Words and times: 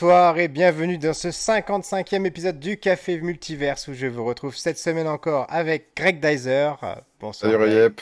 Bonsoir 0.00 0.38
et 0.38 0.46
bienvenue 0.46 0.96
dans 0.96 1.12
ce 1.12 1.26
55e 1.26 2.24
épisode 2.24 2.60
du 2.60 2.78
Café 2.78 3.20
Multiverse 3.20 3.88
où 3.88 3.94
je 3.94 4.06
vous 4.06 4.24
retrouve 4.24 4.54
cette 4.54 4.78
semaine 4.78 5.08
encore 5.08 5.44
avec 5.48 5.88
Greg 5.96 6.20
Dyser. 6.20 6.70
Bonsoir. 7.18 7.50
Salut 7.50 7.56
Riep, 7.56 8.00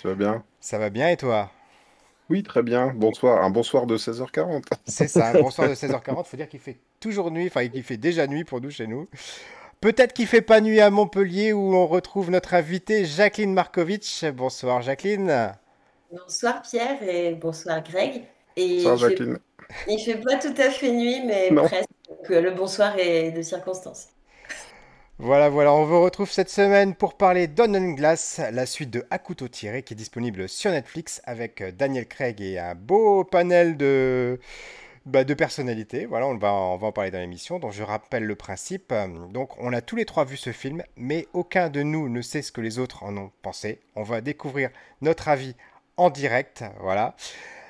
tu 0.00 0.06
vas 0.06 0.14
bien? 0.14 0.44
Ça 0.60 0.78
va 0.78 0.88
bien 0.88 1.08
et 1.08 1.16
toi? 1.16 1.50
Oui, 2.30 2.44
très 2.44 2.62
bien. 2.62 2.92
Bonsoir, 2.94 3.42
un 3.42 3.50
bonsoir 3.50 3.86
de 3.86 3.98
16h40. 3.98 4.66
C'est 4.86 5.08
ça, 5.08 5.30
un 5.30 5.32
bonsoir 5.42 5.68
de 5.68 5.74
16h40. 5.74 6.24
Faut 6.24 6.36
dire 6.36 6.48
qu'il 6.48 6.60
fait 6.60 6.76
toujours 7.00 7.32
nuit, 7.32 7.48
enfin 7.48 7.66
qu'il 7.66 7.82
fait 7.82 7.96
déjà 7.96 8.28
nuit 8.28 8.44
pour 8.44 8.60
nous 8.60 8.70
chez 8.70 8.86
nous. 8.86 9.08
Peut-être 9.80 10.12
qu'il 10.12 10.28
fait 10.28 10.42
pas 10.42 10.60
nuit 10.60 10.80
à 10.80 10.90
Montpellier 10.90 11.52
où 11.52 11.74
on 11.74 11.88
retrouve 11.88 12.30
notre 12.30 12.54
invitée 12.54 13.04
Jacqueline 13.04 13.52
Markovitch. 13.52 14.24
Bonsoir 14.26 14.80
Jacqueline. 14.80 15.54
Bonsoir 16.08 16.62
Pierre 16.62 17.02
et 17.02 17.34
bonsoir 17.34 17.82
Greg. 17.82 18.22
Et 18.54 18.76
bonsoir 18.76 18.96
Jacqueline. 18.98 19.38
Il 19.88 19.98
fait 19.98 20.20
pas 20.20 20.36
tout 20.36 20.54
à 20.56 20.70
fait 20.70 20.92
nuit, 20.92 21.22
mais 21.24 21.50
presque. 21.52 21.88
Donc, 22.08 22.30
euh, 22.30 22.40
le 22.40 22.50
bonsoir 22.52 22.98
est 22.98 23.32
de 23.32 23.42
circonstance. 23.42 24.08
Voilà, 25.18 25.48
voilà, 25.48 25.72
on 25.72 25.84
vous 25.84 26.02
retrouve 26.02 26.30
cette 26.30 26.50
semaine 26.50 26.94
pour 26.94 27.14
parler 27.14 27.46
d'On 27.46 27.92
Glass, 27.94 28.40
la 28.52 28.66
suite 28.66 28.90
de 28.90 29.04
À 29.10 29.18
couteau 29.18 29.48
tiré 29.48 29.82
qui 29.82 29.94
est 29.94 29.96
disponible 29.96 30.46
sur 30.46 30.70
Netflix 30.70 31.22
avec 31.24 31.62
euh, 31.62 31.72
Daniel 31.72 32.06
Craig 32.06 32.40
et 32.42 32.58
un 32.58 32.74
beau 32.74 33.24
panel 33.24 33.78
de, 33.78 34.38
bah, 35.06 35.24
de 35.24 35.32
personnalités. 35.32 36.04
Voilà, 36.04 36.26
on 36.26 36.36
va, 36.36 36.52
on 36.52 36.76
va 36.76 36.88
en 36.88 36.92
parler 36.92 37.10
dans 37.10 37.18
l'émission. 37.18 37.58
Donc 37.58 37.72
je 37.72 37.82
rappelle 37.82 38.24
le 38.24 38.34
principe. 38.34 38.92
Donc 39.30 39.52
on 39.58 39.72
a 39.72 39.80
tous 39.80 39.96
les 39.96 40.04
trois 40.04 40.26
vu 40.26 40.36
ce 40.36 40.52
film, 40.52 40.82
mais 40.96 41.26
aucun 41.32 41.70
de 41.70 41.82
nous 41.82 42.10
ne 42.10 42.20
sait 42.20 42.42
ce 42.42 42.52
que 42.52 42.60
les 42.60 42.78
autres 42.78 43.02
en 43.02 43.16
ont 43.16 43.32
pensé. 43.40 43.80
On 43.94 44.02
va 44.02 44.20
découvrir 44.20 44.68
notre 45.00 45.28
avis 45.28 45.54
en 45.96 46.10
direct. 46.10 46.62
Voilà. 46.80 47.16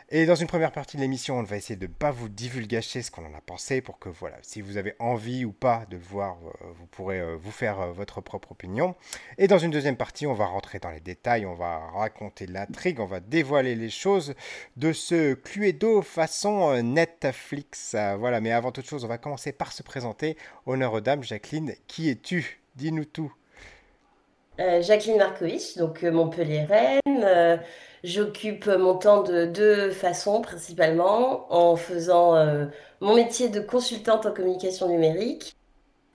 Et 0.09 0.25
dans 0.25 0.37
une 0.37 0.47
première 0.47 0.71
partie 0.71 0.97
de 0.97 1.03
l'émission, 1.03 1.37
on 1.37 1.43
va 1.43 1.57
essayer 1.57 1.75
de 1.75 1.89
ne 1.89 1.93
pas 1.93 2.13
vous 2.13 2.29
divulgacher 2.29 3.03
ce 3.03 3.11
qu'on 3.11 3.27
en 3.27 3.35
a 3.35 3.41
pensé 3.41 3.81
pour 3.81 3.99
que, 3.99 4.09
voilà, 4.09 4.37
si 4.41 4.61
vous 4.61 4.77
avez 4.77 4.95
envie 5.01 5.45
ou 5.45 5.51
pas 5.51 5.85
de 5.91 5.97
le 5.97 6.03
voir, 6.03 6.37
euh, 6.45 6.69
vous 6.79 6.87
pourrez 6.87 7.19
euh, 7.19 7.35
vous 7.35 7.51
faire 7.51 7.81
euh, 7.81 7.91
votre 7.91 8.21
propre 8.21 8.53
opinion. 8.53 8.95
Et 9.37 9.49
dans 9.49 9.59
une 9.59 9.73
deuxième 9.73 9.97
partie, 9.97 10.25
on 10.29 10.33
va 10.33 10.47
rentrer 10.47 10.79
dans 10.79 10.91
les 10.91 11.01
détails, 11.01 11.45
on 11.45 11.57
va 11.57 11.79
raconter 11.91 12.47
l'intrigue, 12.47 13.01
on 13.01 13.07
va 13.07 13.19
dévoiler 13.19 13.75
les 13.75 13.91
choses 13.91 14.37
de 14.77 14.93
ce 14.93 15.35
Cluedo 15.35 16.03
façon 16.03 16.81
Netflix. 16.85 17.97
Voilà, 18.17 18.41
mais 18.41 18.53
avant 18.53 18.71
toute 18.71 18.87
chose, 18.87 19.05
on 19.05 19.09
va 19.09 19.19
commencer 19.19 19.51
par 19.51 19.73
se 19.73 19.83
présenter. 19.83 20.37
Honneur 20.67 20.93
aux 20.93 21.01
dames, 21.01 21.25
Jacqueline, 21.25 21.75
qui 21.89 22.11
es-tu? 22.11 22.61
Dis-nous 22.77 23.07
tout. 23.07 23.33
Jacqueline 24.59 25.19
Markovitch, 25.19 25.77
donc 25.77 26.03
Montpellier-Rennes. 26.03 27.61
J'occupe 28.07 28.67
mon 28.67 28.95
temps 28.95 29.25
de 29.25 29.47
deux 29.47 29.91
façons 29.91 30.41
principalement, 30.41 31.53
en 31.53 31.75
faisant 31.75 32.37
euh, 32.37 32.67
mon 33.01 33.17
métier 33.17 33.49
de 33.49 33.59
consultante 33.59 34.27
en 34.27 34.33
communication 34.33 34.89
numérique. 34.89 35.57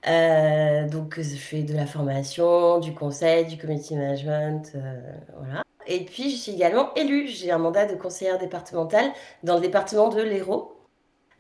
Euh, 0.08 0.88
donc 0.88 1.20
je 1.20 1.36
fais 1.36 1.64
de 1.64 1.74
la 1.74 1.86
formation, 1.86 2.80
du 2.80 2.94
conseil, 2.94 3.46
du 3.46 3.58
community 3.58 3.96
management, 3.96 4.72
euh, 4.76 5.02
voilà. 5.38 5.64
Et 5.86 6.06
puis 6.06 6.32
je 6.32 6.38
suis 6.38 6.54
également 6.54 6.94
élue. 6.96 7.28
J'ai 7.28 7.52
un 7.52 7.58
mandat 7.58 7.86
de 7.86 7.96
conseillère 7.96 8.38
départementale 8.38 9.12
dans 9.44 9.56
le 9.56 9.62
département 9.62 10.08
de 10.08 10.22
l'Hérault. 10.22 10.81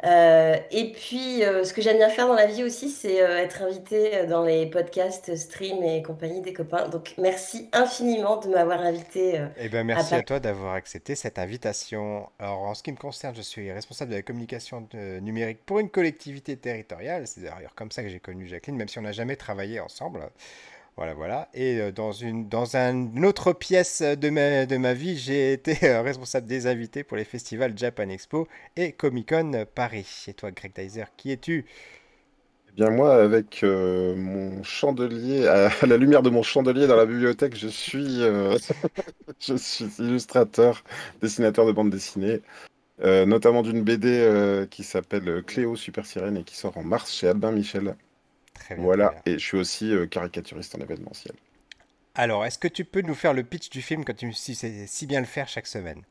Euh, 0.04 0.58
et 0.72 0.92
puis, 0.92 1.44
euh, 1.44 1.64
ce 1.64 1.74
que 1.74 1.82
j'aime 1.82 1.98
bien 1.98 2.10
faire 2.10 2.28
dans 2.28 2.34
la 2.34 2.48
vie 2.48 2.64
aussi, 2.64 2.90
c'est 2.90 3.22
euh, 3.22 3.38
être 3.38 3.62
invité 3.62 4.26
dans 4.26 4.44
les 4.44 4.66
podcasts, 4.66 5.36
stream 5.36 5.84
et 5.84 6.02
compagnie 6.02 6.42
des 6.42 6.54
copains. 6.54 6.88
Donc, 6.90 7.14
merci 7.18 7.70
infiniment 7.72 8.38
de 8.38 8.50
m'avoir 8.50 8.82
invité. 8.82 9.42
eh 9.58 9.70
bien, 9.70 9.84
merci 9.84 10.16
à, 10.16 10.24
toi 10.24 10.40
d'avoir 10.40 10.74
accepté 10.74 11.16
cette 11.16 11.38
invitation. 11.38 12.30
Alors, 12.40 12.64
en 12.64 12.74
ce 12.74 12.84
qui 12.84 12.92
me 12.92 12.98
concerne, 12.98 13.36
je 13.36 13.42
suis 13.42 13.72
responsable 13.72 14.12
de 14.12 14.16
la 14.16 14.22
communication 14.24 14.88
numérique 14.94 15.60
pour 15.66 15.80
une 15.80 15.90
collectivité 15.90 16.58
territoriale. 16.58 17.28
C'est 17.28 17.42
d'ailleurs 17.42 17.76
comme 17.76 17.92
ça 17.92 18.02
que 18.02 18.10
j'ai 18.10 18.20
connu 18.20 18.48
Jacqueline, 18.48 18.78
même 18.78 18.88
si 18.88 18.98
on 19.00 19.04
n'a 19.04 19.12
jamais 19.12 19.36
travaillé 19.36 19.80
ensemble. 19.80 20.22
Voilà, 20.98 21.14
voilà. 21.14 21.50
Et 21.54 21.80
euh, 21.80 21.92
dans 21.92 22.12
une, 22.12 22.50
dans 22.50 22.66
autre 23.24 23.54
pièce 23.54 24.02
de 24.02 24.30
ma, 24.30 24.66
de 24.66 24.78
ma 24.78 24.94
vie, 24.94 25.18
j'ai 25.18 25.54
été 25.54 25.78
euh, 25.84 26.02
responsable 26.04 26.48
des 26.48 26.68
invités 26.68 27.04
pour 27.04 27.18
les 27.18 27.24
festivals 27.24 27.78
Japan 27.78 28.10
Expo 28.10 28.48
et 28.76 28.92
Comic 28.92 29.30
Con 29.30 29.66
Paris. 29.74 30.26
Et 30.28 30.34
toi, 30.34 30.52
Greg 30.52 30.74
Dyser, 30.76 31.06
qui 31.16 31.32
es-tu? 31.32 31.66
Eh 32.70 32.74
bien 32.76 32.90
moi, 32.90 33.16
avec 33.16 33.64
euh, 33.64 34.16
mon 34.16 34.64
chandelier, 34.64 35.48
à, 35.48 35.72
la 35.86 35.98
lumière 35.98 36.22
de 36.22 36.30
mon 36.30 36.44
chandelier 36.44 36.88
dans 36.88 36.98
la 36.98 37.06
bibliothèque, 37.06 37.56
je 37.56 37.68
suis, 37.68 38.20
je 39.40 39.56
suis 39.56 39.86
illustrateur, 40.00 40.84
dessinateur 41.22 41.66
de 41.66 41.72
bande 41.72 41.90
dessinée, 41.90 42.42
notamment 43.04 43.62
d'une 43.62 43.82
BD 43.82 44.66
qui 44.70 44.84
s'appelle 44.84 45.44
Cléo 45.46 45.76
Super 45.76 46.06
Sirène 46.06 46.38
et 46.38 46.44
qui 46.44 46.56
sort 46.56 46.78
en 46.78 46.84
mars 46.84 47.12
chez 47.14 47.28
Albin 47.28 47.52
Michel 47.52 47.96
voilà, 48.78 49.16
et 49.26 49.34
je 49.34 49.46
suis 49.46 49.58
aussi 49.58 49.92
euh, 49.92 50.06
caricaturiste 50.08 50.76
en 50.76 50.80
événementiel. 50.80 51.36
Alors, 52.16 52.46
est-ce 52.46 52.58
que 52.58 52.68
tu 52.68 52.84
peux 52.86 53.02
nous 53.02 53.16
faire 53.16 53.34
le 53.34 53.44
pitch 53.44 53.70
du 53.70 53.82
film 53.82 54.04
quand 54.04 54.16
tu 54.16 54.34
sais 54.34 54.86
si 54.88 55.08
bien 55.08 55.20
le 55.20 55.26
faire 55.26 55.48
chaque 55.48 55.68
semaine? 55.68 56.02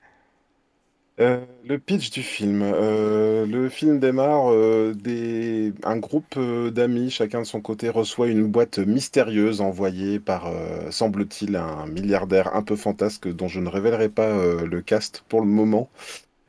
Euh, 1.21 1.45
le 1.67 1.79
pitch 1.79 2.11
du 2.11 2.23
film. 2.23 2.63
Euh, 2.63 3.45
le 3.45 3.69
film 3.69 4.01
démarre. 4.01 4.51
des... 4.95 5.75
Un 5.83 5.99
groupe 5.99 6.39
d'amis, 6.39 7.11
chacun 7.11 7.41
de 7.41 7.45
son 7.45 7.61
côté, 7.61 7.91
reçoit 7.91 8.29
une 8.29 8.47
boîte 8.47 8.79
mystérieuse 8.79 9.61
envoyée 9.61 10.19
par, 10.19 10.51
semble-t-il, 10.91 11.57
un 11.57 11.87
milliardaire 11.87 12.55
un 12.57 12.63
peu 12.63 12.77
fantasque 12.77 13.29
dont 13.29 13.49
je 13.49 13.61
ne 13.61 13.69
révélerai 13.69 14.09
pas 14.09 14.33
le 14.65 14.81
cast 14.81 15.23
pour 15.29 15.41
le 15.43 15.47
moment. 15.47 15.91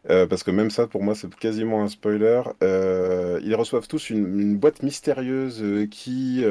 Euh, 0.09 0.25
parce 0.25 0.43
que 0.43 0.51
même 0.51 0.71
ça, 0.71 0.87
pour 0.87 1.03
moi, 1.03 1.13
c'est 1.13 1.33
quasiment 1.35 1.83
un 1.83 1.87
spoiler. 1.87 2.41
Euh, 2.63 3.39
ils 3.43 3.55
reçoivent 3.55 3.87
tous 3.87 4.09
une, 4.09 4.57
boîte 4.57 4.81
mystérieuse 4.83 5.61
euh, 5.61 5.85
qui, 5.85 6.43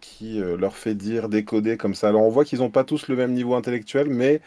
qui 0.00 0.38
leur 0.38 0.76
fait 0.76 0.94
dire, 0.94 1.28
décoder 1.28 1.76
comme 1.76 1.94
ça. 1.94 2.08
Alors 2.08 2.22
on 2.22 2.30
voit 2.30 2.44
qu'ils 2.44 2.60
n'ont 2.60 2.70
pas 2.70 2.84
tous 2.84 3.08
le 3.08 3.16
même 3.16 3.32
niveau 3.32 3.54
intellectuel, 3.54 4.08
mais 4.08 4.40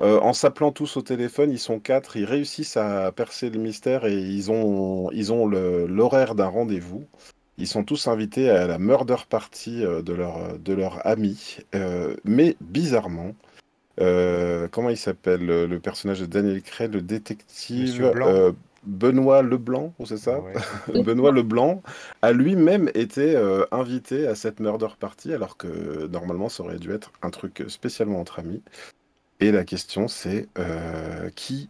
en 0.00 0.32
s'appelant 0.32 0.70
tous 0.70 0.96
au 0.96 1.02
téléphone, 1.02 1.50
ils 1.50 1.58
sont 1.58 1.80
quatre, 1.80 2.16
ils 2.16 2.24
réussissent 2.24 2.76
à 2.76 3.10
percer 3.10 3.50
le 3.50 3.58
mystère 3.58 4.04
et 4.06 4.16
ils 4.16 4.50
ont, 4.52 5.10
ils 5.12 5.32
ont 5.32 5.46
l'horaire 5.46 6.36
d'un 6.36 6.46
rendez-vous. 6.46 7.04
Ils 7.58 7.66
sont 7.66 7.82
tous 7.82 8.06
invités 8.06 8.48
à 8.48 8.68
la 8.68 8.78
murder 8.78 9.16
party 9.28 9.80
de 9.80 10.12
leur, 10.12 10.58
de 10.58 10.72
leur 10.72 11.04
ami. 11.04 11.58
mais 12.24 12.56
bizarrement, 12.60 13.34
euh, 14.00 14.68
comment 14.68 14.90
il 14.90 14.96
s'appelle 14.96 15.44
le, 15.44 15.78
personnage 15.80 16.20
de 16.20 16.26
Daniel 16.26 16.62
Craig, 16.62 16.92
le 16.92 17.02
détective 17.02 18.02
euh, 18.04 18.52
Benoît 18.84 19.42
Leblanc, 19.42 19.92
c'est 20.04 20.18
ça? 20.18 20.40
Benoît 20.94 21.32
Leblanc 21.32 21.82
a 22.22 22.32
lui-même 22.32 22.90
été 22.94 23.34
euh, 23.34 23.64
invité 23.72 24.26
à 24.26 24.34
cette 24.34 24.60
murder 24.60 24.88
party, 24.98 25.32
alors 25.32 25.56
que 25.56 26.06
normalement 26.06 26.48
ça 26.48 26.62
aurait 26.62 26.78
dû 26.78 26.92
être 26.92 27.12
un 27.22 27.30
truc 27.30 27.64
spécialement 27.68 28.20
entre 28.20 28.38
amis. 28.38 28.62
Et 29.40 29.50
la 29.52 29.64
question 29.64 30.08
c'est 30.08 30.48
qui 31.34 31.68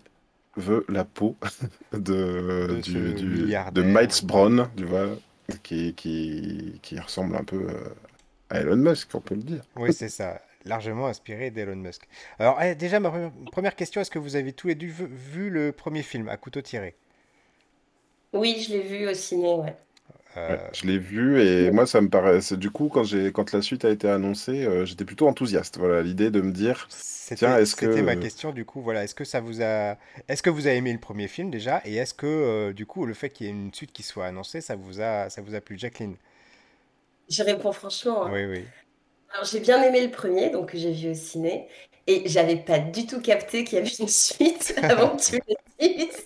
veut 0.56 0.84
la 0.88 1.04
peau 1.04 1.36
de, 1.92 2.80
du, 2.82 3.12
de 3.14 3.82
Miles 3.82 4.24
Brown, 4.24 4.68
tu 4.76 4.84
vois, 4.84 5.06
qui, 5.62 5.94
qui, 5.94 6.78
qui 6.82 6.98
ressemble 6.98 7.36
un 7.36 7.44
peu 7.44 7.66
à 8.50 8.60
Elon 8.60 8.76
Musk, 8.76 9.14
on 9.14 9.20
peut 9.20 9.34
le 9.34 9.42
dire. 9.42 9.62
Oui, 9.76 9.92
c'est 9.92 10.08
ça 10.08 10.40
largement 10.68 11.06
inspiré 11.06 11.50
d'Elon 11.50 11.76
Musk. 11.76 12.02
Alors, 12.38 12.60
eh, 12.62 12.74
déjà, 12.74 13.00
ma 13.00 13.10
première 13.50 13.74
question, 13.74 14.00
est-ce 14.00 14.10
que 14.10 14.18
vous 14.18 14.36
avez 14.36 14.52
tous 14.52 14.68
les 14.68 14.74
deux 14.74 14.86
vu 14.86 15.50
le 15.50 15.72
premier 15.72 16.02
film, 16.02 16.28
à 16.28 16.36
couteau 16.36 16.60
tiré? 16.60 16.94
Oui, 18.32 18.64
je 18.66 18.74
l'ai 18.74 18.82
vu 18.82 19.08
au 19.08 19.14
ciné, 19.14 19.54
ouais. 19.54 19.74
Euh, 20.36 20.56
je 20.72 20.86
l'ai 20.86 20.98
vu 20.98 21.40
et 21.40 21.70
moi 21.70 21.86
ça 21.86 22.00
me 22.02 22.08
paraît 22.08 22.40
du 22.52 22.70
coup 22.70 22.88
quand 22.88 23.02
j'ai 23.02 23.32
quand 23.32 23.52
la 23.52 23.62
suite 23.62 23.86
a 23.86 23.90
été 23.90 24.08
annoncée 24.08 24.64
euh, 24.66 24.84
j'étais 24.84 25.06
plutôt 25.06 25.26
enthousiaste 25.26 25.78
voilà 25.78 26.02
l'idée 26.02 26.30
de 26.30 26.42
me 26.42 26.52
dire 26.52 26.86
tiens 27.34 27.56
est-ce 27.56 27.74
que 27.74 27.90
c'était 27.90 28.02
ma 28.02 28.14
question 28.14 28.52
du 28.52 28.66
coup 28.66 28.82
voilà 28.82 29.04
est-ce 29.04 29.14
que 29.14 29.24
ça 29.24 29.40
vous 29.40 29.62
a 29.62 29.96
est-ce 30.28 30.42
que 30.42 30.50
vous 30.50 30.66
avez 30.66 30.76
aimé 30.76 30.92
le 30.92 30.98
premier 30.98 31.28
film 31.28 31.50
déjà 31.50 31.80
et 31.86 31.96
est-ce 31.96 32.12
que 32.12 32.26
euh, 32.26 32.72
du 32.74 32.84
coup 32.84 33.06
le 33.06 33.14
fait 33.14 33.30
qu'il 33.30 33.46
y 33.46 33.48
ait 33.48 33.52
une 33.52 33.72
suite 33.72 33.90
qui 33.90 34.02
soit 34.02 34.26
annoncée 34.26 34.60
ça 34.60 34.76
vous 34.76 35.00
a 35.00 35.30
ça 35.30 35.40
vous 35.40 35.54
a 35.54 35.62
plu? 35.62 35.78
Jacqueline? 35.78 36.16
Je 37.30 37.42
réponds 37.42 37.72
franchement 37.72 38.26
hein. 38.26 38.30
oui 38.32 38.44
oui 38.44 38.64
alors, 39.32 39.44
j'ai 39.44 39.60
bien 39.60 39.82
aimé 39.82 40.02
le 40.02 40.10
premier, 40.10 40.50
donc 40.50 40.72
que 40.72 40.78
j'ai 40.78 40.92
vu 40.92 41.10
au 41.10 41.14
ciné. 41.14 41.68
Et 42.06 42.22
j'avais 42.26 42.56
pas 42.56 42.78
du 42.78 43.06
tout 43.06 43.20
capté 43.20 43.64
qu'il 43.64 43.78
y 43.78 43.80
avait 43.82 43.90
une 43.90 44.08
suite 44.08 44.74
avant 44.82 45.16
que 45.16 45.22
tu 45.22 45.34
me 45.34 45.86
dises. 45.86 46.24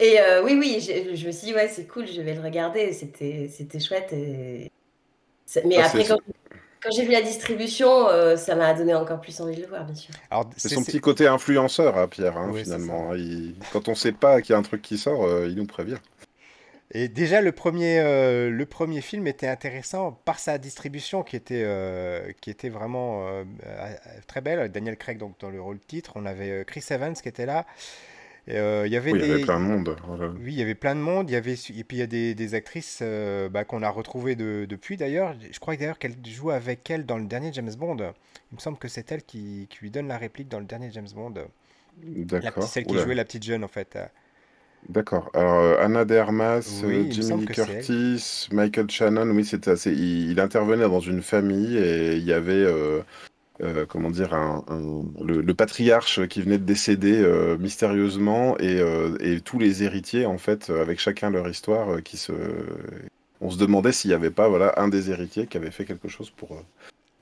Et 0.00 0.20
euh, 0.20 0.42
oui, 0.42 0.56
oui, 0.58 0.80
je, 0.80 1.26
me 1.26 1.32
suis 1.32 1.46
dit, 1.46 1.54
ouais, 1.54 1.68
c'est 1.68 1.86
cool, 1.86 2.06
je 2.06 2.20
vais 2.20 2.34
le 2.34 2.42
regarder. 2.42 2.92
C'était, 2.92 3.48
c'était 3.52 3.78
chouette. 3.78 4.12
Et... 4.12 4.70
Mais 5.64 5.76
ah, 5.78 5.86
après, 5.86 6.04
quand, 6.04 6.18
j'ai 6.90 7.04
vu 7.04 7.12
la 7.12 7.22
distribution, 7.22 8.08
euh, 8.08 8.36
ça 8.36 8.56
m'a 8.56 8.74
donné 8.74 8.94
encore 8.94 9.20
plus 9.20 9.40
envie 9.40 9.56
de 9.56 9.62
le 9.62 9.68
voir, 9.68 9.84
bien 9.84 9.94
sûr. 9.94 10.12
c'est 10.56 10.68
son 10.68 10.82
petit 10.82 11.00
côté 11.00 11.28
influenceur, 11.28 11.96
hein, 11.96 12.08
Pierre, 12.08 12.36
hein, 12.36 12.52
finalement. 12.54 13.12
Quand 13.72 13.88
on 13.88 13.94
sait 13.94 14.12
pas 14.12 14.42
qu'il 14.42 14.52
y 14.52 14.56
a 14.56 14.58
un 14.58 14.62
truc 14.62 14.82
qui 14.82 14.98
sort, 14.98 15.24
euh, 15.24 15.46
il 15.48 15.54
nous 15.54 15.66
prévient. 15.66 15.98
Et 16.92 17.08
déjà, 17.08 17.42
le 17.42 17.52
premier, 17.52 17.98
euh, 18.00 18.48
le 18.50 18.64
premier 18.66 19.02
film 19.02 19.26
était 19.26 19.46
intéressant 19.46 20.12
par 20.24 20.38
sa 20.38 20.56
distribution 20.56 21.22
qui 21.22 21.36
était, 21.36 21.62
euh, 21.64 22.32
qui 22.40 22.48
était 22.50 22.70
vraiment 22.70 23.28
euh, 23.28 23.44
très 24.26 24.40
belle. 24.40 24.70
Daniel 24.72 24.96
Craig 24.96 25.18
donc, 25.18 25.38
dans 25.38 25.50
le 25.50 25.60
rôle 25.60 25.78
titre. 25.80 26.12
On 26.14 26.24
avait 26.24 26.64
Chris 26.66 26.84
Evans 26.90 27.12
qui 27.14 27.28
était 27.28 27.46
là. 27.46 27.66
Il 28.46 28.54
y 28.54 28.96
avait 28.96 29.12
Oui, 29.12 29.18
il 29.18 29.24
y 29.24 29.28
des... 29.28 29.34
avait 29.34 29.42
plein 29.44 29.60
de 29.60 29.64
monde. 29.66 29.96
Oui, 30.42 30.52
il 30.52 30.58
y 30.58 30.62
avait 30.62 30.74
plein 30.74 30.94
de 30.94 31.00
monde. 31.00 31.28
Il 31.28 31.34
y 31.34 31.36
avait... 31.36 31.52
Et 31.52 31.84
puis 31.84 31.98
il 31.98 32.00
y 32.00 32.02
a 32.02 32.06
des, 32.06 32.34
des 32.34 32.54
actrices 32.54 33.02
bah, 33.50 33.64
qu'on 33.64 33.82
a 33.82 33.90
retrouvées 33.90 34.36
de- 34.36 34.64
depuis 34.66 34.96
d'ailleurs. 34.96 35.34
Je 35.52 35.58
crois 35.60 35.76
d'ailleurs 35.76 35.98
qu'elle 35.98 36.16
joue 36.26 36.50
avec 36.50 36.90
elle 36.90 37.04
dans 37.04 37.18
le 37.18 37.26
dernier 37.26 37.52
James 37.52 37.74
Bond. 37.76 37.98
Il 38.50 38.54
me 38.54 38.60
semble 38.60 38.78
que 38.78 38.88
c'est 38.88 39.12
elle 39.12 39.22
qui, 39.22 39.66
qui 39.68 39.80
lui 39.80 39.90
donne 39.90 40.08
la 40.08 40.16
réplique 40.16 40.48
dans 40.48 40.60
le 40.60 40.64
dernier 40.64 40.90
James 40.92 41.08
Bond. 41.14 41.34
D'accord. 41.98 42.62
celle 42.62 42.86
qui 42.86 42.96
jouait 42.96 43.14
la 43.14 43.24
petite 43.26 43.42
jeune 43.42 43.62
en 43.62 43.68
fait. 43.68 43.98
D'accord. 44.88 45.30
Alors, 45.34 45.54
euh, 45.60 45.76
Anna 45.80 46.04
de 46.04 46.14
Armas, 46.16 46.82
Oui, 46.82 46.94
euh, 46.94 47.02
il 47.02 47.06
me 47.06 47.10
Jamie 47.12 47.22
semble 47.28 47.40
Lee 47.42 47.46
que 47.48 47.54
c'est 47.54 47.60
elle. 47.62 47.66
Curtis, 47.86 48.48
Michael 48.52 48.90
Shannon, 48.90 49.28
oui, 49.30 49.44
c'était 49.44 49.70
assez. 49.70 49.92
Il, 49.92 50.30
il 50.30 50.40
intervenait 50.40 50.88
dans 50.88 51.00
une 51.00 51.22
famille 51.22 51.76
et 51.76 52.16
il 52.16 52.24
y 52.24 52.32
avait, 52.32 52.52
euh, 52.52 53.00
euh, 53.62 53.84
comment 53.86 54.10
dire, 54.10 54.32
un, 54.34 54.64
un- 54.68 55.04
le, 55.24 55.42
le 55.42 55.54
patriarche 55.54 56.26
qui 56.28 56.40
venait 56.42 56.58
de 56.58 56.64
décéder 56.64 57.20
euh, 57.20 57.58
mystérieusement 57.58 58.56
et, 58.58 58.80
euh, 58.80 59.16
et 59.20 59.40
tous 59.40 59.58
les 59.58 59.82
héritiers, 59.82 60.24
en 60.26 60.38
fait, 60.38 60.70
euh, 60.70 60.80
avec 60.80 61.00
chacun 61.00 61.30
leur 61.30 61.48
histoire, 61.48 61.90
euh, 61.94 62.00
qui 62.00 62.16
se. 62.16 62.32
On 63.40 63.50
se 63.50 63.58
demandait 63.58 63.92
s'il 63.92 64.08
n'y 64.10 64.14
avait 64.14 64.30
pas, 64.30 64.48
voilà, 64.48 64.74
un 64.78 64.88
des 64.88 65.10
héritiers 65.10 65.46
qui 65.46 65.56
avait 65.58 65.70
fait 65.70 65.84
quelque 65.84 66.08
chose 66.08 66.30
pour, 66.30 66.52
euh, 66.52 66.62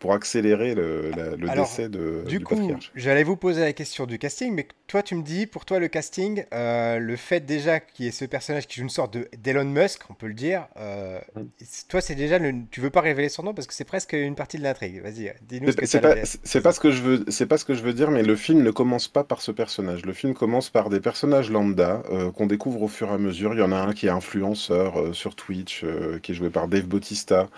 pour 0.06 0.14
accélérer 0.14 0.74
le, 0.76 1.10
la- 1.16 1.34
le 1.36 1.50
Alors, 1.50 1.66
décès 1.66 1.88
de, 1.88 2.22
Du 2.28 2.38
du 2.38 2.44
coup, 2.44 2.54
j'allais 2.94 3.24
vous 3.24 3.36
poser 3.36 3.60
la 3.62 3.72
question 3.72 4.06
du 4.06 4.18
casting, 4.18 4.52
mais 4.54 4.68
toi, 4.86 5.02
tu 5.02 5.16
me 5.16 5.22
dis, 5.22 5.46
pour 5.46 5.64
toi, 5.64 5.80
le 5.80 5.88
casting, 5.88 6.44
euh, 6.54 6.98
le 7.00 7.16
fait 7.16 7.40
déjà 7.40 7.80
qu'il 7.80 8.04
y 8.04 8.08
ait 8.08 8.12
ce 8.12 8.24
personnage 8.24 8.68
qui 8.68 8.76
joue 8.76 8.82
une 8.84 8.88
sorte 8.88 9.12
de 9.14 9.28
d'Elon 9.42 9.64
Musk, 9.64 10.02
on 10.10 10.14
peut 10.14 10.28
le 10.28 10.34
dire, 10.34 10.68
euh, 10.76 11.18
Mm. 11.34 11.42
toi, 11.88 12.00
c'est 12.00 12.14
déjà 12.14 12.38
le... 12.38 12.52
Tu 12.70 12.80
veux 12.80 12.90
pas 12.90 13.00
révéler 13.00 13.28
son 13.28 13.42
nom 13.42 13.52
parce 13.52 13.66
que 13.66 13.74
c'est 13.74 13.84
presque 13.84 14.12
une 14.12 14.36
partie 14.36 14.58
de 14.58 14.62
l'intrigue. 14.62 15.02
Vas-y, 15.02 15.32
dis-nous 15.42 15.72
ce 15.72 15.72
C'est 15.72 15.80
que 15.80 15.86
c'est 15.86 16.00
pas, 16.00 16.14
c'est 16.24 16.60
pas 16.60 16.72
ce 16.72 16.78
que 16.80 16.90
je 16.92 17.02
veux, 17.02 17.24
c'est 17.28 17.46
pas 17.46 17.58
ce 17.58 17.64
que 17.64 17.74
je 17.74 17.82
veux 17.82 17.92
dire, 17.92 18.10
mais 18.12 18.22
le 18.22 18.36
film 18.36 18.62
ne 18.62 18.70
commence 18.70 19.08
pas 19.08 19.24
par 19.24 19.42
ce 19.42 19.50
personnage. 19.50 20.06
Le 20.06 20.12
film 20.12 20.34
commence 20.34 20.70
par 20.70 20.88
des 20.88 21.00
personnages 21.00 21.50
lambda 21.50 22.02
euh, 22.12 22.30
qu'on 22.30 22.46
découvre 22.46 22.82
au 22.82 22.88
fur 22.88 23.08
et 23.08 23.14
à 23.14 23.18
mesure. 23.18 23.54
Il 23.54 23.58
y 23.58 23.62
en 23.62 23.72
a 23.72 23.76
un 23.76 23.92
qui 23.92 24.06
est 24.06 24.10
influenceur 24.10 25.00
euh, 25.00 25.12
sur 25.12 25.34
Twitch, 25.34 25.82
euh, 25.84 26.18
qui 26.20 26.32
est 26.32 26.34
joué 26.36 26.50
par 26.50 26.68
Dave 26.68 26.84
Bautista. 26.86 27.48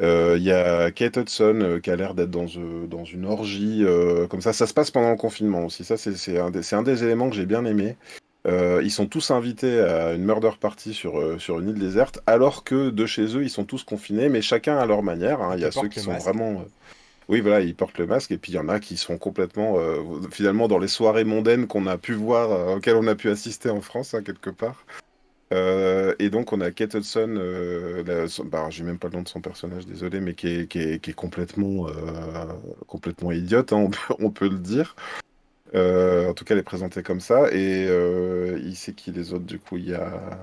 Euh, 0.00 0.36
Il 0.38 0.44
y 0.44 0.52
a 0.52 0.90
Kate 0.90 1.16
Hudson 1.16 1.58
euh, 1.62 1.78
qui 1.88 1.92
a 1.92 1.96
l'air 1.96 2.12
d'être 2.12 2.30
dans, 2.30 2.44
euh, 2.44 2.86
dans 2.86 3.04
une 3.04 3.24
orgie 3.24 3.82
euh, 3.82 4.26
comme 4.26 4.42
ça. 4.42 4.52
Ça 4.52 4.66
se 4.66 4.74
passe 4.74 4.90
pendant 4.90 5.10
le 5.10 5.16
confinement 5.16 5.64
aussi. 5.64 5.84
Ça, 5.84 5.96
c'est 5.96 6.38
un, 6.38 6.50
des- 6.50 6.62
c'est 6.62 6.76
un 6.76 6.82
des 6.82 7.02
éléments 7.02 7.30
que 7.30 7.36
j'ai 7.36 7.46
bien 7.46 7.64
aimé. 7.64 7.96
Euh, 8.46 8.82
ils 8.84 8.90
sont 8.90 9.06
tous 9.06 9.30
invités 9.30 9.80
à 9.80 10.12
une 10.12 10.22
murder 10.24 10.50
party 10.60 10.92
sur, 10.92 11.40
sur 11.40 11.58
une 11.60 11.70
île 11.70 11.78
déserte, 11.78 12.20
alors 12.26 12.62
que 12.62 12.90
de 12.90 13.06
chez 13.06 13.34
eux, 13.36 13.42
ils 13.42 13.48
sont 13.50 13.64
tous 13.64 13.84
confinés, 13.84 14.28
mais 14.28 14.42
chacun 14.42 14.76
à 14.76 14.84
leur 14.84 15.02
manière. 15.02 15.40
hein. 15.40 15.52
Il 15.56 15.62
y 15.62 15.64
a 15.64 15.70
ceux 15.70 15.88
qui 15.88 16.00
sont 16.00 16.12
masque. 16.12 16.26
vraiment. 16.26 16.64
Oui, 17.30 17.40
voilà, 17.40 17.60
ils 17.60 17.74
portent 17.74 17.98
le 17.98 18.06
masque, 18.06 18.32
et 18.32 18.38
puis 18.38 18.52
il 18.52 18.56
y 18.56 18.58
en 18.58 18.68
a 18.68 18.80
qui 18.80 18.96
sont 18.98 19.16
complètement, 19.18 19.76
euh, 19.78 19.96
finalement, 20.30 20.68
dans 20.68 20.78
les 20.78 20.88
soirées 20.88 21.24
mondaines 21.24 21.66
qu'on 21.66 21.86
a 21.86 21.96
pu 21.98 22.12
voir, 22.12 22.52
euh, 22.52 22.76
auxquelles 22.76 22.96
on 22.96 23.06
a 23.06 23.14
pu 23.14 23.28
assister 23.30 23.70
en 23.70 23.80
France, 23.80 24.12
hein, 24.14 24.22
quelque 24.22 24.50
part. 24.50 24.84
Euh, 25.52 26.14
et 26.18 26.30
donc, 26.30 26.52
on 26.52 26.60
a 26.60 26.70
Kate 26.70 26.94
Hudson, 26.94 27.34
euh, 27.38 28.02
la- 28.04 28.44
bah, 28.44 28.68
j'ai 28.70 28.84
même 28.84 28.98
pas 28.98 29.08
le 29.08 29.14
nom 29.16 29.22
de 29.22 29.28
son 29.28 29.40
personnage, 29.40 29.86
désolé, 29.86 30.20
mais 30.20 30.34
qui 30.34 30.48
est, 30.48 30.68
qui 30.70 30.78
est, 30.80 31.00
qui 31.02 31.10
est 31.10 31.14
complètement, 31.14 31.88
euh, 31.88 31.92
complètement 32.86 33.32
idiote, 33.32 33.72
hein, 33.72 33.76
on 33.78 33.90
peut, 33.90 34.14
on 34.20 34.30
peut 34.30 34.48
le 34.48 34.58
dire. 34.58 34.94
Euh, 35.74 36.30
en 36.30 36.34
tout 36.34 36.44
cas, 36.44 36.54
elle 36.54 36.60
est 36.60 36.64
présentée 36.64 37.02
comme 37.02 37.20
ça. 37.20 37.52
Et 37.52 37.86
euh, 37.88 38.58
il 38.64 38.76
sait 38.76 38.94
qui 38.94 39.12
les 39.12 39.32
autres, 39.34 39.46
du 39.46 39.58
coup, 39.60 39.76
il 39.78 39.90
y 39.90 39.94
a. 39.94 40.38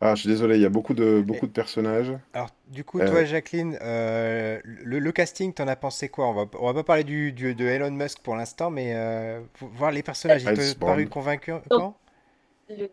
Ah, 0.00 0.14
je 0.14 0.20
suis 0.22 0.28
désolé, 0.28 0.56
il 0.56 0.62
y 0.62 0.66
a 0.66 0.68
beaucoup 0.70 0.94
de, 0.94 1.20
beaucoup 1.20 1.46
de 1.46 1.52
personnages. 1.52 2.12
Alors, 2.32 2.50
du 2.68 2.84
coup, 2.84 3.00
Euh, 3.00 3.08
toi, 3.08 3.24
Jacqueline, 3.24 3.78
euh, 3.82 4.60
le, 4.64 4.98
le 4.98 5.12
casting, 5.12 5.52
t'en 5.54 5.66
as 5.68 5.76
pensé 5.76 6.08
quoi? 6.08 6.28
On 6.28 6.34
va, 6.34 6.44
on 6.60 6.66
va 6.66 6.74
pas 6.74 6.84
parler 6.84 7.04
du, 7.04 7.32
du- 7.32 7.54
de 7.54 7.64
Elon 7.66 7.90
Musk 7.90 8.20
pour 8.22 8.36
l'instant, 8.36 8.70
mais 8.70 8.94
euh, 8.94 9.40
vo- 9.58 9.68
voir 9.68 9.90
les 9.92 10.02
personnages, 10.02 10.44
ils 10.44 10.52
t'ont 10.52 10.74
paru 10.74 11.06
convaincants? 11.06 11.62
Le- 12.68 12.90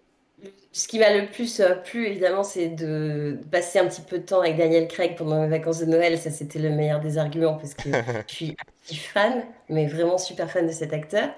ce 0.72 0.88
qui 0.88 1.00
m'a 1.00 1.14
le 1.16 1.28
plus 1.32 1.60
euh, 1.62 1.76
plu, 1.76 2.08
évidemment, 2.08 2.44
c'est 2.44 2.68
de 2.68 3.40
passer 3.52 3.80
un 3.80 3.88
petit 3.88 4.02
peu 4.02 4.20
de 4.20 4.26
temps 4.26 4.42
avec 4.42 4.58
Daniel 4.58 4.88
Craig 4.88 5.16
pendant 5.18 5.42
mes 5.42 5.48
vacances 5.48 5.80
de 5.80 5.86
Noël. 5.86 6.18
Ça, 6.20 6.32
c'était 6.32 6.60
le 6.60 6.70
meilleur 6.70 7.00
des 7.00 7.18
arguments 7.18 7.56
parce 7.56 7.74
que 7.74 7.90
je 8.28 8.34
suis 8.34 8.56
fan, 8.98 9.46
mais 9.70 9.88
vraiment 9.88 10.18
super 10.18 10.52
fan 10.52 10.68
de 10.68 10.72
cet 10.72 10.92
acteur. 10.94 11.30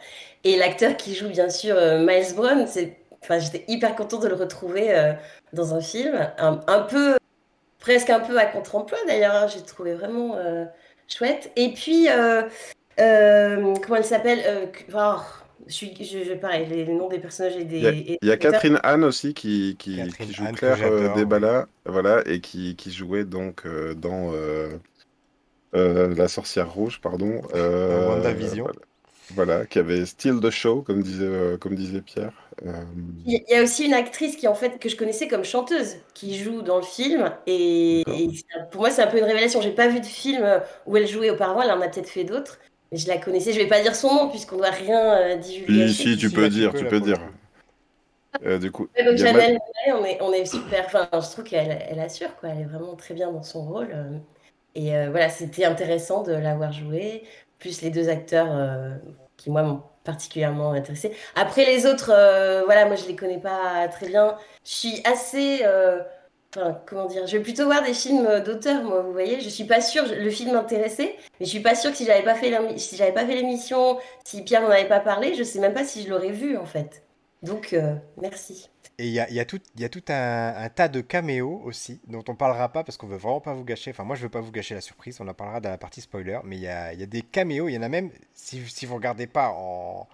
Et 0.44 0.58
l'acteur 0.58 0.98
qui 0.98 1.14
joue, 1.16 1.30
bien 1.30 1.50
sûr, 1.50 1.76
euh, 1.78 2.00
Miles 2.06 2.34
Brown, 2.36 2.66
c'est, 2.68 2.98
enfin, 3.24 3.40
j'étais 3.40 3.64
hyper 3.68 3.96
contente 3.96 4.24
de 4.24 4.28
le 4.28 4.36
retrouver 4.36 4.96
euh, 4.96 5.14
dans 5.54 5.76
un 5.76 5.82
film, 5.82 6.16
un, 6.40 6.60
un 6.68 6.82
peu, 6.82 7.18
presque 7.80 8.10
un 8.10 8.20
peu 8.20 8.38
à 8.40 8.46
contre-emploi 8.46 8.98
d'ailleurs. 9.08 9.36
hein. 9.36 9.48
J'ai 9.48 9.62
trouvé 9.64 9.94
vraiment 9.94 10.36
euh, 10.38 10.66
chouette. 11.08 11.52
Et 11.56 11.74
puis, 11.74 12.08
euh, 12.10 12.44
comment 12.98 13.96
elle 13.98 14.06
s'appelle? 14.06 14.72
Oh, 14.94 15.20
je 15.68 15.74
suis, 15.74 15.96
je, 16.04 16.24
je- 16.24 16.34
pareil, 16.34 16.66
les 16.68 16.86
noms 16.88 17.08
des 17.10 17.19
personnages 17.19 17.56
et 17.58 17.66
des. 17.66 17.78
Il 17.78 17.84
y 17.84 17.88
a, 17.88 17.92
et 17.92 18.18
y. 18.34 18.40
Catherine 18.40 18.80
Anne 18.84 19.04
aussi 19.04 19.34
qui, 19.34 19.75
qui, 19.78 19.98
joue 20.34 20.46
Anne, 20.46 20.56
Claire 20.56 20.78
euh, 20.84 21.25
oui. 21.25 21.34
Voilà, 21.86 22.22
et 22.25 22.42
qui, 22.42 22.75
qui 22.75 22.92
jouait 22.92 23.25
donc 23.25 23.66
euh, 23.66 23.94
dans 23.94 24.31
euh, 24.34 24.78
euh, 25.75 26.14
La 26.16 26.28
Sorcière 26.28 26.72
Rouge, 26.72 27.00
pardon. 27.02 27.42
euh, 27.56 27.88
Dans 27.88 28.08
WandaVision. 28.08 28.66
Voilà, 28.66 28.80
Voilà, 29.30 29.66
qui 29.66 29.80
avait 29.80 30.06
Steal 30.06 30.40
the 30.40 30.50
Show, 30.50 30.81
comme 30.81 31.04
disait, 31.04 31.25
euh, 31.25 31.58
comme 31.58 31.75
disait 31.75 32.02
Pierre. 32.02 32.34
Euh, 32.66 32.72
Il 33.25 33.44
y 33.50 33.56
a 33.56 33.63
aussi 33.63 33.86
une 33.86 33.94
actrice 33.94 34.36
qui, 34.38 34.48
en 34.48 34.56
fait, 34.56 34.80
que 34.80 34.88
je 34.90 34.96
connaissais 34.96 35.28
comme 35.28 35.44
chanteuse, 35.44 35.98
qui 36.13 36.38
joue 36.38 36.62
dans 36.62 36.78
le 36.78 36.84
film. 36.84 37.31
Et, 37.46 38.04
pour 38.72 38.81
moi, 38.81 38.90
c'est 38.92 39.02
un 39.04 39.08
peu 39.08 39.18
une 39.18 39.25
révélation. 39.25 39.62
J'ai 39.62 39.74
pas 39.74 39.88
vu 39.90 40.00
de 40.00 40.06
film 40.06 40.62
où 40.86 40.96
elle 40.98 41.08
jouait 41.08 41.30
auparavant. 41.30 41.62
Elle 41.62 41.72
en 41.72 41.81
a 41.81 41.90
peut-être 41.90 42.10
fait 42.10 42.24
d'autres. 42.24 42.58
Je 42.92 43.07
la 43.07 43.18
connaissais. 43.18 43.51
Je 43.54 43.60
vais 43.60 43.68
pas 43.68 43.81
dire 43.81 43.95
son 43.95 44.13
nom, 44.13 44.30
puisqu'on 44.30 44.57
doit 44.57 44.69
rien 44.72 45.18
euh, 45.18 45.36
divulguer. 45.36 45.88
si, 45.89 45.94
si, 45.94 46.18
tu 46.18 46.30
si, 46.30 46.36
peux 46.36 46.44
tu 46.44 46.50
dire, 46.50 46.74
tu 46.74 46.86
peux 46.86 47.00
dire. 47.01 47.19
Euh, 48.45 48.60
du 48.60 48.72
coup, 48.72 48.88
Donc 49.04 49.19
Mounet, 49.19 49.57
on 49.94 50.06
est, 50.06 50.22
on 50.22 50.31
est 50.31 50.45
super. 50.45 50.86
Enfin, 50.86 51.10
je 51.13 51.31
trouve 51.31 51.44
qu'elle 51.44 51.86
elle 51.89 52.00
assure, 52.00 52.36
quoi. 52.38 52.50
Elle 52.50 52.62
est 52.62 52.66
vraiment 52.66 52.95
très 52.95 53.13
bien 53.13 53.31
dans 53.31 53.44
son 53.44 53.63
rôle. 53.66 53.89
euh. 53.94 54.18
Et 54.75 54.95
euh, 54.95 55.10
voilà, 55.10 55.30
c'était 55.30 55.66
intéressant 55.66 56.24
de 56.24 56.34
l'avoir 56.34 56.72
joué. 56.72 57.24
Plus 57.60 57.81
les 57.81 57.89
deux 57.89 58.10
acteurs 58.10 58.48
euh, 58.51 58.96
qui, 59.38 59.50
moi, 59.50 59.63
m'ont 59.63 59.82
particulièrement 60.03 60.72
intéressé. 60.74 61.12
Après, 61.36 61.65
les 61.65 61.86
autres, 61.88 62.12
euh, 62.13 62.63
voilà, 62.65 62.86
moi, 62.86 62.96
je 62.96 63.08
les 63.08 63.15
connais 63.15 63.39
pas 63.39 63.88
très 63.89 64.08
bien. 64.08 64.38
Je 64.65 64.72
suis 64.72 65.01
assez. 65.03 65.62
Euh, 66.56 66.62
Enfin, 66.62 66.82
comment 66.86 67.06
dire? 67.06 67.27
Je 67.27 67.38
vais 67.38 67.44
plutôt 67.44 67.66
voir 67.66 67.84
des 67.84 67.94
films 67.94 68.42
d'auteur, 68.46 68.84
moi, 68.84 69.01
vous 69.01 69.12
voyez. 69.12 69.42
Je 69.42 69.50
suis 69.50 69.66
pas 69.66 69.82
sûre. 69.82 70.06
Le 70.08 70.30
film 70.30 70.54
m'intéressait, 70.54 71.16
mais 71.39 71.46
je 71.46 71.50
suis 71.50 71.60
pas 71.60 71.75
sûre 71.75 71.92
que 71.92 71.98
si 71.98 72.06
j'avais 72.06 72.24
pas 72.24 72.36
fait 72.36 72.50
l'émission, 73.36 73.98
si 74.24 74.44
Pierre 74.44 74.62
n'en 74.62 74.70
avait 74.70 74.88
pas 74.88 75.00
parlé, 75.00 75.36
je 75.36 75.44
sais 75.44 75.60
même 75.60 75.74
pas 75.74 75.84
si 75.84 76.04
je 76.04 76.10
l'aurais 76.10 76.32
vu, 76.32 76.58
en 76.58 76.66
fait. 76.66 77.04
Donc, 77.44 77.74
euh, 77.74 77.96
merci. 78.20 78.70
Et 79.00 79.08
il 79.08 79.13
y 79.13 79.20
a, 79.20 79.46
tout, 79.46 79.60
un, 80.10 80.70
tas 80.74 80.88
de 80.88 81.01
caméos 81.01 81.62
aussi, 81.63 82.00
dont 82.08 82.24
on 82.27 82.36
parlera 82.36 82.70
pas 82.70 82.84
parce 82.84 82.98
qu'on 82.98 83.06
veut 83.06 83.18
vraiment 83.18 83.42
pas 83.42 83.54
vous 83.54 83.63
gâcher. 83.63 83.92
Enfin, 83.92 84.04
moi, 84.04 84.16
je 84.16 84.24
veux 84.24 84.30
pas 84.30 84.42
vous 84.42 84.51
gâcher 84.51 84.74
la 84.74 84.82
surprise, 84.82 85.20
on 85.22 85.27
en 85.27 85.36
parlera 85.36 85.60
dans 85.60 85.70
la 85.70 85.77
partie 85.77 86.01
spoiler. 86.01 86.39
Mais 86.44 86.56
il 86.56 86.63
y 86.63 86.68
a, 86.68 86.94
il 86.94 87.00
y 87.00 87.04
a 87.04 87.06
des 87.06 87.22
caméos, 87.22 87.70
il 87.70 87.75
y 87.75 87.77
en 87.77 87.84
a 87.84 87.89
même, 87.89 88.10
si, 88.34 88.60
si 88.68 88.88
vous 88.88 88.96
regardez 88.96 89.27
pas 89.27 89.51
en. 89.51 90.08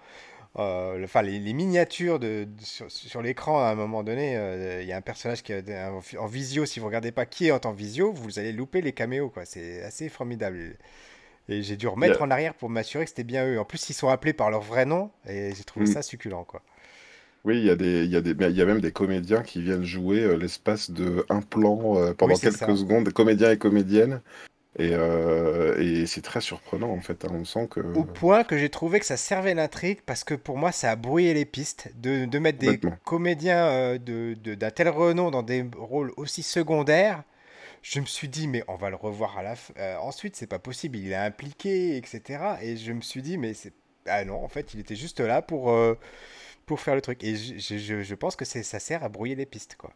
Euh, 0.58 1.02
enfin, 1.04 1.22
les, 1.22 1.38
les 1.40 1.52
miniatures 1.52 2.18
de, 2.20 2.44
de- 2.44 2.64
sur, 2.64 2.90
sur 2.90 3.22
l'écran 3.22 3.58
à 3.60 3.68
un 3.70 3.74
moment 3.74 4.02
donné, 4.04 4.36
euh, 4.36 4.82
il 4.82 4.88
y 4.88 4.92
a 4.92 4.96
un 4.96 5.00
personnage 5.02 5.42
qui 5.42 5.52
est 5.52 5.68
en, 5.88 6.00
en 6.18 6.26
visio. 6.26 6.66
Si 6.66 6.80
vous 6.80 6.86
regardez 6.86 7.12
pas 7.12 7.26
qui 7.26 7.48
est 7.48 7.66
en 7.66 7.72
visio, 7.72 8.12
vous 8.12 8.38
allez 8.38 8.52
louper 8.52 8.80
les 8.80 8.92
caméos, 8.92 9.30
quoi. 9.30 9.44
C'est 9.44 9.82
assez 9.82 10.08
formidable. 10.08 10.76
Et 11.48 11.62
j'ai 11.62 11.76
dû 11.76 11.88
remettre 11.88 12.22
en 12.22 12.30
arrière 12.30 12.54
pour 12.54 12.70
m'assurer 12.70 13.04
que 13.04 13.10
c'était 13.10 13.24
bien 13.24 13.46
eux. 13.46 13.58
En 13.60 13.64
plus, 13.66 13.90
ils 13.90 13.94
sont 13.94 14.08
appelés 14.08 14.32
par 14.32 14.50
leur 14.50 14.62
vrai 14.62 14.86
nom 14.86 15.10
et 15.28 15.52
j'ai 15.56 15.64
trouvé 15.64 15.86
Mm. 15.86 15.92
ça 15.92 16.02
succulent, 16.02 16.44
quoi. 16.46 16.62
Oui, 17.44 17.58
il 17.58 17.64
y 17.66 17.70
a 17.70 17.76
des, 17.76 18.06
y 18.06 18.16
a 18.16 18.22
des, 18.22 18.32
y 18.52 18.62
a 18.62 18.64
même 18.64 18.80
des 18.80 18.92
comédiens 18.92 19.42
qui 19.42 19.60
viennent 19.60 19.84
jouer 19.84 20.20
euh, 20.22 20.36
l'espace 20.36 20.90
de 20.90 21.26
un 21.28 21.42
plan 21.42 21.76
pendant 22.14 22.34
Oui, 22.34 22.40
quelques 22.40 22.56
ça. 22.56 22.74
secondes, 22.76 23.12
comédiens 23.12 23.50
et 23.50 23.58
comédiennes. 23.58 24.22
Et, 24.78 24.90
euh, 24.92 25.78
et 25.80 26.04
c'est 26.06 26.20
très 26.22 26.40
surprenant 26.40 26.90
en 26.90 27.00
fait. 27.00 27.24
hein. 27.24 27.28
On 27.32 27.44
sent 27.44 27.68
que 27.70 27.80
Au 27.80 28.04
point 28.04 28.42
que 28.42 28.58
j'ai 28.58 28.70
trouvé 28.70 28.98
que 28.98 29.06
ça 29.06 29.16
servait 29.16 29.54
l'intrigue 29.54 30.00
parce 30.04 30.24
que 30.24 30.34
pour 30.34 30.56
moi 30.58 30.72
ça 30.72 30.90
a 30.90 30.96
brouillé 30.96 31.32
les 31.32 31.44
pistes 31.44 31.92
de, 31.96 32.24
de 32.24 32.38
mettre 32.40 32.58
des 32.58 32.78
comédiens 33.04 33.66
euh, 33.66 33.98
de, 33.98 34.34
de- 34.34 34.54
d'un 34.56 34.70
tel 34.70 34.88
renom 34.88 35.30
dans 35.30 35.42
des 35.44 35.64
rôles 35.76 36.12
aussi 36.16 36.42
secondaires. 36.42 37.22
Je 37.82 38.00
me 38.00 38.06
suis 38.06 38.28
dit 38.28 38.48
mais 38.48 38.64
on 38.66 38.74
va 38.76 38.90
le 38.90 38.96
revoir 38.96 39.38
à 39.38 39.42
la 39.44 39.54
f- 39.54 39.70
euh, 39.78 39.96
ensuite 39.98 40.34
c'est 40.36 40.46
pas 40.48 40.58
possible 40.58 40.98
il 40.98 41.12
est 41.12 41.14
impliqué 41.14 41.96
etc 41.96 42.40
et 42.62 42.76
je 42.76 42.92
me 42.92 43.00
suis 43.02 43.22
dit 43.22 43.38
mais 43.38 43.54
c'est 43.54 43.74
ah 44.06 44.24
non 44.24 44.42
en 44.42 44.48
fait 44.48 44.74
il 44.74 44.80
était 44.80 44.96
juste 44.96 45.20
là 45.20 45.40
pour 45.40 45.72
pour 46.66 46.80
faire 46.80 46.94
le 46.94 47.00
truc 47.00 47.22
et 47.22 47.36
je, 47.36 47.58
je- 47.58 48.02
je- 48.02 48.14
pense 48.14 48.36
que 48.36 48.44
ça 48.44 48.80
sert 48.80 49.04
à 49.04 49.08
brouiller 49.08 49.34
les 49.36 49.46
pistes 49.46 49.76
quoi. 49.76 49.92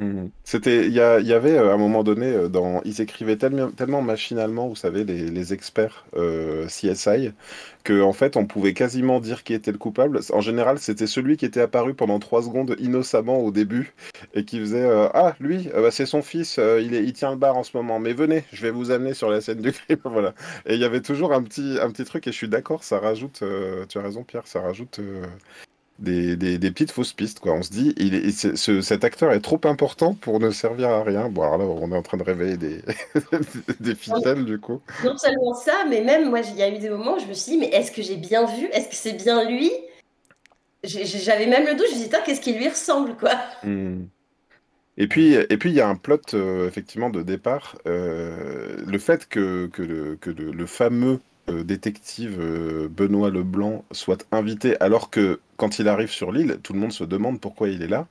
Mhm. 0.00 0.30
C'était, 0.44 0.86
il 0.86 0.92
y, 0.92 1.00
avait 1.00 1.58
euh, 1.58 1.70
à 1.72 1.74
un 1.74 1.76
moment 1.76 2.04
donné, 2.04 2.26
euh, 2.26 2.48
dans, 2.48 2.80
ils 2.84 3.00
écrivaient 3.00 3.36
tellement, 3.36 4.00
machinalement, 4.00 4.68
vous 4.68 4.76
savez, 4.76 5.02
les, 5.02 5.52
experts 5.52 6.06
euh, 6.14 6.66
CSI, 6.68 7.32
que 7.82 8.00
en 8.00 8.12
fait, 8.12 8.36
on 8.36 8.46
pouvait 8.46 8.74
quasiment 8.74 9.18
dire 9.18 9.42
qui 9.42 9.54
était 9.54 9.72
le 9.72 9.78
coupable. 9.78 10.20
En 10.32 10.40
général, 10.40 10.78
c'était 10.78 11.08
celui 11.08 11.36
qui 11.36 11.46
était 11.46 11.60
apparu 11.60 11.94
pendant 11.94 12.20
trois 12.20 12.42
secondes 12.42 12.76
innocemment 12.78 13.38
au 13.40 13.50
début 13.50 13.92
et 14.34 14.44
qui 14.44 14.60
faisait 14.60 14.88
Ah, 15.14 15.34
lui, 15.40 15.68
bah, 15.74 15.90
c'est 15.90 16.06
son 16.06 16.22
fils, 16.22 16.60
il 16.80 17.12
tient 17.12 17.30
le 17.32 17.36
bar 17.36 17.56
en 17.56 17.64
ce 17.64 17.76
moment, 17.76 17.98
mais 17.98 18.12
venez, 18.12 18.44
je 18.52 18.62
vais 18.62 18.70
vous 18.70 18.92
amener 18.92 19.14
sur 19.14 19.30
la 19.30 19.40
scène 19.40 19.60
du 19.60 19.72
crime. 19.72 19.98
Voilà. 20.04 20.34
Et 20.66 20.74
il 20.74 20.80
y 20.80 20.84
avait 20.84 21.02
toujours 21.02 21.32
un 21.32 21.42
petit, 21.42 21.78
un 21.80 21.90
petit 21.90 22.04
truc, 22.04 22.26
et 22.28 22.32
je 22.32 22.36
suis 22.36 22.48
d'accord, 22.48 22.84
ça 22.84 23.00
rajoute, 23.00 23.42
tu 23.88 23.98
as 23.98 24.02
raison, 24.02 24.22
Pierre, 24.22 24.46
ça 24.46 24.60
rajoute. 24.60 25.00
Des, 25.98 26.36
des, 26.36 26.58
des, 26.58 26.70
petites 26.70 26.92
fausses 26.92 27.12
pistes. 27.12 27.40
Quoi. 27.40 27.54
On 27.54 27.62
se 27.62 27.70
dit, 27.70 27.92
il 27.96 28.14
est, 28.14 28.30
ce, 28.30 28.80
cet 28.80 29.04
acteur 29.04 29.32
est 29.32 29.40
trop 29.40 29.60
important 29.64 30.14
pour 30.14 30.38
ne 30.40 30.50
servir 30.50 30.90
à 30.90 31.02
rien. 31.02 31.28
Bon, 31.28 31.42
alors 31.42 31.58
là, 31.58 31.64
on 31.64 31.92
est 31.92 31.96
en 31.96 32.02
train 32.02 32.18
de 32.18 32.22
réveiller 32.22 32.56
des, 32.56 32.82
des 33.80 33.94
ficelles, 33.94 34.44
du 34.44 34.58
coup. 34.58 34.80
Non 35.04 35.16
seulement 35.16 35.54
ça, 35.54 35.84
mais 35.88 36.02
même, 36.02 36.30
moi, 36.30 36.40
il 36.40 36.56
y 36.56 36.62
a 36.62 36.68
eu 36.68 36.78
des 36.78 36.90
moments 36.90 37.16
où 37.16 37.18
je 37.18 37.26
me 37.26 37.34
suis 37.34 37.52
dit, 37.52 37.58
mais 37.58 37.68
est-ce 37.68 37.90
que 37.90 38.02
j'ai 38.02 38.16
bien 38.16 38.46
vu? 38.46 38.66
Est-ce 38.72 38.88
que 38.88 38.94
c'est 38.94 39.14
bien 39.14 39.48
lui? 39.48 39.70
J'avais 40.84 41.46
même 41.46 41.66
le 41.66 41.74
doute, 41.74 41.86
je 41.88 41.94
me 41.94 42.00
suis 42.00 42.08
dit, 42.08 42.16
qu'est-ce 42.24 42.40
qui 42.40 42.52
lui 42.52 42.68
ressemble, 42.68 43.16
quoi? 43.16 43.32
Hmm. 43.64 44.04
Et 44.98 45.06
puis, 45.06 45.34
et 45.34 45.56
puis, 45.58 45.70
il 45.70 45.76
y 45.76 45.80
a 45.80 45.88
un 45.88 45.94
plot, 45.94 46.20
euh, 46.34 46.66
effectivement, 46.66 47.08
de 47.08 47.22
départ. 47.22 47.76
Euh, 47.86 48.76
le 48.84 48.98
fait 48.98 49.28
que, 49.28 49.68
que, 49.72 49.82
le, 49.82 50.16
que 50.16 50.30
le, 50.30 50.50
le 50.50 50.66
fameux 50.66 51.20
euh, 51.48 51.62
détective 51.62 52.38
Benoît 52.90 53.30
Leblanc 53.30 53.84
soit 53.92 54.26
invité 54.32 54.76
alors 54.80 55.10
que 55.10 55.40
quand 55.58 55.78
il 55.78 55.88
arrive 55.88 56.10
sur 56.10 56.32
l'île, 56.32 56.58
tout 56.62 56.72
le 56.72 56.78
monde 56.78 56.92
se 56.92 57.04
demande 57.04 57.40
pourquoi 57.40 57.68
il 57.68 57.82
est 57.82 57.88
là. 57.88 58.08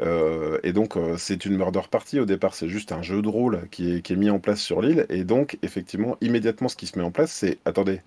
Euh, 0.00 0.58
et 0.62 0.72
donc 0.72 0.94
c'est 1.16 1.44
une 1.44 1.56
murder 1.56 1.82
party 1.90 2.20
au 2.20 2.24
départ, 2.24 2.54
c'est 2.54 2.68
juste 2.68 2.92
un 2.92 3.02
jeu 3.02 3.20
de 3.20 3.28
rôle 3.28 3.68
qui 3.70 3.94
est, 3.96 4.10
mis 4.10 4.30
en 4.30 4.40
place 4.40 4.60
sur 4.60 4.82
l'île. 4.82 5.06
Et 5.08 5.22
donc 5.22 5.58
effectivement, 5.62 6.16
immédiatement 6.20 6.68
ce 6.68 6.76
qui 6.76 6.86
se 6.86 6.98
met 6.98 7.04
en 7.04 7.10
place, 7.10 7.30
c'est 7.32 7.58
attendez, 7.64 8.00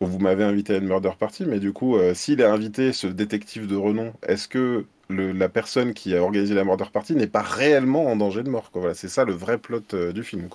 vous 0.00 0.18
m'avez 0.18 0.44
invité 0.44 0.74
à 0.74 0.78
une 0.78 0.86
murder 0.86 1.12
party, 1.18 1.44
mais 1.46 1.60
du 1.60 1.72
coup, 1.72 1.98
s'il 2.14 2.42
a 2.42 2.52
invité 2.52 2.92
ce 2.92 3.06
détective 3.06 3.66
de 3.66 3.76
renom, 3.76 4.12
est-ce 4.26 4.48
que 4.48 4.86
la 5.10 5.48
personne 5.48 5.92
qui 5.92 6.14
a 6.14 6.22
organisé 6.22 6.54
la 6.54 6.64
murder 6.64 6.86
party 6.92 7.14
n'est 7.14 7.26
pas 7.26 7.42
réellement 7.42 8.06
en 8.06 8.16
danger 8.16 8.42
de 8.42 8.50
mort 8.50 8.70
Voilà, 8.74 8.94
c'est 8.94 9.08
ça 9.08 9.24
le 9.24 9.32
vrai 9.32 9.58
plot 9.58 10.12
du 10.14 10.22
film. 10.22 10.48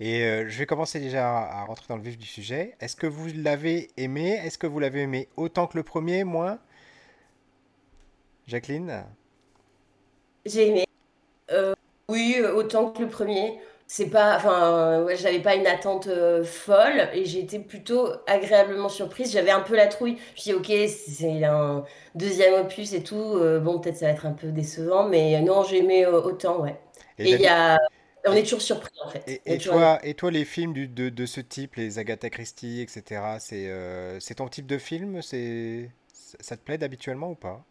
Et 0.00 0.22
euh, 0.22 0.48
je 0.48 0.58
vais 0.58 0.64
commencer 0.64 0.98
déjà 0.98 1.28
à, 1.28 1.64
rentrer 1.64 1.84
dans 1.90 1.96
le 1.96 2.02
vif 2.02 2.16
du 2.16 2.26
sujet. 2.26 2.74
Est-ce 2.80 2.96
que 2.96 3.06
vous 3.06 3.28
l'avez 3.36 3.90
aimé? 3.98 4.40
Est-ce 4.42 4.56
que 4.56 4.66
vous 4.66 4.80
l'avez 4.80 5.02
aimé 5.02 5.28
autant 5.36 5.66
que 5.66 5.76
le 5.76 5.82
premier, 5.82 6.24
moins? 6.24 6.58
Jacqueline? 8.46 9.04
J'ai 10.46 10.68
aimé. 10.68 10.86
Euh, 11.52 11.74
oui, 12.08 12.40
autant 12.54 12.90
que 12.90 13.02
le 13.02 13.08
premier. 13.08 13.60
C'est 13.86 14.06
pas, 14.06 14.36
enfin, 14.36 15.02
ouais, 15.02 15.16
j'avais 15.16 15.40
pas 15.40 15.56
une 15.56 15.66
attente 15.66 16.06
euh, 16.06 16.44
folle 16.44 17.08
et 17.12 17.24
j'ai 17.26 17.40
été 17.40 17.58
plutôt 17.58 18.08
agréablement 18.26 18.88
surprise. 18.88 19.32
J'avais 19.32 19.50
un 19.50 19.60
peu 19.60 19.76
la 19.76 19.88
trouille. 19.88 20.16
Je 20.34 20.52
me 20.52 20.58
ok, 20.58 20.72
c'est 20.88 21.44
un 21.44 21.84
deuxième 22.14 22.54
opus 22.54 22.94
et 22.94 23.02
tout. 23.02 23.38
bon, 23.60 23.80
peut-être 23.80 23.96
ça 23.96 24.06
va 24.06 24.12
être 24.12 24.24
un 24.24 24.32
peu 24.32 24.46
décevant, 24.46 25.08
mais 25.08 25.42
non, 25.42 25.62
j'ai 25.64 25.78
aimé 25.78 26.06
autant, 26.06 26.60
ouais. 26.60 26.76
Et 27.18 27.32
il 27.32 27.40
y 27.40 27.48
a 27.48 27.76
on 28.26 28.32
est 28.32 28.42
toujours 28.42 28.62
surpris 28.62 28.92
en 29.04 29.08
fait. 29.08 29.40
Et, 29.46 29.58
toi, 29.58 29.98
et 30.02 30.14
toi, 30.14 30.30
les 30.30 30.44
films 30.44 30.72
du, 30.72 30.88
de, 30.88 31.08
de, 31.08 31.26
ce 31.26 31.40
type, 31.40 31.76
les 31.76 31.98
Agatha 31.98 32.30
Christie, 32.30 32.80
etc., 32.80 33.22
c'est 33.38 33.66
euh, 33.68 34.18
ton 34.36 34.48
type 34.48 34.66
de 34.66 34.78
film? 34.78 35.22
C'est 35.22 35.90
Ça 36.40 36.56
te 36.56 36.62
plaît 36.62 36.82
habituellement 36.82 37.30
ou 37.30 37.34
pas? 37.34 37.64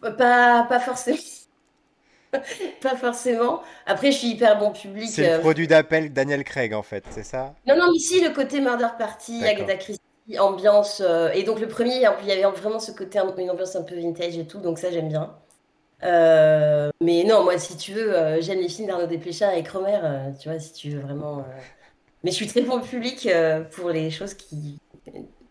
Pas, 0.00 0.64
pas 0.68 0.80
forcément. 0.80 1.18
pas 2.80 2.96
forcément. 2.96 3.62
Après, 3.86 4.12
je 4.12 4.18
suis 4.18 4.28
hyper 4.28 4.58
bon 4.58 4.72
public. 4.72 5.08
C'est 5.08 5.22
le 5.22 5.34
euh, 5.34 5.38
produit 5.38 5.66
d'appel 5.66 6.12
Daniel 6.12 6.44
Craig 6.44 6.74
en 6.74 6.82
fait, 6.82 7.04
c'est 7.10 7.24
ça? 7.24 7.54
Non, 7.66 7.76
non, 7.76 7.92
ici, 7.92 8.20
le 8.20 8.30
côté 8.30 8.60
Murder 8.60 8.88
Party, 8.98 9.44
Agatha 9.44 9.76
Christie, 9.76 10.00
ambiance. 10.38 11.02
Euh, 11.04 11.30
et 11.32 11.42
donc, 11.42 11.60
le 11.60 11.68
premier, 11.68 11.96
il 11.96 12.02
y 12.02 12.32
avait 12.32 12.42
vraiment 12.42 12.78
ce 12.78 12.92
côté, 12.92 13.18
une 13.38 13.50
ambiance 13.50 13.76
un 13.76 13.82
peu 13.82 13.94
vintage 13.94 14.36
et 14.36 14.46
tout, 14.46 14.58
donc 14.58 14.78
ça, 14.78 14.90
j'aime 14.90 15.08
bien. 15.08 15.34
Euh, 16.02 16.90
mais 17.00 17.24
non, 17.24 17.44
moi, 17.44 17.58
si 17.58 17.76
tu 17.76 17.92
veux, 17.92 18.14
euh, 18.14 18.40
j'aime 18.40 18.60
les 18.60 18.68
films 18.68 18.88
d'Arnaud 18.88 19.06
Desplechin 19.06 19.52
et 19.52 19.62
Cromer, 19.62 19.98
euh, 20.02 20.30
tu 20.40 20.48
vois, 20.48 20.58
si 20.58 20.72
tu 20.72 20.90
veux 20.90 21.00
vraiment. 21.00 21.46
Mais 22.24 22.30
je 22.30 22.36
suis 22.36 22.46
très 22.46 22.62
bon 22.62 22.80
public 22.80 23.28
pour 23.72 23.90
les 23.90 24.10
choses 24.10 24.34
qui 24.34 24.78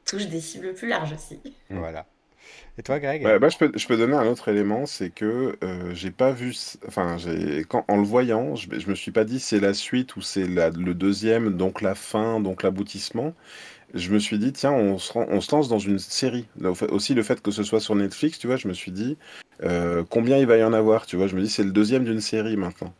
touchent 0.06 0.28
des 0.28 0.42
cibles 0.42 0.74
plus 0.74 0.88
larges 0.88 1.14
aussi. 1.14 1.40
Voilà. 1.70 2.06
Et 2.78 2.84
toi, 2.84 3.00
Greg? 3.00 3.24
Bah, 3.24 3.48
je, 3.48 3.58
peux, 3.58 3.72
je 3.74 3.88
peux 3.88 3.96
donner 3.96 4.16
un 4.16 4.28
autre 4.28 4.50
élément, 4.50 4.86
c'est 4.86 5.10
que 5.10 5.58
j'ai 5.94 6.12
pas 6.12 6.32
vu. 6.32 6.54
Enfin, 6.88 7.16
quand, 7.70 7.86
en 7.88 7.98
le 7.98 8.04
voyant, 8.04 8.56
je, 8.56 8.68
je 8.78 8.90
me 8.90 8.96
suis 8.96 9.12
pas 9.12 9.24
dit 9.24 9.40
c'est 9.40 9.62
la 9.62 9.74
suite 9.74 10.18
ou 10.18 10.22
c'est 10.22 10.46
le 10.46 10.94
deuxième, 10.94 11.56
donc 11.56 11.82
la 11.82 11.96
fin, 11.96 12.42
donc 12.42 12.62
l'aboutissement 12.62 13.34
je 13.96 14.12
me 14.12 14.20
suis 14.20 14.38
dit, 14.38 14.52
tiens, 14.52 14.74
on 14.74 14.98
se, 14.98 15.18
on 15.18 15.42
se 15.42 15.56
lance 15.56 15.70
dans 15.70 15.80
une 15.80 16.00
série. 16.00 16.48
Aussi, 16.90 17.14
le 17.14 17.24
fait 17.24 17.42
que 17.42 17.52
ce 17.52 17.64
soit 17.64 17.80
sur 17.80 17.96
Netflix, 17.96 18.38
tu 18.38 18.48
vois, 18.48 18.58
je 18.58 18.68
me 18.68 18.74
suis 18.74 18.92
dit, 18.92 19.18
euh, 19.64 20.04
combien 20.10 20.38
il 20.38 20.46
va 20.46 20.58
y 20.58 20.64
en 20.64 20.74
avoir, 20.74 21.06
tu 21.06 21.16
vois. 21.16 21.28
Je 21.28 21.36
me 21.36 21.42
dis, 21.42 21.50
c'est 21.50 21.64
le 21.64 21.72
deuxième 21.72 22.04
d'une 22.04 22.22
série 22.22 22.58
maintenant. 22.58 22.94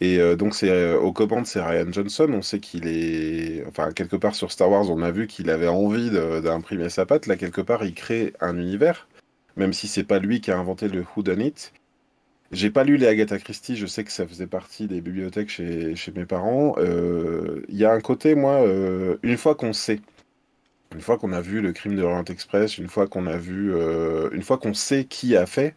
Et 0.00 0.18
euh, 0.20 0.36
donc, 0.36 0.54
c'est 0.54 0.70
euh, 0.70 0.98
aux 0.98 1.12
commandes, 1.12 1.46
c'est 1.46 1.60
Ryan 1.60 1.90
Johnson. 1.90 2.28
On 2.32 2.42
sait 2.42 2.60
qu'il 2.60 2.86
est. 2.86 3.64
Enfin, 3.66 3.92
quelque 3.92 4.16
part 4.16 4.34
sur 4.34 4.52
Star 4.52 4.70
Wars, 4.70 4.90
on 4.90 5.02
a 5.02 5.10
vu 5.10 5.26
qu'il 5.26 5.50
avait 5.50 5.68
envie 5.68 6.10
d'imprimer 6.10 6.88
sa 6.88 7.06
patte. 7.06 7.26
Là, 7.26 7.36
quelque 7.36 7.60
part, 7.60 7.84
il 7.84 7.94
crée 7.94 8.34
un 8.40 8.58
univers, 8.58 9.08
même 9.56 9.72
si 9.72 9.88
c'est 9.88 10.04
pas 10.04 10.18
lui 10.18 10.40
qui 10.40 10.50
a 10.50 10.58
inventé 10.58 10.88
le 10.88 11.04
Who 11.16 11.22
Done 11.22 11.40
It. 11.40 11.72
J'ai 12.52 12.70
pas 12.70 12.84
lu 12.84 12.96
les 12.96 13.08
Agatha 13.08 13.38
Christie, 13.38 13.76
je 13.76 13.86
sais 13.86 14.04
que 14.04 14.12
ça 14.12 14.24
faisait 14.24 14.46
partie 14.46 14.86
des 14.86 15.00
bibliothèques 15.00 15.50
chez, 15.50 15.96
mes 16.14 16.26
parents. 16.26 16.76
Il 16.78 17.76
y 17.76 17.84
a 17.84 17.92
un 17.92 18.00
côté, 18.00 18.36
moi, 18.36 18.64
une 19.24 19.36
fois 19.36 19.56
qu'on 19.56 19.72
sait, 19.72 20.00
une 20.96 21.00
fois 21.00 21.18
qu'on 21.18 21.32
a 21.32 21.40
vu 21.40 21.60
le 21.60 21.72
crime 21.72 21.96
de 21.96 22.02
Orient 22.02 22.24
Express, 22.24 22.78
une 22.78 22.88
fois 22.88 23.06
qu'on 23.06 23.26
a 23.26 23.36
vu, 23.36 23.74
euh, 23.74 24.30
une 24.32 24.42
fois 24.42 24.58
qu'on 24.58 24.74
sait 24.74 25.04
qui 25.04 25.36
a 25.36 25.46
fait, 25.46 25.74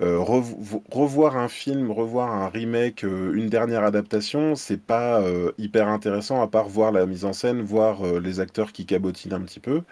euh, 0.00 0.18
revoir 0.18 1.36
un 1.36 1.48
film, 1.48 1.90
revoir 1.90 2.32
un 2.32 2.48
remake, 2.48 3.04
euh, 3.04 3.32
une 3.34 3.48
dernière 3.48 3.84
adaptation, 3.84 4.54
c'est 4.54 4.80
pas 4.80 5.22
hyper 5.58 5.88
intéressant 5.88 6.40
à 6.42 6.48
part 6.48 6.68
voir 6.68 6.92
la 6.92 7.06
mise 7.06 7.24
en 7.24 7.32
scène, 7.32 7.62
voir 7.62 8.04
les 8.20 8.40
acteurs 8.40 8.72
qui 8.72 8.86
cabotinent 8.86 9.34
un 9.34 9.42
petit 9.42 9.60
peu. 9.60 9.82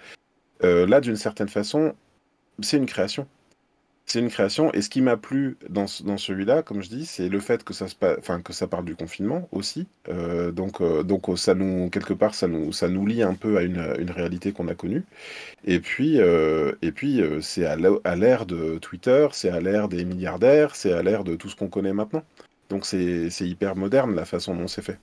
là, 0.62 1.00
d'une 1.00 1.16
certaine 1.16 1.48
façon, 1.48 1.94
c'est 2.60 2.76
une 2.76 2.86
création 2.86 3.26
c'est 4.10 4.18
une 4.18 4.28
création. 4.28 4.72
Et 4.74 4.82
ce 4.82 4.90
qui 4.90 5.02
m'a 5.02 5.16
plu 5.16 5.56
dans, 5.68 5.86
dans 6.04 6.16
celui-là, 6.18 6.62
comme 6.62 6.82
je 6.82 6.88
dis, 6.88 7.06
c'est 7.06 7.28
le 7.28 7.38
fait 7.38 7.62
que 7.62 7.72
ça, 7.72 7.86
se, 7.86 7.94
enfin, 8.18 8.40
que 8.40 8.52
ça 8.52 8.66
parle 8.66 8.84
du 8.84 8.96
confinement 8.96 9.48
aussi. 9.52 9.86
Euh, 10.08 10.50
donc, 10.50 10.80
euh, 10.80 11.04
donc 11.04 11.26
ça 11.38 11.54
nous, 11.54 11.88
quelque 11.90 12.14
part, 12.14 12.34
ça 12.34 12.48
nous, 12.48 12.72
ça 12.72 12.88
nous 12.88 13.06
lie 13.06 13.22
un 13.22 13.34
peu 13.34 13.56
à 13.56 13.62
une, 13.62 13.94
une 14.00 14.10
réalité 14.10 14.50
qu'on 14.52 14.66
a 14.66 14.74
connue. 14.74 15.04
Et 15.64 15.78
puis, 15.80 16.20
euh, 16.20 16.72
et 16.82 16.92
puis 16.92 17.22
c'est 17.40 17.64
à 17.66 17.76
l'ère 18.16 18.46
de 18.46 18.78
Twitter, 18.78 19.28
c'est 19.32 19.50
à 19.50 19.60
l'ère 19.60 19.88
des 19.88 20.04
milliardaires, 20.04 20.74
c'est 20.74 20.92
à 20.92 21.02
l'ère 21.02 21.22
de 21.24 21.36
tout 21.36 21.48
ce 21.48 21.56
qu'on 21.56 21.68
connaît 21.68 21.92
maintenant. 21.92 22.24
Donc 22.68 22.86
c'est 22.86 23.30
hyper 23.40 23.76
moderne 23.76 24.14
la 24.14 24.24
façon 24.24 24.56
dont 24.56 24.68
c'est 24.68 24.82
fait. 24.82 24.98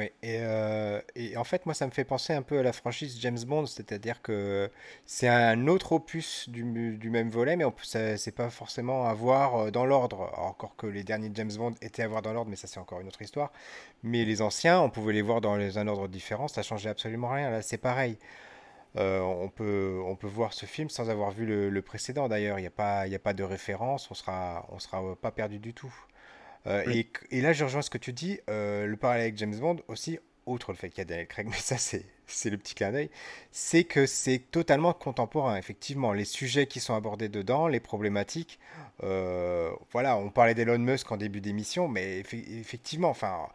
Et, 0.00 0.12
euh, 0.24 1.00
et, 1.14 1.36
en 1.36 1.44
fait, 1.44 1.66
moi, 1.66 1.74
ça 1.74 1.86
me 1.86 1.90
fait 1.90 2.04
penser 2.04 2.32
un 2.32 2.42
peu 2.42 2.58
à 2.58 2.62
la 2.62 2.72
franchise 2.72 3.18
James 3.20 3.38
Bond, 3.46 3.66
c'est-à-dire 3.66 4.22
que 4.22 4.70
c'est 5.04 5.28
un 5.28 5.66
autre 5.66 5.92
opus 5.92 6.48
du, 6.48 6.96
du 6.96 7.10
même 7.10 7.30
volet, 7.30 7.56
mais 7.56 7.64
c'est 7.84 8.34
pas 8.34 8.50
forcément 8.50 9.06
à 9.06 9.14
voir 9.14 9.56
euh, 9.56 9.70
dans 9.70 9.84
l'ordre. 9.86 10.32
Encore 10.38 10.76
que 10.76 10.86
les 10.86 11.04
derniers 11.04 11.30
James 11.34 11.52
Bond 11.56 11.74
étaient 11.82 12.02
à 12.02 12.08
voir 12.08 12.22
dans 12.22 12.32
l'ordre, 12.32 12.50
mais 12.50 12.56
ça, 12.56 12.66
c'est 12.66 12.80
encore 12.80 13.00
une 13.00 13.08
autre 13.08 13.22
histoire. 13.22 13.52
Mais 14.02 14.24
les 14.24 14.42
anciens, 14.42 14.80
on 14.80 14.90
pouvait 14.90 15.12
les 15.12 15.22
voir 15.22 15.40
dans 15.40 15.56
les, 15.56 15.78
un 15.78 15.88
ordre 15.88 16.08
différent, 16.08 16.48
ça 16.48 16.62
changeait 16.62 16.90
absolument 16.90 17.28
rien. 17.28 17.50
Là, 17.50 17.62
c'est 17.62 17.78
pareil. 17.78 18.18
Euh, 18.96 19.20
on, 19.20 19.48
peut, 19.50 20.00
on 20.06 20.16
peut 20.16 20.26
voir 20.26 20.54
ce 20.54 20.64
film 20.64 20.88
sans 20.88 21.10
avoir 21.10 21.30
vu 21.30 21.44
le, 21.44 21.68
le 21.68 21.82
précédent, 21.82 22.28
d'ailleurs. 22.28 22.58
Il 22.58 22.62
n'y 22.62 22.68
a, 22.68 22.70
pas, 22.70 23.00
a 23.02 23.18
pas 23.18 23.34
de 23.34 23.42
référence, 23.44 24.10
on 24.10 24.14
sera, 24.14 24.66
on 24.70 24.78
sera 24.78 25.16
pas 25.16 25.30
perdu 25.30 25.58
du 25.58 25.74
tout. 25.74 25.94
Euh, 26.66 27.02
et, 27.30 27.40
là, 27.40 27.52
je 27.52 27.64
rejoins 27.64 27.82
ce 27.82 27.90
que 27.90 27.98
tu 27.98 28.12
dis, 28.12 28.40
euh, 28.50 28.86
le 28.86 28.96
parallèle 28.96 29.22
avec 29.22 29.38
James 29.38 29.56
Bond 29.56 29.76
aussi, 29.88 30.18
outre 30.46 30.72
le 30.72 30.76
fait 30.76 30.88
qu'il 30.88 30.98
y 30.98 31.02
a 31.02 31.04
Daniel 31.04 31.26
Craig, 31.26 31.46
mais 31.50 31.56
ça 31.56 31.76
c'est 31.78 32.50
le 32.50 32.58
petit 32.58 32.74
clin 32.74 32.90
d'œil, 32.90 33.10
c'est 33.52 33.84
que 33.84 34.06
c'est 34.06 34.38
totalement 34.50 34.92
contemporain, 34.92 35.56
effectivement. 35.56 36.12
Les 36.12 36.24
sujets 36.24 36.66
qui 36.66 36.80
sont 36.80 36.94
abordés 36.94 37.28
dedans, 37.28 37.68
les 37.68 37.80
problématiques, 37.80 38.58
euh, 39.04 39.70
voilà, 39.92 40.16
on 40.16 40.30
parlait 40.30 40.54
d'Elon 40.54 40.78
Musk 40.78 41.10
en 41.12 41.16
début 41.16 41.40
d'émission, 41.40 41.88
mais 41.88 42.18
effectivement, 42.18 43.10
enfin, 43.10 43.48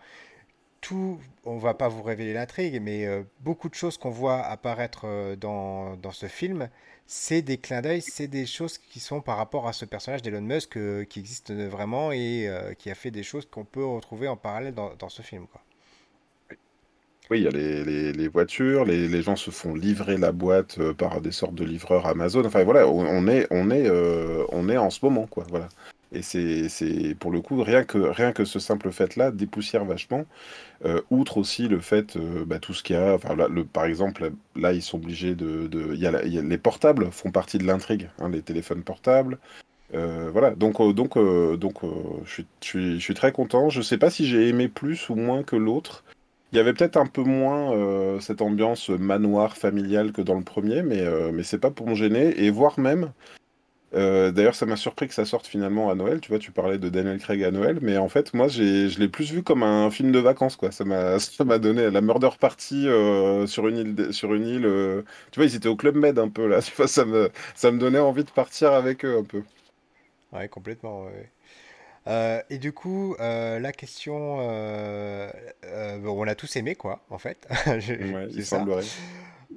tout, 0.82 1.20
on 1.46 1.58
va 1.58 1.74
pas 1.74 1.88
vous 1.88 2.04
révéler 2.04 2.34
l'intrigue, 2.34 2.82
mais 2.82 3.08
beaucoup 3.40 3.70
de 3.70 3.76
choses 3.76 3.98
qu'on 3.98 4.10
voit 4.10 4.42
apparaître 4.42 5.36
dans, 5.36 5.96
dans 5.96 6.12
ce 6.12 6.26
film, 6.26 6.70
c'est 7.14 7.42
des 7.42 7.58
clins 7.58 7.82
d'œil, 7.82 8.02
c'est 8.02 8.30
des 8.30 8.46
choses 8.46 8.78
qui 8.78 9.02
sont 9.02 9.20
par 9.20 9.36
rapport 9.36 9.68
à 9.68 9.74
ce 9.74 9.84
personnage 9.84 10.22
d'Elon 10.22 10.40
Musk 10.40 10.78
euh, 10.78 11.04
qui 11.04 11.20
existe 11.20 11.52
vraiment 11.52 12.14
et 12.14 12.48
euh, 12.48 12.74
qui 12.74 12.90
a 12.90 12.96
fait 12.96 13.12
des 13.12 13.22
choses 13.22 13.46
qu'on 13.46 13.66
peut 13.66 13.84
retrouver 13.84 14.30
en 14.30 14.38
parallèle 14.38 14.74
dans, 14.74 15.10
ce 15.10 15.22
film. 15.22 15.46
Oui, 17.30 17.40
il 17.40 17.44
y 17.44 17.48
a 17.48 17.52
les, 17.52 18.28
voitures, 18.30 18.86
les, 18.86 19.22
gens 19.22 19.36
se 19.36 19.52
font 19.52 19.76
livrer 19.76 20.18
la 20.18 20.32
boîte 20.32 20.78
euh, 20.80 20.94
par 20.94 21.20
des 21.20 21.34
sortes 21.34 21.56
de 21.56 21.66
livreurs 21.66 22.08
Amazon. 22.08 22.46
Enfin 22.46 22.64
voilà, 22.64 22.88
on, 22.88 23.28
est, 23.28 23.46
on, 23.52 23.70
est, 23.72 23.90
on 24.50 24.70
est 24.70 24.78
en 24.78 24.90
ce 24.90 25.04
moment, 25.04 25.28
quoi. 25.28 25.46
Voilà. 25.50 25.68
Et 26.14 26.22
c'est 26.22 27.16
pour 27.20 27.32
le 27.32 27.42
coup, 27.42 27.64
rien 27.64 27.84
que, 27.84 27.98
rien 27.98 28.34
que 28.34 28.44
ce 28.44 28.60
simple 28.60 28.92
fait-là 28.92 29.32
dépoussière 29.32 29.86
vachement. 29.86 30.26
Euh, 30.84 31.02
outre 31.10 31.38
aussi 31.38 31.68
le 31.68 31.80
fait, 31.80 32.18
euh, 32.18 32.44
bah, 32.46 32.60
tout 32.60 32.74
ce 32.74 32.84
qu'il 32.84 32.96
y 32.96 33.00
a, 33.00 33.18
par 33.72 33.86
exemple, 33.86 34.32
là, 34.56 34.74
ils 34.74 34.82
sont 34.82 34.98
obligés 34.98 35.36
de. 35.36 35.70
les 35.72 36.58
portables 36.58 37.12
font 37.12 37.32
partie 37.32 37.60
de 37.60 37.66
l'intrigue, 37.66 38.10
hein, 38.20 38.30
les 38.30 38.42
téléphones 38.42 38.84
portables. 38.84 39.38
Euh, 39.94 40.30
voilà, 40.32 40.52
donc, 40.52 40.82
donc, 40.96 41.18
donc 41.58 41.82
je, 42.26 42.42
suis, 42.62 43.00
je, 43.00 43.14
très 43.14 43.32
content. 43.32 43.70
Je 43.70 43.82
sais 43.82 43.98
pas 43.98 44.10
si 44.10 44.26
j'ai 44.26 44.50
aimé 44.50 44.68
plus 44.68 45.10
ou 45.10 45.16
moins 45.16 45.44
que 45.44 45.56
l'autre. 45.56 46.04
Il 46.52 46.58
y 46.58 46.60
avait 46.60 46.74
peut-être 46.74 46.98
un 46.98 47.06
peu 47.06 47.24
moins 47.24 48.20
cette 48.20 48.42
ambiance 48.42 48.90
manoir 48.90 49.56
familiale 49.56 50.12
que 50.12 50.22
dans 50.22 50.36
le 50.36 50.44
premier, 50.44 50.84
mais, 50.84 51.00
euh, 51.00 51.32
mais 51.34 51.44
c'est 51.44 51.58
pas 51.58 51.72
pour 51.72 51.88
me 51.88 51.96
gêner. 51.96 52.44
Et 52.44 52.50
voire 52.50 52.78
même, 52.80 53.12
euh, 53.94 54.32
d'ailleurs, 54.32 54.56
ça 54.56 54.66
m'a 54.66 54.76
surpris 54.78 55.08
que 55.08 55.14
ça 55.14 55.26
sorte 55.26 55.48
finalement 55.48 55.90
à 55.90 55.96
Noël. 55.96 56.22
Tu 56.22 56.30
vois, 56.30 56.40
tu 56.40 56.52
parlais 56.52 56.78
de 56.78 56.90
Daniel 56.90 57.20
Craig 57.20 57.44
à 57.44 57.52
Noël, 57.52 57.80
mais 57.82 57.98
en 57.98 58.10
fait, 58.10 58.34
moi, 58.34 58.48
je 58.48 59.00
l'ai 59.00 59.08
plus 59.10 59.32
vu 59.32 59.44
comme 59.44 59.64
un 59.64 59.90
film 59.92 60.12
de 60.12 60.20
vacances, 60.20 60.56
quoi. 60.56 60.72
Ça 60.72 60.86
m'a, 60.86 61.18
donné 61.60 61.90
la 61.92 62.02
murder 62.02 62.30
party 62.40 62.88
sur 63.48 63.68
une 63.68 63.78
île, 63.78 64.14
sur 64.14 64.34
une 64.34 64.48
île. 64.48 65.04
tu 65.32 65.40
vois, 65.40 65.46
ils 65.46 65.56
étaient 65.56 65.68
au 65.70 65.76
Club 65.76 65.96
Med 65.96 66.20
un 66.20 66.30
peu 66.30 66.48
là. 66.48 66.62
Tu 66.72 66.72
vois, 66.76 66.88
ça 66.88 67.06
me, 67.06 67.30
ça 67.56 67.72
me 67.72 67.80
donnait 67.80 68.00
envie 68.00 68.24
de 68.24 68.32
partir 68.32 68.72
avec 68.74 69.04
eux 69.06 69.18
un 69.18 69.24
peu. 69.24 69.44
Ouais, 70.32 70.48
complètement. 70.48 71.04
ouais. 71.06 71.30
Euh, 72.08 72.42
et 72.50 72.60
du 72.60 72.74
coup, 72.74 73.16
euh, 73.20 73.60
la 73.60 73.74
question, 73.74 74.40
euh, 74.42 75.32
euh, 75.66 76.00
bon, 76.00 76.24
on 76.24 76.28
a 76.28 76.36
tous 76.36 76.56
aimé 76.58 76.76
quoi, 76.76 77.02
en 77.10 77.20
fait. 77.20 77.48
Je- 77.80 77.94
Ouais, 78.00 78.28
il 78.34 78.44
ça. 78.44 78.44
semblerait. 78.46 78.92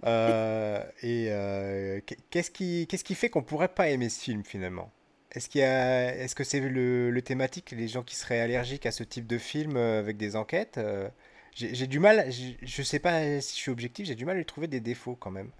Euh, 0.06 0.84
et 1.02 1.28
euh, 1.30 2.00
qu'est- 2.06 2.18
qu'est-ce 2.30 2.50
qui, 2.50 2.87
qu'est-ce 2.88 3.04
qui 3.04 3.14
fait 3.14 3.30
qu'on 3.30 3.42
pourrait 3.42 3.68
pas 3.75 3.88
aimer 3.88 4.08
ce 4.11 4.20
film 4.20 4.44
finalement? 4.44 4.92
Est-ce 5.32 5.49
qu'il 5.49 5.62
y 5.62 5.64
a, 5.64 6.14
est-ce 6.16 6.34
que 6.34 6.44
c'est 6.44 6.61
le, 6.61 7.11
le 7.11 7.23
thématique, 7.23 7.73
les 7.73 7.88
gens 7.88 8.02
qui 8.02 8.14
seraient 8.16 8.40
allergiques 8.40 8.87
à 8.87 8.92
ce 8.92 9.02
type 9.04 9.26
de 9.26 9.38
film 9.38 9.76
euh, 9.76 9.99
avec 10.00 10.16
des 10.16 10.37
enquêtes? 10.37 10.78
euh, 10.78 11.08
j'ai 11.56 11.87
du 11.87 12.00
mal, 12.00 12.26
je 12.62 12.82
sais 12.82 12.99
pas 12.99 13.40
si 13.40 13.50
je 13.56 13.61
suis 13.62 13.70
objectif, 13.70 14.06
j'ai 14.06 14.16
du 14.16 14.25
mal 14.25 14.34
à 14.37 14.38
lui 14.38 14.44
trouver 14.46 14.66
des 14.66 14.80
défauts 14.80 15.14
quand 15.16 15.30
même. 15.30 15.50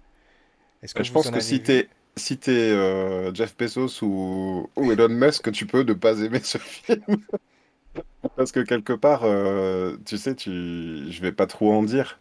Est-ce 0.83 0.95
que 0.95 1.03
Je 1.03 1.11
pense 1.11 1.29
en 1.29 1.31
que 1.31 1.39
si 1.39 1.61
t'es 1.61 1.89
si 2.17 2.39
euh, 2.47 3.33
Jeff 3.33 3.55
Bezos 3.57 4.01
ou, 4.03 4.69
ou 4.77 4.91
Elon 4.91 5.09
Musk, 5.09 5.51
tu 5.51 5.65
peux 5.65 5.83
ne 5.83 5.93
pas 5.93 6.17
aimer 6.19 6.39
ce 6.39 6.57
film. 6.57 7.01
Parce 8.35 8.51
que 8.51 8.59
quelque 8.61 8.93
part, 8.93 9.23
tu 10.05 10.17
sais, 10.17 10.35
tu... 10.35 10.49
je 11.11 11.21
vais 11.21 11.31
pas 11.31 11.47
trop 11.47 11.71
en 11.73 11.83
dire, 11.83 12.19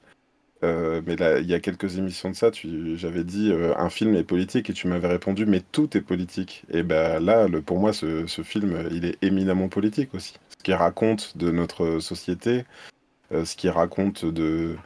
euh, 0.64 1.00
mais 1.06 1.14
il 1.40 1.46
y 1.46 1.54
a 1.54 1.60
quelques 1.60 1.98
émissions 1.98 2.30
de 2.30 2.34
ça, 2.34 2.50
j'avais 2.94 3.24
dit 3.24 3.52
euh, 3.52 3.74
un 3.76 3.90
film 3.90 4.14
est 4.16 4.24
politique 4.24 4.70
et 4.70 4.72
tu 4.72 4.88
m'avais 4.88 5.08
répondu, 5.08 5.46
mais 5.46 5.60
tout 5.60 5.96
est 5.96 6.00
politique. 6.00 6.64
Et 6.70 6.82
ben 6.82 7.20
là, 7.20 7.46
pour 7.64 7.78
moi, 7.78 7.92
ce, 7.92 8.26
film, 8.42 8.88
il 8.90 9.04
est 9.04 9.18
éminemment 9.22 9.68
politique 9.68 10.14
aussi. 10.14 10.34
Ce 10.58 10.62
qu'il 10.62 10.74
raconte 10.74 11.36
de 11.36 11.50
notre 11.50 12.00
société, 12.00 12.64
euh, 13.32 13.44
ce 13.44 13.56
qu'il 13.56 13.70
raconte 13.70 14.24
de 14.24 14.76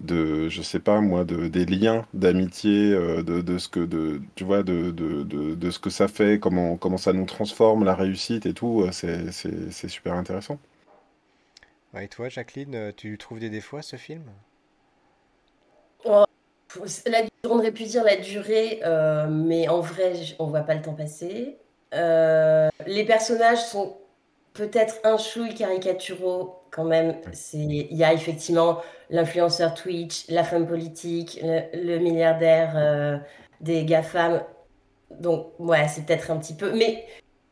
de, 0.00 0.48
je 0.48 0.62
sais 0.62 0.78
pas 0.78 1.00
moi, 1.00 1.24
de, 1.24 1.48
des 1.48 1.66
liens 1.66 2.06
d'amitié, 2.14 2.92
euh, 2.92 3.22
de, 3.22 3.58
ce 3.58 3.68
que, 3.68 4.20
tu 4.34 4.44
vois, 4.44 4.62
de, 4.62 5.70
ce 5.70 5.78
que 5.78 5.90
ça 5.90 6.08
fait, 6.08 6.38
comment, 6.38 6.76
comment 6.76 6.96
ça 6.96 7.12
nous 7.12 7.24
transforme, 7.24 7.84
la 7.84 7.94
réussite 7.94 8.46
et 8.46 8.54
tout, 8.54 8.82
euh, 8.82 8.92
c'est, 8.92 9.88
super 9.88 10.14
intéressant. 10.14 10.58
Et 11.98 12.08
toi, 12.08 12.28
Jacqueline, 12.28 12.74
euh, 12.74 12.92
tu 12.94 13.16
trouves 13.18 13.40
des 13.40 13.50
défauts 13.50 13.78
à 13.78 13.82
ce 13.82 13.96
film? 13.96 14.22
La, 17.06 17.22
on 17.44 17.58
aurait 17.58 17.72
pu 17.72 17.84
dire 17.84 18.04
la 18.04 18.16
durée, 18.16 18.80
euh, 18.84 19.26
mais 19.28 19.68
en 19.68 19.80
vrai, 19.80 20.12
on 20.38 20.46
voit 20.46 20.60
pas 20.60 20.74
le 20.74 20.82
temps 20.82 20.94
passer. 20.94 21.56
Euh, 21.94 22.68
les 22.86 23.04
personnages 23.04 23.64
sont 23.64 23.96
peut-être 24.52 24.96
un 25.04 25.16
chouille 25.16 25.54
caricaturaux 25.54 26.60
quand 26.70 26.84
même. 26.84 27.16
Il 27.54 27.96
y 27.96 28.04
a 28.04 28.12
effectivement 28.12 28.82
l'influenceur 29.08 29.72
Twitch, 29.74 30.26
la 30.28 30.44
femme 30.44 30.66
politique, 30.66 31.40
le, 31.42 31.60
le 31.72 31.98
milliardaire 31.98 32.74
euh, 32.76 33.16
des 33.60 33.84
GAFAM. 33.84 34.42
Donc, 35.10 35.52
ouais, 35.58 35.88
c'est 35.88 36.04
peut-être 36.04 36.30
un 36.30 36.36
petit 36.36 36.54
peu. 36.54 36.72
Mais 36.72 37.06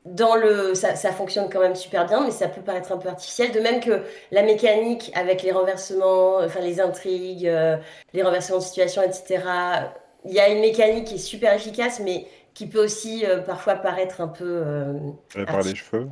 dans 0.06 0.36
le, 0.36 0.74
ça, 0.74 0.94
ça 0.94 1.10
fonctionne 1.10 1.48
quand 1.50 1.60
même 1.60 1.74
super 1.74 2.06
bien, 2.06 2.24
mais 2.24 2.30
ça 2.30 2.48
peut 2.48 2.60
paraître 2.60 2.92
un 2.92 2.96
peu 2.96 3.08
artificiel. 3.08 3.52
De 3.52 3.60
même 3.60 3.80
que 3.80 4.02
la 4.30 4.42
mécanique 4.42 5.10
avec 5.14 5.42
les 5.42 5.52
renversements, 5.52 6.36
enfin 6.38 6.60
les 6.60 6.80
intrigues, 6.80 7.46
euh, 7.46 7.76
les 8.12 8.22
renversements 8.22 8.58
de 8.58 8.62
situation, 8.62 9.02
etc. 9.02 9.42
Il 10.24 10.32
y 10.32 10.40
a 10.40 10.48
une 10.48 10.60
mécanique 10.60 11.06
qui 11.06 11.14
est 11.16 11.18
super 11.18 11.52
efficace, 11.54 12.00
mais 12.00 12.26
qui 12.54 12.66
peut 12.66 12.82
aussi 12.82 13.26
euh, 13.26 13.40
parfois 13.40 13.74
paraître 13.74 14.20
un 14.20 14.28
peu 14.28 14.44
euh, 14.44 14.92
Tiré 15.28 15.44
par 15.44 15.60
les 15.62 15.74
cheveux. 15.74 16.08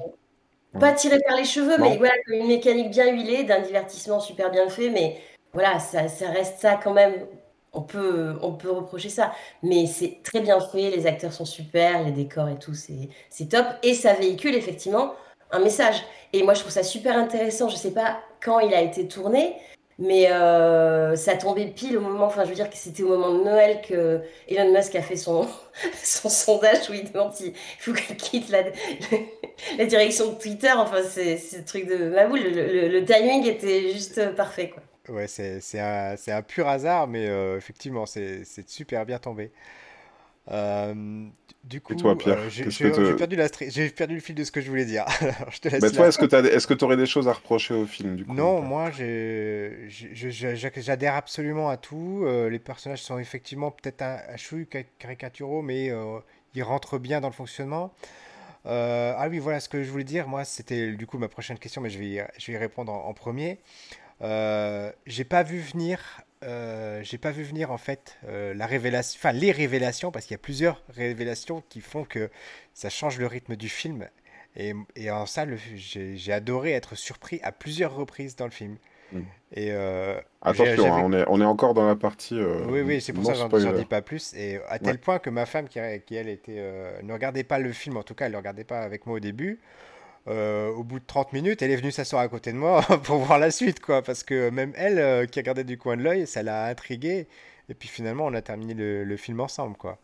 Pas 0.78 0.92
tiré 0.92 1.20
par 1.26 1.36
les 1.36 1.44
cheveux, 1.44 1.76
mais 1.78 1.96
voilà, 1.98 2.14
une 2.26 2.48
mécanique 2.48 2.90
bien 2.90 3.12
huilée, 3.12 3.44
d'un 3.44 3.60
divertissement 3.60 4.18
super 4.18 4.50
bien 4.50 4.68
fait, 4.68 4.90
mais 4.90 5.18
voilà, 5.52 5.78
ça, 5.78 6.08
ça 6.08 6.28
reste 6.30 6.58
ça 6.58 6.80
quand 6.82 6.92
même. 6.92 7.14
On 7.74 7.82
peut, 7.82 8.36
on 8.42 8.52
peut 8.52 8.70
reprocher 8.70 9.08
ça, 9.08 9.32
mais 9.62 9.86
c'est 9.86 10.20
très 10.22 10.40
bien 10.40 10.60
fait, 10.60 10.90
les 10.90 11.06
acteurs 11.06 11.32
sont 11.32 11.44
super, 11.44 12.02
les 12.04 12.12
décors 12.12 12.48
et 12.48 12.58
tout, 12.58 12.74
c'est, 12.74 13.46
top, 13.48 13.66
et 13.82 13.94
ça 13.94 14.12
véhicule 14.14 14.54
effectivement 14.54 15.14
un 15.50 15.58
message. 15.58 16.02
Et 16.32 16.42
moi, 16.42 16.54
je 16.54 16.60
trouve 16.60 16.72
ça 16.72 16.82
super 16.82 17.16
intéressant. 17.16 17.68
Je 17.68 17.76
sais 17.76 17.92
pas 17.92 18.18
quand 18.42 18.58
il 18.60 18.72
a 18.74 18.80
été 18.80 19.06
tourné, 19.08 19.56
mais 19.98 20.30
euh, 20.32 21.14
ça 21.16 21.36
tombait 21.36 21.66
pile 21.66 21.96
au 21.96 22.00
moment, 22.00 22.24
enfin, 22.26 22.44
je 22.44 22.48
veux 22.50 22.54
dire 22.56 22.68
que 22.70 22.76
c'était 22.76 23.02
au 23.04 23.08
moment 23.08 23.32
de 23.38 23.44
Noël 23.44 23.80
que 23.88 24.20
Elon 24.48 24.72
Musk 24.72 24.94
a 24.96 25.02
fait 25.02 25.16
son, 25.16 25.46
son 26.02 26.28
sondage 26.28 26.88
où 26.90 26.94
il 26.94 27.10
demande 27.10 27.32
s'il 27.34 27.52
faut 27.78 27.92
qu'il 27.92 28.16
quitte 28.16 28.48
la, 28.50 28.62
la 29.78 29.84
direction 29.86 30.32
de 30.32 30.38
Twitter. 30.38 30.72
Enfin, 30.76 31.02
c'est 31.08 31.38
le 31.56 31.64
truc 31.64 31.86
de 31.86 32.08
ma 32.10 32.26
boule. 32.26 32.40
Le, 32.40 32.50
le- 32.50 32.88
le 32.88 33.04
timing 33.04 33.46
était 33.46 33.90
juste 33.92 34.34
parfait, 34.34 34.70
quoi. 34.70 34.82
Ouais, 35.08 35.26
c'est 35.28 35.60
c'est 35.60 35.80
un, 35.80 36.16
c'est 36.16 36.32
un 36.32 36.42
pur 36.42 36.66
hasard, 36.68 37.06
mais 37.06 37.26
euh, 37.28 37.58
effectivement, 37.58 38.06
c'est 38.06 38.44
c'est 38.44 38.68
super 38.68 39.04
bien 39.04 39.18
tombé. 39.18 39.52
Euh, 40.50 41.26
du 41.64 41.78
Et 41.78 41.80
toi, 41.80 41.96
coup, 41.96 42.08
euh, 42.08 42.14
Pierre, 42.14 42.50
j'ai 42.50 42.64
te... 42.66 43.12
perdu 43.14 43.36
perdu 43.96 44.14
le 44.14 44.20
fil 44.20 44.34
de 44.34 44.44
ce 44.44 44.52
que 44.52 44.60
je 44.60 44.68
voulais 44.68 44.84
dire. 44.84 45.04
Alors, 45.20 45.50
je 45.50 45.60
te 45.60 45.68
Bah 45.80 45.90
toi, 45.90 46.08
est-ce 46.08 46.18
que 46.18 46.26
est-ce 46.46 46.66
que 46.66 46.74
t'aurais 46.74 46.98
des 46.98 47.06
choses 47.06 47.28
à 47.28 47.32
reprocher 47.32 47.74
au 47.74 47.86
film, 47.86 48.16
du 48.16 48.24
coup, 48.24 48.32
ou 48.32 48.34
Non, 48.34 48.60
moi, 48.60 48.90
j'adhère 49.88 51.14
absolument 51.14 51.70
à 51.70 51.76
tout. 51.78 52.22
Euh, 52.24 52.50
les 52.50 52.58
personnages 52.58 53.02
sont 53.02 53.18
effectivement 53.18 53.70
peut-être 53.70 54.02
un, 54.02 54.18
un 54.28 54.82
caricaturaux, 54.98 55.62
mais 55.62 55.90
euh, 55.90 56.18
ils 56.54 56.62
rentrent 56.62 56.98
bien 56.98 57.20
dans 57.22 57.28
le 57.28 57.34
fonctionnement. 57.34 57.94
Ah 58.66 59.26
oui, 59.30 59.38
voilà 59.38 59.60
ce 59.60 59.70
que 59.70 59.82
je 59.82 59.90
voulais 59.90 60.04
dire. 60.04 60.28
Moi, 60.28 60.44
c'était 60.44 60.92
du 60.92 61.06
coup 61.06 61.16
ma 61.18 61.28
prochaine 61.28 61.58
question, 61.58 61.80
mais 61.80 61.88
je 61.90 61.98
vais 61.98 62.06
y, 62.06 62.22
je 62.38 62.46
vais 62.48 62.52
y 62.54 62.58
répondre 62.58 62.92
en, 62.92 63.06
en 63.06 63.14
premier. 63.14 63.58
Euh, 64.22 64.92
j'ai 65.06 65.24
pas 65.24 65.42
vu 65.42 65.58
venir, 65.60 66.00
euh, 66.44 67.00
j'ai 67.02 67.18
pas 67.18 67.30
vu 67.30 67.42
venir 67.42 67.70
en 67.72 67.78
fait 67.78 68.16
euh, 68.28 68.54
la 68.54 68.66
révélation, 68.66 69.18
enfin 69.18 69.32
les 69.32 69.52
révélations, 69.52 70.10
parce 70.10 70.26
qu'il 70.26 70.34
y 70.34 70.36
a 70.36 70.38
plusieurs 70.38 70.82
révélations 70.88 71.62
qui 71.68 71.80
font 71.80 72.04
que 72.04 72.30
ça 72.74 72.90
change 72.90 73.18
le 73.18 73.26
rythme 73.26 73.56
du 73.56 73.68
film. 73.68 74.08
Et, 74.56 74.72
et 74.94 75.10
en 75.10 75.26
ça, 75.26 75.46
j'ai 75.74 76.32
adoré 76.32 76.72
être 76.72 76.94
surpris 76.94 77.40
à 77.42 77.50
plusieurs 77.50 77.94
reprises 77.94 78.36
dans 78.36 78.44
le 78.44 78.52
film. 78.52 78.76
Hmm. 79.12 79.22
Et 79.52 79.72
euh, 79.72 80.20
Attention, 80.42 80.94
hein, 80.94 81.02
on 81.04 81.12
est, 81.12 81.24
on 81.28 81.40
est 81.40 81.44
encore 81.44 81.74
dans 81.74 81.86
la 81.86 81.96
partie 81.96 82.38
oui, 82.68 82.82
oui, 82.82 83.00
c'est 83.00 83.12
pour 83.12 83.24
ça 83.26 83.48
que 83.48 83.58
j'en 83.58 83.72
dis 83.72 83.84
pas 83.84 84.02
plus. 84.02 84.32
Et 84.34 84.60
à 84.68 84.74
Ouais. 84.74 84.78
tel 84.78 84.98
point 84.98 85.18
que 85.18 85.30
ma 85.30 85.46
femme, 85.46 85.68
qui, 85.68 85.80
qui, 86.06 86.14
elle 86.14 86.28
était, 86.28 86.60
ne 87.02 87.12
regardait 87.12 87.44
pas 87.44 87.58
le 87.58 87.72
film, 87.72 87.96
en 87.96 88.02
tout 88.02 88.14
cas, 88.14 88.26
elle 88.26 88.32
ne 88.32 88.36
regardait 88.36 88.64
pas 88.64 88.80
avec 88.80 89.06
moi 89.06 89.16
au 89.16 89.20
début. 89.20 89.60
Euh, 90.28 90.70
au 90.70 90.82
bout 90.84 91.00
de 91.00 91.04
30 91.06 91.32
minutes, 91.32 91.62
elle 91.62 91.70
est 91.70 91.76
venue 91.76 91.92
s'asseoir 91.92 92.22
à 92.22 92.28
côté 92.28 92.52
de 92.52 92.56
moi 92.56 92.82
pour 93.04 93.18
voir 93.18 93.38
la 93.38 93.50
suite, 93.50 93.80
quoi. 93.80 94.02
Parce 94.02 94.24
que 94.24 94.50
même 94.50 94.72
elle, 94.76 94.98
euh, 94.98 95.26
qui 95.26 95.38
regardait 95.38 95.64
du 95.64 95.78
coin 95.78 95.96
de 95.96 96.02
l'œil, 96.02 96.26
ça 96.26 96.42
l'a 96.42 96.66
intriguée. 96.66 97.26
Et 97.68 97.74
puis 97.74 97.88
finalement, 97.88 98.26
on 98.26 98.34
a 98.34 98.42
terminé 98.42 98.74
le, 98.74 99.04
le 99.04 99.16
film 99.16 99.40
ensemble, 99.40 99.76
quoi. 99.76 99.98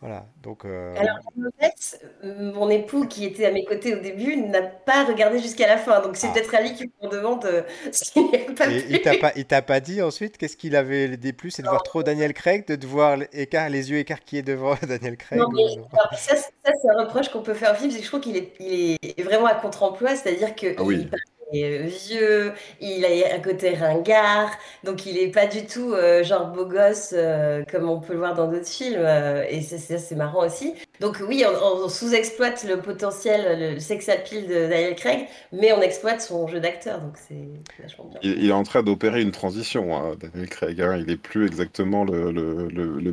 Voilà. 0.00 0.26
Donc, 0.42 0.64
euh, 0.64 0.94
Alors, 0.98 1.16
en 1.26 1.50
fait, 1.58 2.06
euh, 2.22 2.52
mon 2.52 2.68
époux 2.68 3.06
qui 3.06 3.24
était 3.24 3.46
à 3.46 3.50
mes 3.50 3.64
côtés 3.64 3.94
au 3.94 3.98
début 3.98 4.36
n'a 4.36 4.60
pas 4.60 5.04
regardé 5.04 5.38
jusqu'à 5.38 5.66
la 5.66 5.78
fin. 5.78 6.00
Donc, 6.02 6.16
c'est 6.16 6.26
ah. 6.28 6.34
peut-être 6.34 6.54
à 6.54 6.60
lui 6.60 6.74
qu'il 6.74 6.90
me 7.02 7.08
demande 7.08 7.44
euh, 7.46 7.62
ce 7.92 8.12
qu'il 8.12 8.30
n'a 8.30 8.38
pas 8.54 8.68
Et 8.68 8.84
il 8.90 9.00
t'a 9.00 9.16
pas, 9.16 9.32
il 9.36 9.46
t'a 9.46 9.62
pas 9.62 9.80
dit 9.80 10.02
ensuite 10.02 10.36
qu'est-ce 10.36 10.56
qu'il 10.56 10.76
avait 10.76 11.16
des 11.16 11.32
plus, 11.32 11.50
c'est 11.50 11.62
de 11.62 11.68
voir 11.68 11.82
trop 11.82 12.02
Daniel 12.02 12.34
Craig, 12.34 12.66
de 12.66 12.86
voir 12.86 13.16
l'écart, 13.16 13.70
les 13.70 13.90
yeux 13.90 13.98
écarquillés 13.98 14.42
devant 14.42 14.74
Daniel 14.82 15.12
Non, 15.12 15.16
Craig 15.16 15.40
mais 15.54 15.62
ou... 15.62 15.86
alors, 15.92 16.12
ça, 16.12 16.36
c'est- 16.36 16.52
ça, 16.64 16.72
c'est 16.82 16.90
un 16.90 17.02
reproche 17.02 17.30
qu'on 17.30 17.42
peut 17.42 17.54
faire 17.54 17.72
au 17.72 17.74
film, 17.74 17.90
c'est 17.90 17.98
que 17.98 18.04
je 18.04 18.08
trouve 18.08 18.20
qu'il 18.20 18.36
est, 18.36 18.52
il 18.60 18.98
est 19.02 19.22
vraiment 19.22 19.46
à 19.46 19.54
contre-emploi, 19.54 20.14
c'est-à-dire 20.14 20.50
Ah 20.78 20.82
oui. 20.82 21.08
Euh, 21.54 21.82
vieux, 22.08 22.52
il 22.80 23.04
a 23.04 23.34
un 23.34 23.38
côté 23.40 23.74
ringard, 23.74 24.50
donc 24.84 25.06
il 25.06 25.16
est 25.16 25.28
pas 25.28 25.46
du 25.46 25.64
tout 25.66 25.92
euh, 25.92 26.24
genre 26.24 26.48
beau 26.48 26.66
gosse 26.66 27.14
euh, 27.16 27.62
comme 27.70 27.88
on 27.88 28.00
peut 28.00 28.14
le 28.14 28.18
voir 28.18 28.34
dans 28.34 28.48
d'autres 28.48 28.66
films, 28.66 28.96
euh, 28.98 29.44
et 29.48 29.62
ça, 29.62 29.78
c'est 29.98 30.16
marrant 30.16 30.44
aussi. 30.44 30.74
Donc 31.00 31.22
oui, 31.26 31.44
on, 31.46 31.84
on 31.84 31.88
sous-exploite 31.88 32.64
le 32.64 32.78
potentiel, 32.78 33.74
le 33.74 33.80
sex 33.80 34.08
appeal 34.08 34.46
de 34.48 34.54
Daniel 34.68 34.96
Craig, 34.96 35.26
mais 35.52 35.72
on 35.72 35.82
exploite 35.82 36.20
son 36.20 36.48
jeu 36.48 36.58
d'acteur, 36.58 37.00
donc 37.00 37.14
c'est 37.16 37.34
vachement 37.82 38.06
bien. 38.06 38.18
Il, 38.22 38.42
il 38.42 38.48
est 38.48 38.52
en 38.52 38.64
train 38.64 38.82
d'opérer 38.82 39.22
une 39.22 39.30
transition, 39.32 39.96
hein, 39.96 40.16
Daniel 40.18 40.48
Craig. 40.48 40.80
hein. 40.80 40.96
Il 40.96 41.10
est 41.10 41.16
plus 41.16 41.46
exactement 41.46 42.04
le, 42.04 42.32
le, 42.32 42.68
le, 42.68 42.98
le 42.98 43.12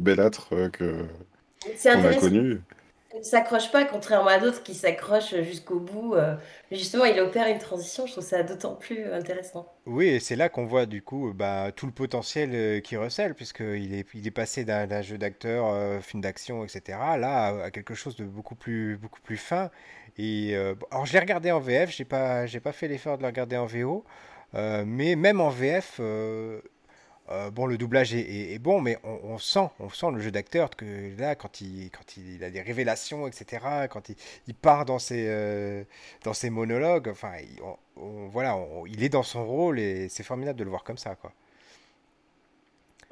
que 0.70 1.06
C'est 1.76 1.94
qu'on 1.94 2.06
a 2.06 2.14
connu. 2.16 2.62
S'accroche 3.24 3.72
pas, 3.72 3.86
contrairement 3.86 4.28
à 4.30 4.38
d'autres 4.40 4.64
qui 4.64 4.76
s'accrochent 4.76 5.36
jusqu'au 5.44 5.80
bout. 5.80 6.14
euh, 6.16 6.36
justement, 6.72 7.06
il 7.06 7.20
opère 7.22 7.48
une 7.48 7.58
transition, 7.60 8.06
je 8.06 8.12
trouve 8.12 8.24
ça 8.24 8.44
d'autant 8.44 8.76
plus 8.76 9.06
intéressant. 9.12 9.74
Oui, 9.86 10.08
et 10.08 10.20
c'est 10.20 10.36
là 10.36 10.50
qu'on 10.50 10.66
voit 10.66 10.86
du 10.86 11.02
coup 11.02 11.30
euh, 11.30 11.34
bah, 11.34 11.72
tout 11.74 11.86
le 11.86 11.92
potentiel 11.94 12.52
euh, 12.54 12.80
qui 12.82 12.98
recèle, 12.98 13.34
puisqu'il 13.34 13.94
est, 13.94 14.06
il 14.14 14.28
est 14.28 14.32
passé 14.32 14.66
d'un 14.66 15.02
jeu 15.02 15.18
d'acteur, 15.18 15.68
euh, 15.68 16.00
film 16.02 16.22
d'action, 16.22 16.64
etc., 16.66 16.98
là, 17.18 17.64
à, 17.64 17.72
quelque 17.72 17.94
chose 17.94 18.16
de 18.18 18.26
beaucoup 18.26 18.56
plus, 18.56 18.98
beaucoup 18.98 19.22
plus 19.22 19.38
fin. 19.38 19.72
Et, 20.18 20.56
euh, 20.56 20.76
alors, 20.92 21.06
je 21.06 21.14
l'ai 21.14 21.20
regardé 21.20 21.52
en 21.52 21.60
VF, 21.62 21.92
j'ai 21.92 22.06
pas, 22.06 22.46
j'ai 22.46 22.60
pas 22.60 22.74
fait 22.74 22.88
l'effort 22.90 23.18
de 23.18 23.24
le 23.24 23.28
regarder 23.28 23.58
en 23.58 23.66
VO. 23.66 24.06
mais 24.54 25.16
même 25.16 25.42
en 25.42 25.50
VF, 25.50 26.00
bon, 27.52 27.66
le 27.66 27.78
doublage 27.78 28.14
est, 28.14 28.60
bon, 28.60 28.82
mais 28.82 28.98
on, 29.04 29.38
sent, 29.38 29.68
on 29.80 29.90
sent 29.90 30.12
le 30.14 30.20
jeu 30.20 30.32
d'acteur 30.32 30.70
que 30.72 31.18
là, 31.18 31.36
quand 31.36 31.62
il, 31.62 31.90
quand 31.90 32.18
il, 32.18 32.44
a 32.44 32.50
des 32.50 32.62
révélations, 32.62 33.28
etc., 33.28 33.88
quand 33.90 34.10
il, 34.10 34.54
part 34.56 34.86
dans 34.86 35.00
ses, 35.00 35.86
dans 36.24 36.34
ses 36.34 36.50
monologues, 36.50 37.08
enfin, 37.10 37.34
voilà, 37.96 38.58
il 38.88 39.04
est 39.04 39.10
dans 39.10 39.24
son 39.24 39.46
rôle 39.46 39.80
et 39.80 40.10
c'est 40.10 40.24
formidable 40.24 40.60
de 40.60 40.64
le 40.64 40.70
voir 40.70 40.84
comme 40.84 40.98
ça, 40.98 41.16
quoi. 41.16 41.32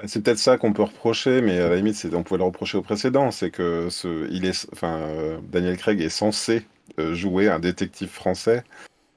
C'est 0.08 0.24
peut-être 0.24 0.40
ça 0.40 0.58
qu'on 0.58 0.74
peut 0.74 0.84
reprocher, 0.84 1.42
mais 1.42 1.60
à 1.60 1.70
la 1.70 1.76
limite, 1.76 2.08
on 2.14 2.24
pouvait 2.24 2.40
le 2.40 2.46
reprocher 2.46 2.78
au 2.78 2.82
précédent, 2.82 3.30
c'est 3.30 3.52
que 3.52 3.90
ce, 3.90 4.28
il 4.32 4.46
est, 4.46 4.68
enfin, 4.74 4.98
euh, 4.98 5.40
Daniel 5.44 5.78
Craig 5.78 6.02
est 6.02 6.10
censé 6.10 6.66
euh, 7.00 7.14
jouer 7.14 7.50
un 7.50 7.60
détective 7.60 8.10
français. 8.10 8.64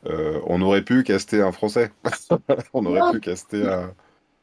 Euh, 0.06 0.40
on 0.46 0.60
aurait 0.60 0.82
pu 0.82 1.02
caster 1.02 1.40
un 1.40 1.52
français. 1.52 1.90
on 2.74 2.84
aurait 2.84 3.12
pu 3.12 3.20
caster 3.20 3.66
un. 3.66 3.94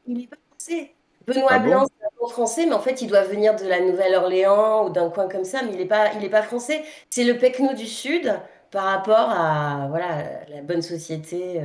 Il 0.06 0.16
n'est 0.16 0.26
pas 0.26 0.36
français. 0.62 0.94
Benoît 1.26 1.50
ah 1.50 1.58
Blanc, 1.60 1.86
c'est 1.86 2.04
un 2.04 2.10
bon 2.20 2.28
français, 2.28 2.66
mais 2.66 2.72
en 2.72 2.80
fait, 2.80 3.00
il 3.00 3.08
doit 3.08 3.22
venir 3.22 3.54
de 3.54 3.64
la 3.64 3.80
Nouvelle-Orléans 3.80 4.86
ou 4.86 4.90
d'un 4.90 5.08
coin 5.08 5.28
comme 5.28 5.44
ça, 5.44 5.62
mais 5.62 5.72
il 5.72 5.78
n'est 5.78 5.86
pas, 5.86 6.12
il 6.14 6.24
est 6.24 6.30
pas 6.30 6.42
français. 6.42 6.82
C'est 7.10 7.24
le 7.24 7.38
Pecno 7.38 7.74
du 7.74 7.86
Sud 7.86 8.34
par 8.72 8.84
rapport 8.84 9.30
à 9.30 9.86
voilà 9.88 10.44
la 10.48 10.62
bonne 10.62 10.82
société. 10.82 11.60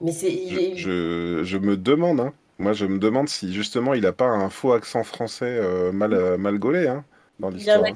Mais 0.00 0.12
c'est. 0.12 0.76
Je, 0.76 1.42
je, 1.42 1.58
me 1.58 1.76
demande, 1.76 2.20
hein, 2.20 2.32
moi, 2.58 2.72
je 2.72 2.86
me 2.86 2.98
demande 2.98 3.28
si 3.28 3.52
justement 3.52 3.94
il 3.94 4.02
n'a 4.02 4.12
pas 4.12 4.26
un 4.26 4.48
faux 4.48 4.72
accent 4.72 5.04
français 5.04 5.58
euh, 5.60 5.92
mal, 5.92 6.14
euh, 6.14 6.38
mal 6.38 6.58
gaulé 6.58 6.86
hein, 6.86 7.04
dans 7.40 7.50
l'histoire. 7.50 7.82
On 7.82 7.94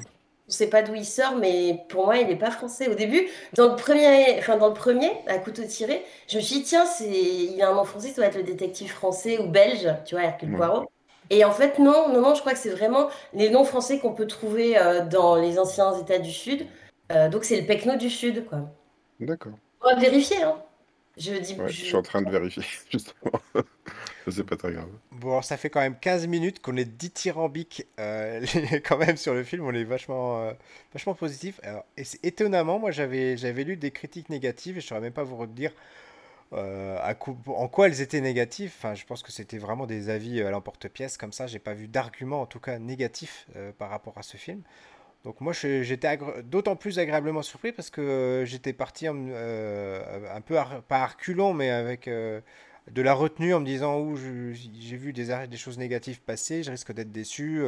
ne 0.51 0.57
sait 0.57 0.69
pas 0.69 0.81
d'où 0.81 0.93
il 0.93 1.05
sort, 1.05 1.35
mais 1.35 1.83
pour 1.89 2.05
moi, 2.05 2.17
il 2.17 2.27
n'est 2.27 2.35
pas 2.35 2.51
français. 2.51 2.87
Au 2.89 2.93
début, 2.93 3.27
dans 3.53 3.69
le 3.69 3.75
premier, 3.75 4.37
enfin 4.37 4.57
dans 4.57 4.67
le 4.67 4.73
premier, 4.73 5.11
à 5.27 5.37
couteau 5.37 5.63
tiré, 5.63 6.03
je 6.27 6.37
me 6.37 6.41
suis 6.41 6.57
dit 6.57 6.63
tiens, 6.63 6.85
c'est, 6.85 7.09
il 7.09 7.61
a 7.61 7.69
un 7.69 7.75
nom 7.75 7.83
français, 7.83 8.09
ça 8.09 8.15
doit 8.15 8.25
être 8.25 8.37
le 8.37 8.43
détective 8.43 8.91
français 8.91 9.39
ou 9.39 9.47
belge, 9.47 9.87
tu 10.05 10.15
vois, 10.15 10.23
Hercule 10.23 10.55
Poirot. 10.55 10.91
Et 11.29 11.45
en 11.45 11.51
fait, 11.51 11.79
non, 11.79 12.09
non, 12.09 12.21
non, 12.21 12.35
je 12.35 12.41
crois 12.41 12.53
que 12.53 12.59
c'est 12.59 12.69
vraiment 12.69 13.07
les 13.33 13.49
noms 13.49 13.63
français 13.63 13.99
qu'on 13.99 14.13
peut 14.13 14.27
trouver 14.27 14.77
euh, 14.77 15.05
dans 15.05 15.35
les 15.35 15.59
anciens 15.59 15.93
États 15.97 16.19
du 16.19 16.31
Sud. 16.31 16.65
donc 17.31 17.45
c'est 17.45 17.59
le 17.59 17.65
Pecno 17.65 17.95
du 17.95 18.09
Sud, 18.09 18.45
quoi. 18.47 18.59
D'accord. 19.19 19.53
On 19.81 19.93
va 19.93 19.99
vérifier, 19.99 20.43
hein. 20.43 20.55
Je, 21.17 21.33
dis, 21.33 21.57
je... 21.67 21.71
suis 21.71 21.95
en 21.95 22.01
train 22.01 22.21
de 22.21 22.29
vérifier, 22.29 22.63
justement. 22.91 23.31
c'est 24.29 24.45
pas 24.45 24.55
très 24.55 24.71
grave. 24.71 24.89
Bon, 25.11 25.31
alors 25.31 25.43
ça 25.43 25.57
fait 25.57 25.69
quand 25.69 25.81
même 25.81 25.97
15 25.99 26.27
minutes 26.27 26.61
qu'on 26.61 26.77
est 26.77 26.85
dithyrambique 26.85 27.87
euh, 27.99 28.45
quand 28.85 28.97
même 28.97 29.17
sur 29.17 29.33
le 29.33 29.43
film. 29.43 29.65
On 29.65 29.73
est 29.73 29.83
vachement, 29.83 30.41
euh, 30.41 30.53
vachement 30.93 31.13
positif. 31.13 31.59
Alors, 31.63 31.85
et 31.97 32.03
étonnamment, 32.23 32.79
moi 32.79 32.91
j'avais, 32.91 33.35
j'avais 33.35 33.63
lu 33.63 33.75
des 33.75 33.91
critiques 33.91 34.29
négatives 34.29 34.77
et 34.77 34.81
je 34.81 34.85
ne 34.85 34.89
saurais 34.89 35.01
même 35.01 35.13
pas 35.13 35.23
vous 35.23 35.37
redire 35.37 35.73
euh, 36.53 36.97
à 37.01 37.15
en 37.47 37.67
quoi 37.67 37.87
elles 37.87 38.01
étaient 38.01 38.21
négatives. 38.21 38.73
Enfin, 38.77 38.95
je 38.95 39.05
pense 39.05 39.21
que 39.21 39.31
c'était 39.31 39.57
vraiment 39.57 39.85
des 39.85 40.09
avis 40.09 40.41
à 40.41 40.49
l'emporte-pièce 40.49 41.17
comme 41.17 41.33
ça. 41.33 41.45
J'ai 41.47 41.59
pas 41.59 41.73
vu 41.73 41.89
d'argument 41.89 42.41
en 42.41 42.45
tout 42.45 42.59
cas 42.59 42.79
négatif 42.79 43.47
par 43.77 43.89
rapport 43.89 44.17
à 44.17 44.23
ce 44.23 44.37
film. 44.37 44.61
Donc 45.23 45.39
moi 45.39 45.53
j'étais 45.53 46.17
d'autant 46.43 46.75
plus 46.75 46.97
agréablement 46.97 47.43
surpris 47.43 47.71
parce 47.71 47.91
que 47.91 48.01
euh, 48.01 48.45
j'étais 48.45 48.73
parti 48.73 49.05
euh, 49.07 50.35
un 50.35 50.41
peu, 50.41 50.55
pas 50.87 51.03
à 51.03 51.07
reculons, 51.07 51.53
mais 51.53 51.69
avec 51.69 52.07
euh, 52.07 52.41
de 52.89 53.01
la 53.03 53.13
retenue 53.13 53.53
en 53.53 53.59
me 53.59 53.65
disant 53.65 53.99
où 53.99 54.15
j'ai 54.17 54.97
vu 54.97 55.13
des, 55.13 55.27
des 55.47 55.57
choses 55.57 55.77
négatives 55.77 56.21
passer, 56.21 56.63
je 56.63 56.71
risque 56.71 56.91
d'être 56.91 57.11
déçu. 57.11 57.63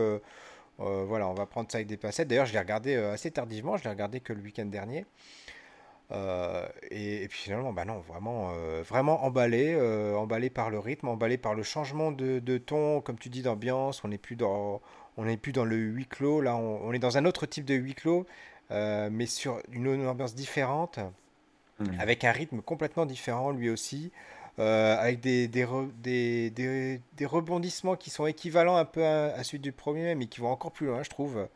voilà, 0.79 1.27
on 1.27 1.35
va 1.35 1.45
prendre 1.45 1.71
ça 1.71 1.77
avec 1.77 1.87
des 1.87 1.97
passettes. 1.97 2.27
D'ailleurs, 2.27 2.47
je 2.47 2.53
l'ai 2.53 2.59
regardé 2.59 2.95
assez 2.95 3.29
tardivement, 3.29 3.77
je 3.77 3.83
l'ai 3.83 3.91
regardé 3.91 4.19
que 4.19 4.33
le 4.33 4.41
week-end 4.41 4.65
dernier. 4.65 5.05
Et, 6.89 7.27
puis 7.29 7.39
finalement, 7.39 7.73
bah 7.73 7.85
non, 7.85 7.99
vraiment, 7.99 8.51
vraiment 8.81 9.23
emballé, 9.23 9.75
emballé 10.15 10.49
par 10.49 10.71
le 10.71 10.79
rythme, 10.79 11.09
emballé 11.09 11.37
par 11.37 11.53
le 11.53 11.61
changement 11.61 12.11
de, 12.11 12.39
de 12.39 12.57
ton, 12.57 13.01
comme 13.01 13.19
tu 13.19 13.29
dis, 13.29 13.43
d'ambiance. 13.43 14.03
On 14.03 14.07
n'est 14.07 14.17
plus 14.17 14.35
dans, 14.35 14.81
on 15.17 15.25
n'est 15.25 15.37
plus 15.37 15.51
dans 15.51 15.65
le 15.65 15.75
huis 15.75 16.05
clos, 16.05 16.41
là 16.41 16.55
on, 16.55 16.91
est 16.93 16.99
dans 16.99 17.17
un 17.17 17.25
autre 17.25 17.45
type 17.45 17.65
de 17.65 17.75
huis 17.75 17.95
clos, 17.95 18.25
euh, 18.71 19.09
mais 19.11 19.25
sur 19.25 19.59
une, 19.71 20.07
ambiance 20.07 20.35
différente, 20.35 20.99
mmh. 21.79 21.99
avec 21.99 22.23
un 22.23 22.31
rythme 22.31 22.61
complètement 22.61 23.05
différent 23.05 23.51
lui 23.51 23.69
aussi, 23.69 24.11
euh, 24.59 24.97
avec 24.97 25.19
des 25.19 25.47
des, 25.47 26.49
des, 26.49 27.25
rebondissements 27.25 27.95
qui 27.95 28.09
sont 28.09 28.25
équivalents 28.25 28.77
un 28.77 28.85
peu 28.85 29.05
à, 29.05 29.43
celui 29.43 29.59
du 29.59 29.71
premier, 29.71 30.15
mais 30.15 30.27
qui 30.27 30.41
vont 30.41 30.51
encore 30.51 30.71
plus 30.71 30.87
loin, 30.87 31.03
je 31.03 31.09
trouve. 31.09 31.47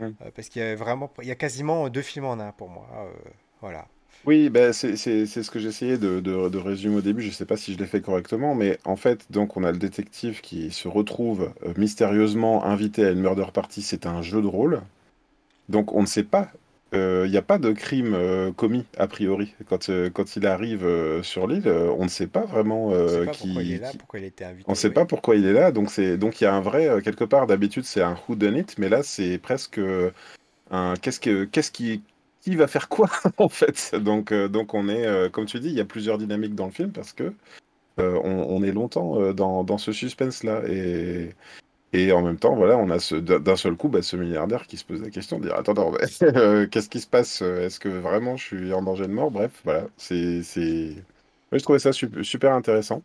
Mmh. 0.00 0.04
Euh, 0.04 0.30
parce 0.34 0.48
qu'il 0.48 0.62
y 0.62 0.64
a 0.64 0.74
vraiment, 0.74 1.10
il 1.20 1.28
y 1.28 1.32
a 1.32 1.36
quasiment 1.36 1.88
deux 1.88 2.02
films 2.02 2.26
en 2.26 2.38
un 2.38 2.52
pour 2.52 2.68
moi. 2.68 2.86
voilà. 3.60 3.86
Oui, 4.26 4.50
ben 4.50 4.72
c'est 4.72 4.96
ce 4.96 5.50
que 5.50 5.58
j'essayais 5.58 5.96
de, 5.96 6.20
de, 6.20 6.58
résumer 6.58 6.96
au 6.96 7.00
début. 7.00 7.22
Je 7.22 7.28
ne 7.28 7.32
sais 7.32 7.46
pas 7.46 7.56
si 7.56 7.72
je 7.72 7.78
l'ai 7.78 7.86
fait 7.86 8.02
correctement, 8.02 8.54
mais 8.54 8.78
en 8.84 8.96
fait, 8.96 9.26
donc 9.30 9.56
on 9.56 9.64
a 9.64 9.72
le 9.72 9.78
détective 9.78 10.42
qui 10.42 10.70
se 10.70 10.88
retrouve 10.88 11.52
euh, 11.64 11.72
mystérieusement 11.76 12.64
invité 12.64 13.06
à 13.06 13.10
une 13.10 13.20
murder 13.20 13.46
party. 13.52 13.80
C'est 13.80 14.06
un 14.06 14.20
jeu 14.20 14.42
de 14.42 14.46
rôle. 14.46 14.82
Donc 15.70 15.94
on 15.94 16.02
ne 16.02 16.06
sait 16.06 16.24
pas. 16.24 16.50
Euh, 16.92 17.22
il 17.26 17.30
n'y 17.30 17.36
a 17.36 17.42
pas 17.42 17.58
de 17.58 17.70
crime 17.70 18.14
euh, 18.14 18.50
commis 18.50 18.84
a 18.98 19.06
priori 19.06 19.54
quand, 19.68 19.88
quand 20.12 20.36
il 20.36 20.44
arrive 20.44 20.86
sur 21.22 21.46
l'île. 21.46 21.68
on 21.68 22.02
ne 22.02 22.08
sait 22.08 22.26
pas 22.26 22.44
vraiment 22.44 22.88
on 22.88 22.90
ne 22.90 23.24
qui. 23.26 23.46
Pourquoi 23.46 23.62
il 23.62 23.72
est 23.72 23.78
là, 23.78 23.90
pourquoi 23.98 24.18
il 24.18 24.24
a 24.24 24.48
invité. 24.48 24.64
On 24.66 24.72
ne 24.72 24.76
sait 24.76 24.90
pas 24.90 25.06
pourquoi 25.06 25.36
il 25.36 25.46
est 25.46 25.52
là. 25.54 25.72
Donc 25.72 25.90
c'est 25.90 26.18
donc 26.18 26.40
il 26.40 26.44
y 26.44 26.46
a 26.46 26.54
un 26.54 26.60
vrai 26.60 27.00
quelque 27.02 27.24
part. 27.24 27.46
D'habitude 27.46 27.84
c'est 27.84 28.02
un 28.02 28.18
who 28.28 28.34
done 28.34 28.56
it, 28.56 28.76
mais 28.76 28.90
là 28.90 29.02
c'est 29.02 29.38
presque 29.38 29.80
un 30.70 30.94
qu'est-ce 31.00 31.20
que 31.20 31.44
qu'est-ce 31.44 31.70
qui 31.70 32.02
qui 32.50 32.56
va 32.56 32.66
faire 32.66 32.88
quoi 32.88 33.08
en 33.38 33.48
fait? 33.48 33.94
Donc, 33.94 34.32
euh, 34.32 34.48
donc 34.48 34.74
on 34.74 34.88
est, 34.88 35.06
euh, 35.06 35.28
comme 35.28 35.46
tu 35.46 35.60
dis, 35.60 35.68
il 35.68 35.74
y 35.74 35.80
a 35.80 35.84
plusieurs 35.84 36.18
dynamiques 36.18 36.54
dans 36.54 36.66
le 36.66 36.72
film 36.72 36.90
parce 36.90 37.12
que 37.12 37.32
euh, 37.98 38.18
on, 38.24 38.62
est 38.62 38.72
longtemps 38.72 39.32
dans, 39.32 39.62
dans, 39.62 39.78
ce 39.78 39.92
suspense-là. 39.92 40.62
Et, 40.68 41.34
et 41.92 42.12
en 42.12 42.22
même 42.22 42.38
temps, 42.38 42.56
voilà, 42.56 42.78
on 42.78 42.88
a 42.90 42.98
d'un 43.20 43.56
seul 43.56 43.76
coup 43.76 43.88
bah, 43.88 44.00
ce 44.00 44.16
milliardaire 44.16 44.66
qui 44.66 44.78
se 44.78 44.84
pose 44.84 45.02
la 45.02 45.10
question 45.10 45.38
de 45.38 45.44
dire 45.44 45.54
Attends, 45.54 45.92
qu'est-ce 46.70 46.88
qui 46.88 47.00
se 47.00 47.06
passe? 47.06 47.42
Est-ce 47.42 47.78
que 47.78 47.88
vraiment 47.88 48.36
je 48.36 48.44
suis 48.44 48.72
en 48.72 48.82
danger 48.82 49.06
de 49.06 49.12
mort? 49.12 49.30
Bref, 49.30 49.52
voilà, 49.64 49.86
c'est. 49.96 50.42
je 50.42 51.62
trouvais 51.62 51.78
ça 51.78 51.92
super 51.92 52.54
intéressant. 52.54 53.02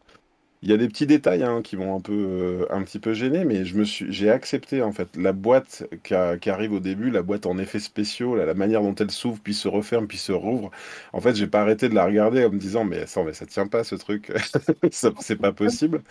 Il 0.66 0.72
y 0.72 0.74
a 0.74 0.78
des 0.78 0.88
petits 0.88 1.06
détails 1.06 1.44
hein, 1.44 1.62
qui 1.64 1.76
vont 1.76 1.96
un 1.96 2.00
peu, 2.00 2.12
euh, 2.12 2.66
un 2.72 2.82
petit 2.82 2.98
peu 2.98 3.14
gêner, 3.14 3.46
mais 3.46 3.66
j'ai 3.66 4.32
accepté 4.32 4.82
en 4.82 4.92
fait 4.92 5.16
la 5.16 5.32
boîte 5.32 5.84
qui, 6.04 6.16
arrive 6.50 6.74
au 6.74 6.80
début, 6.80 7.12
la 7.12 7.22
boîte 7.22 7.46
en 7.46 7.60
effets 7.60 7.80
spéciaux, 7.80 8.36
la 8.36 8.52
manière 8.56 8.82
dont 8.82 8.96
elle 8.96 9.12
s'ouvre, 9.12 9.40
puis 9.44 9.54
se 9.54 9.68
referme, 9.68 10.08
puis 10.08 10.18
se 10.18 10.32
rouvre. 10.32 10.72
En 11.14 11.22
fait, 11.22 11.36
j'ai 11.36 11.46
pas 11.46 11.62
arrêté 11.62 11.88
de 11.88 11.94
la 11.94 12.06
regarder 12.06 12.44
en 12.46 12.50
me 12.50 12.58
disant 12.58 12.84
mais 12.84 13.06
ça, 13.06 13.22
mais 13.24 13.34
ça 13.34 13.46
tient 13.46 13.68
pas 13.68 13.84
ce 13.84 13.94
truc, 13.94 14.32
c'est 14.92 15.36
pas 15.36 15.52
possible. 15.52 16.02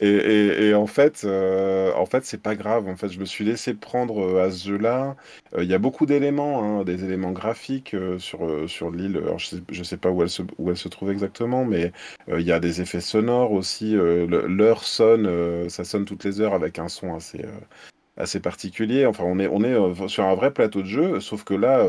Et, 0.00 0.72
en 0.74 0.86
fait, 0.86 1.22
euh, 1.24 1.92
en 1.96 2.06
fait, 2.06 2.24
c'est 2.24 2.40
pas 2.40 2.54
grave. 2.54 2.86
En 2.86 2.94
fait, 2.96 3.08
je 3.08 3.18
me 3.18 3.24
suis 3.24 3.44
laissé 3.44 3.74
prendre 3.74 4.20
euh, 4.24 4.46
à 4.46 4.50
ce 4.52 4.68
jeu-là. 4.68 5.16
Il 5.58 5.64
y 5.64 5.74
a 5.74 5.78
beaucoup 5.78 6.06
d'éléments, 6.06 6.80
hein, 6.80 6.84
des 6.84 7.04
éléments 7.04 7.32
graphiques 7.32 7.96
sur 8.18 8.68
sur 8.68 8.90
l'île. 8.92 9.20
Je 9.38 9.46
sais, 9.46 9.56
je 9.70 9.82
sais 9.82 9.96
pas 9.96 10.10
où 10.10 10.22
elle 10.22 10.30
se 10.30 10.42
où 10.58 10.70
elle 10.70 10.76
se 10.76 10.88
trouve 10.88 11.10
exactement, 11.10 11.64
mais 11.64 11.92
il 12.28 12.42
y 12.42 12.52
a 12.52 12.60
des 12.60 12.80
effets 12.80 13.00
sonores 13.00 13.52
aussi 13.52 13.96
l'heure 14.04 14.84
sonne, 14.84 15.26
euh, 15.26 15.68
ça 15.68 15.84
sonne 15.84 16.04
toutes 16.04 16.24
les 16.24 16.40
heures 16.40 16.54
avec 16.54 16.78
un 16.78 16.88
son 16.88 17.14
assez, 17.14 17.44
euh, 17.44 18.40
particulier. 18.40 19.06
Enfin, 19.06 19.24
on 19.24 19.38
est, 19.38 19.48
euh, 19.48 20.08
sur 20.08 20.24
un 20.24 20.34
vrai 20.34 20.52
plateau 20.52 20.82
de 20.82 20.86
jeu, 20.86 21.20
sauf 21.20 21.44
que 21.44 21.54
là, 21.54 21.86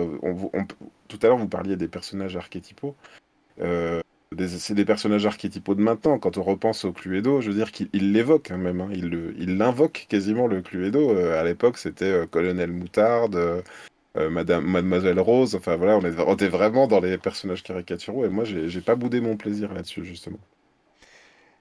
tout 1.08 1.20
à 1.22 1.28
l'heure, 1.28 1.38
vous 1.38 1.48
parliez 1.48 1.76
des 1.76 1.88
personnages 1.88 2.36
archétypaux. 2.36 2.96
c'est 3.60 4.74
des 4.74 4.86
personnages 4.86 5.26
archétypaux 5.26 5.76
de 5.76 5.82
maintenant. 5.82 6.20
Quand 6.20 6.38
on 6.38 6.44
repense 6.44 6.86
au 6.86 6.92
Cluedo, 6.92 7.42
je 7.42 7.50
veux 7.50 7.56
dire 7.56 7.72
qu'il 7.72 8.14
l'évoque 8.14 8.52
hein, 8.52 8.58
même. 8.58 8.82
Hein. 8.82 8.90
il 8.92 9.58
l'invoque 9.58 10.08
quasiment 10.10 10.48
le 10.48 10.62
Cluedo. 10.62 11.18
à 11.18 11.44
l'époque, 11.44 11.78
c'était 11.78 12.28
Colonel 12.30 12.72
Moutarde, 12.72 13.64
Mademoiselle 14.16 15.20
Rose. 15.20 15.56
Enfin 15.56 15.76
voilà, 15.76 15.98
on, 15.98 16.02
est, 16.02 16.34
était 16.34 16.50
vraiment 16.50 16.88
dans 16.88 17.00
les 17.00 17.18
personnages 17.18 17.64
caricaturaux. 17.64 18.26
Et 18.26 18.30
moi, 18.30 18.44
j'ai 18.46 18.82
pas 18.82 18.96
boudé 18.96 19.22
mon 19.22 19.38
plaisir 19.38 19.74
là-dessus, 19.74 20.06
justement. 20.06 20.40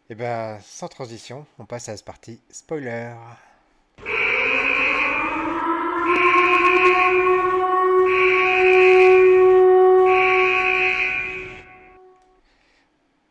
Et 0.06 0.12
eh 0.12 0.14
ben, 0.16 0.58
sans 0.60 0.88
transition, 0.88 1.46
on 1.58 1.64
passe 1.64 1.88
à 1.88 1.96
ce 1.96 2.04
partie 2.04 2.38
spoiler. 2.50 3.14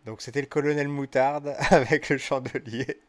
Donc 0.07 0.23
c'était 0.23 0.41
le 0.41 0.47
colonel 0.47 0.87
Moutarde 0.87 1.55
avec 1.69 2.09
le 2.09 2.17
chandelier. 2.17 2.99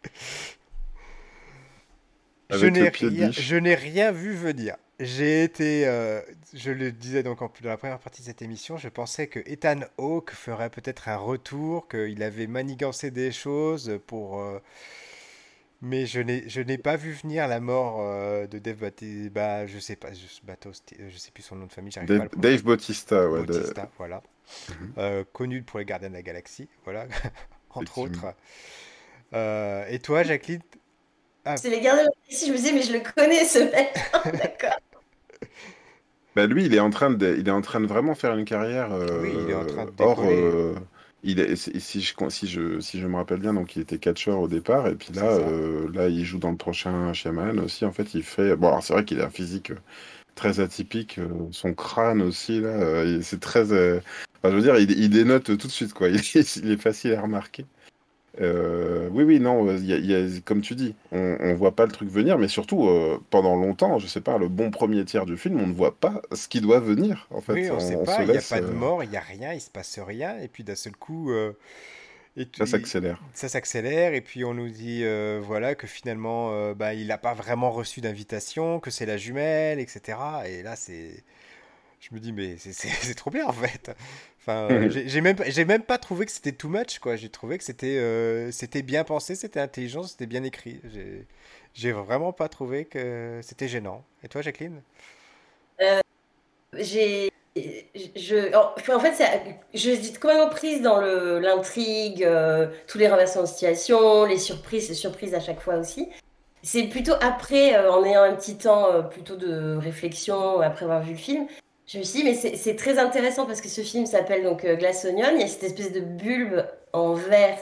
je 2.50 3.57
n'ai 3.57 3.74
rien 3.74 4.12
vu 4.12 4.35
venir. 4.35 4.77
J'ai 5.00 5.42
été, 5.42 5.88
euh, 5.88 6.20
je 6.52 6.70
le 6.70 6.92
disais 6.92 7.24
donc 7.24 7.42
en, 7.42 7.50
dans 7.62 7.68
la 7.68 7.76
première 7.76 7.98
partie 7.98 8.22
de 8.22 8.26
cette 8.26 8.42
émission, 8.42 8.76
je 8.76 8.88
pensais 8.88 9.26
que 9.26 9.40
Ethan 9.40 9.80
Hawke 9.98 10.30
ferait 10.30 10.70
peut-être 10.70 11.09
un 11.09 11.16
retour, 11.16 11.88
qu'il 11.88 12.22
avait 12.22 12.46
manigancé 12.46 13.11
des 13.11 13.33
choses 13.33 13.98
pour. 14.07 14.40
Euh, 14.40 14.61
mais 15.83 16.07
je 16.07 16.20
n'ai, 16.20 16.48
je 16.48 16.61
n'ai 16.61 16.78
pas 16.78 16.96
vu 16.96 17.12
venir 17.12 17.48
la 17.48 17.59
mort 17.59 17.98
euh, 18.00 18.46
de 18.46 18.59
Dave 18.59 18.76
Bautista. 18.76 19.30
Bah, 19.30 19.66
je 19.66 19.78
sais 19.80 19.96
pas, 19.96 20.12
je, 20.12 20.26
je 21.11 21.18
sais 21.18 21.30
plus 21.33 21.42
son 21.42 21.57
nom 21.57 21.66
de 21.66 21.72
famille. 21.72 21.92
Dave, 22.07 22.28
pas 22.28 22.37
Dave 22.37 22.62
Bautista, 22.62 23.28
ouais. 23.28 23.44
Bautista, 23.44 23.90
voilà. 23.98 24.22
Mhm. 24.68 25.24
connu 25.33 25.62
pour 25.62 25.80
les 25.80 25.85
Gardiens 25.87 26.11
de 26.11 26.14
la 26.14 26.22
Galaxie, 26.22 26.68
voilà. 26.85 27.07
entre 27.70 27.98
autres. 27.98 28.35
et 29.33 29.98
toi, 29.98 30.22
Jacqueline 30.22 30.61
ah. 31.44 31.57
C'est 31.57 31.70
les 31.70 31.80
gardiens 31.80 32.04
de 32.04 32.09
la 32.09 32.14
galaxie, 32.26 32.46
je 32.46 32.52
me 32.52 32.57
disais, 32.57 32.72
mais 32.72 32.83
je 32.83 32.92
le 32.92 33.00
connais 33.00 33.44
ce 33.44 33.59
mec. 33.59 33.94
D'accord. 34.24 34.78
Bah 36.37 36.46
lui, 36.46 36.64
il 36.64 36.74
est 36.74 36.80
en 36.80 36.90
train 36.90 37.11
de, 37.11 37.37
il 37.38 37.46
est 37.46 37.52
en 37.52 37.61
train 37.61 37.80
de 37.80 37.87
vraiment 37.87 38.14
faire 38.14 38.37
une 38.37 38.44
carrière. 38.44 38.90
oui, 39.20 39.33
il 39.44 39.50
est 39.50 39.54
en 39.54 39.66
train 39.66 39.85
de 39.85 39.92
hors, 39.98 40.24
il 41.24 41.40
est, 41.40 41.57
si, 41.57 42.02
je, 42.02 42.14
si, 42.28 42.46
je, 42.46 42.80
si 42.80 43.00
je 43.00 43.07
me 43.07 43.16
rappelle 43.16 43.40
bien, 43.40 43.54
donc 43.54 43.76
il 43.76 43.83
était 43.83 43.98
catcheur 43.98 44.38
au 44.40 44.46
départ, 44.46 44.87
et 44.88 44.94
puis 44.94 45.12
là, 45.14 45.24
euh, 45.24 45.88
là, 45.94 46.09
il 46.09 46.22
joue 46.24 46.38
dans 46.38 46.50
le 46.50 46.57
prochain 46.57 47.12
Shaman 47.14 47.59
aussi. 47.61 47.87
En 47.87 47.92
fait, 47.92 48.14
il 48.14 48.22
fait. 48.22 48.54
Bon, 48.57 48.78
c'est 48.83 48.92
vrai 48.92 49.04
qu'il 49.07 49.20
a 49.22 49.24
un 49.24 49.30
physique 49.30 49.70
euh, 49.70 49.78
très 50.35 50.61
atypique. 50.61 51.18
Euh, 51.18 51.28
son 51.50 51.72
crâne 51.72 52.20
aussi, 52.20 52.61
là, 52.61 53.04
c'est 53.22 53.40
très. 53.40 53.62
Enfin, 53.62 54.02
je 54.44 54.48
veux 54.50 54.62
dire, 54.62 54.76
il, 54.76 54.90
il, 54.90 55.09
dénote 55.09 55.44
tout 55.44 55.66
de 55.66 55.72
suite, 55.72 55.94
quoi. 55.94 56.09
il 56.11 56.70
est 56.70 56.80
facile 56.80 57.14
à 57.14 57.22
remarquer. 57.22 57.64
Euh, 58.40 59.09
oui, 59.12 59.25
oui, 59.25 59.40
non, 59.40 59.77
y 59.77 59.85
y 59.85 60.14
a, 60.14 60.40
comme 60.44 60.61
tu 60.61 60.75
dis, 60.75 60.94
on, 61.12 61.37
on 61.40 61.55
voit 61.55 61.75
pas 61.77 61.87
le 61.87 61.92
truc 61.92 62.09
venir, 62.09 62.38
mais 62.38 62.49
surtout, 62.49 62.88
euh, 62.88 63.18
pendant 63.31 63.55
longtemps, 63.55 63.99
je 63.99 64.07
sais 64.07 64.20
pas, 64.20 64.38
le 64.38 64.49
bon 64.49 64.70
premier 64.70 65.05
tiers 65.05 65.27
du 65.27 65.37
film, 65.37 65.61
on 65.61 65.66
ne 65.66 65.75
voit 65.75 65.94
pas 65.94 66.20
ce 66.33 66.49
qui 66.49 66.61
doit 66.61 66.81
venir, 66.81 67.29
en 67.31 67.40
fait. 67.40 67.53
Oui, 67.53 67.70
on, 67.70 67.79
sait 67.79 67.97
pas, 68.05 68.23
il 68.23 68.31
n'y 68.31 68.37
a 68.37 68.42
pas 68.42 68.61
de 68.61 68.66
euh, 68.66 68.73
mort, 68.73 69.05
il 69.05 69.11
n'y 69.11 69.16
a 69.16 69.20
rien, 69.20 69.53
il 69.53 69.61
se 69.61 69.70
passe 69.70 69.99
rien, 69.99 70.38
et 70.40 70.49
puis 70.49 70.64
d'un 70.64 70.75
seul 70.75 70.97
coup... 70.97 71.33
Et 72.37 72.49
ça 72.59 72.66
s'accélère. 72.66 73.23
Ça 73.33 73.49
s'accélère, 73.49 74.12
et 74.12 74.20
puis 74.20 74.44
on 74.44 74.55
nous 74.55 74.68
dit 74.68 75.05
voilà 75.40 75.77
que 75.77 75.87
finalement, 75.87 76.73
bah, 76.73 76.92
il 76.92 77.07
n'a 77.07 77.18
pas 77.18 77.33
vraiment 77.33 77.70
reçu 77.70 78.01
d'invitation, 78.01 78.81
que 78.81 78.90
c'est 78.90 79.07
la 79.07 79.16
jumelle, 79.16 79.79
etc. 79.79 80.18
Et 80.44 80.64
là, 80.64 80.75
c'est 80.75 81.23
je 82.05 82.14
me 82.14 82.21
dis 82.21 82.33
mais 82.33 82.57
c'est 82.59 83.14
trop 83.14 83.31
bien 83.31 83.47
en 83.47 83.53
fait. 83.53 83.90
Enfin, 84.40 84.69
euh, 84.71 84.90
j'ai 85.07 85.21
même 85.21 85.37
j'ai 85.47 85.64
même 85.64 85.83
pas 85.83 85.99
trouvé 85.99 86.27
que 86.27 86.33
c'était 86.33 86.53
too 86.53 86.69
much 86.69 86.99
quoi. 86.99 87.17
J'ai 87.17 87.31
trouvé 87.31 87.59
que 87.59 87.64
c'était 87.64 87.99
euh, 87.99 88.51
c'était 88.51 88.83
bien 88.83 89.05
pensé, 89.05 89.35
c'était 89.35 89.61
intelligent, 89.61 90.03
c'était 90.03 90.27
bien 90.27 90.43
écrit. 90.43 90.81
J'ai 91.73 91.93
vraiment 91.93 92.33
pas 92.33 92.49
trouvé 92.49 92.85
que 92.85 93.40
c'était 93.43 93.69
gênant. 93.69 94.05
Et 94.23 94.29
toi, 94.29 94.43
Jacqueline? 94.43 94.83
Euh, 95.81 96.01
J'ai 96.79 97.31
je, 97.57 98.53
en 98.57 98.99
fait, 98.99 99.23
je 99.75 99.90
suis 99.95 100.12
complètement 100.14 100.49
prise 100.49 100.83
dans 100.83 101.01
l'intrigue, 101.01 102.29
tous 102.88 102.99
les 102.99 103.09
renversements 103.09 103.45
de 103.45 103.49
situation, 103.49 104.25
les 104.25 104.38
surprises, 104.38 104.88
les 104.88 104.97
surprises 104.97 105.35
à 105.35 105.40
chaque 105.40 105.61
fois 105.61 105.77
aussi. 105.77 106.09
C'est 106.64 106.88
plutôt 106.88 107.12
après, 107.21 107.79
en 107.87 108.05
ayant 108.05 108.23
un 108.23 108.35
petit 108.35 108.57
temps 108.57 109.05
plutôt 109.05 109.37
de 109.37 109.77
réflexion, 109.77 110.61
après 110.61 110.85
avoir 110.85 111.03
vu 111.03 111.12
le 111.12 111.19
film, 111.19 111.47
je 111.87 111.99
me 111.99 112.03
suis 112.03 112.23
dit, 112.23 112.25
mais 112.25 112.57
c'est 112.57 112.77
très 112.77 112.99
intéressant 112.99 113.44
parce 113.47 113.61
que 113.61 113.68
ce 113.68 113.83
film 113.83 114.07
s'appelle 114.07 114.42
donc 114.42 114.64
euh, 114.64 114.77
Glass 114.77 115.05
Onion. 115.05 115.29
Il 115.35 115.40
y 115.40 115.44
a 115.44 115.47
cette 115.47 115.64
espèce 115.64 115.92
de 115.92 116.01
bulbe 116.01 116.66
en 116.92 117.12
verre 117.12 117.59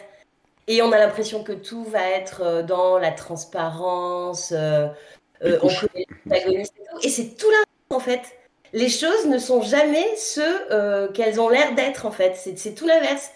et 0.68 0.80
on 0.80 0.92
a 0.92 0.98
l'impression 0.98 1.42
que 1.42 1.52
tout 1.52 1.82
va 1.84 2.08
être 2.08 2.42
euh, 2.42 2.62
dans 2.62 2.98
la 2.98 3.10
transparence. 3.10 4.52
Euh, 4.52 4.86
euh 5.44 5.58
on 5.62 5.68
connaît 5.68 6.06
et 6.30 6.62
tout. 6.62 7.00
Et 7.02 7.08
c'est 7.08 7.36
tout 7.36 7.50
l'inverse 7.50 7.66
en 7.90 8.00
fait. 8.00 8.20
Les 8.72 8.88
choses 8.88 9.26
ne 9.26 9.38
sont 9.38 9.60
jamais 9.60 10.16
ce 10.16 11.10
qu'elles 11.12 11.40
ont 11.40 11.48
l'air 11.48 11.74
d'être 11.74 12.06
en 12.06 12.12
fait. 12.12 12.36
C'est 12.36 12.74
tout 12.74 12.86
l'inverse. 12.86 13.32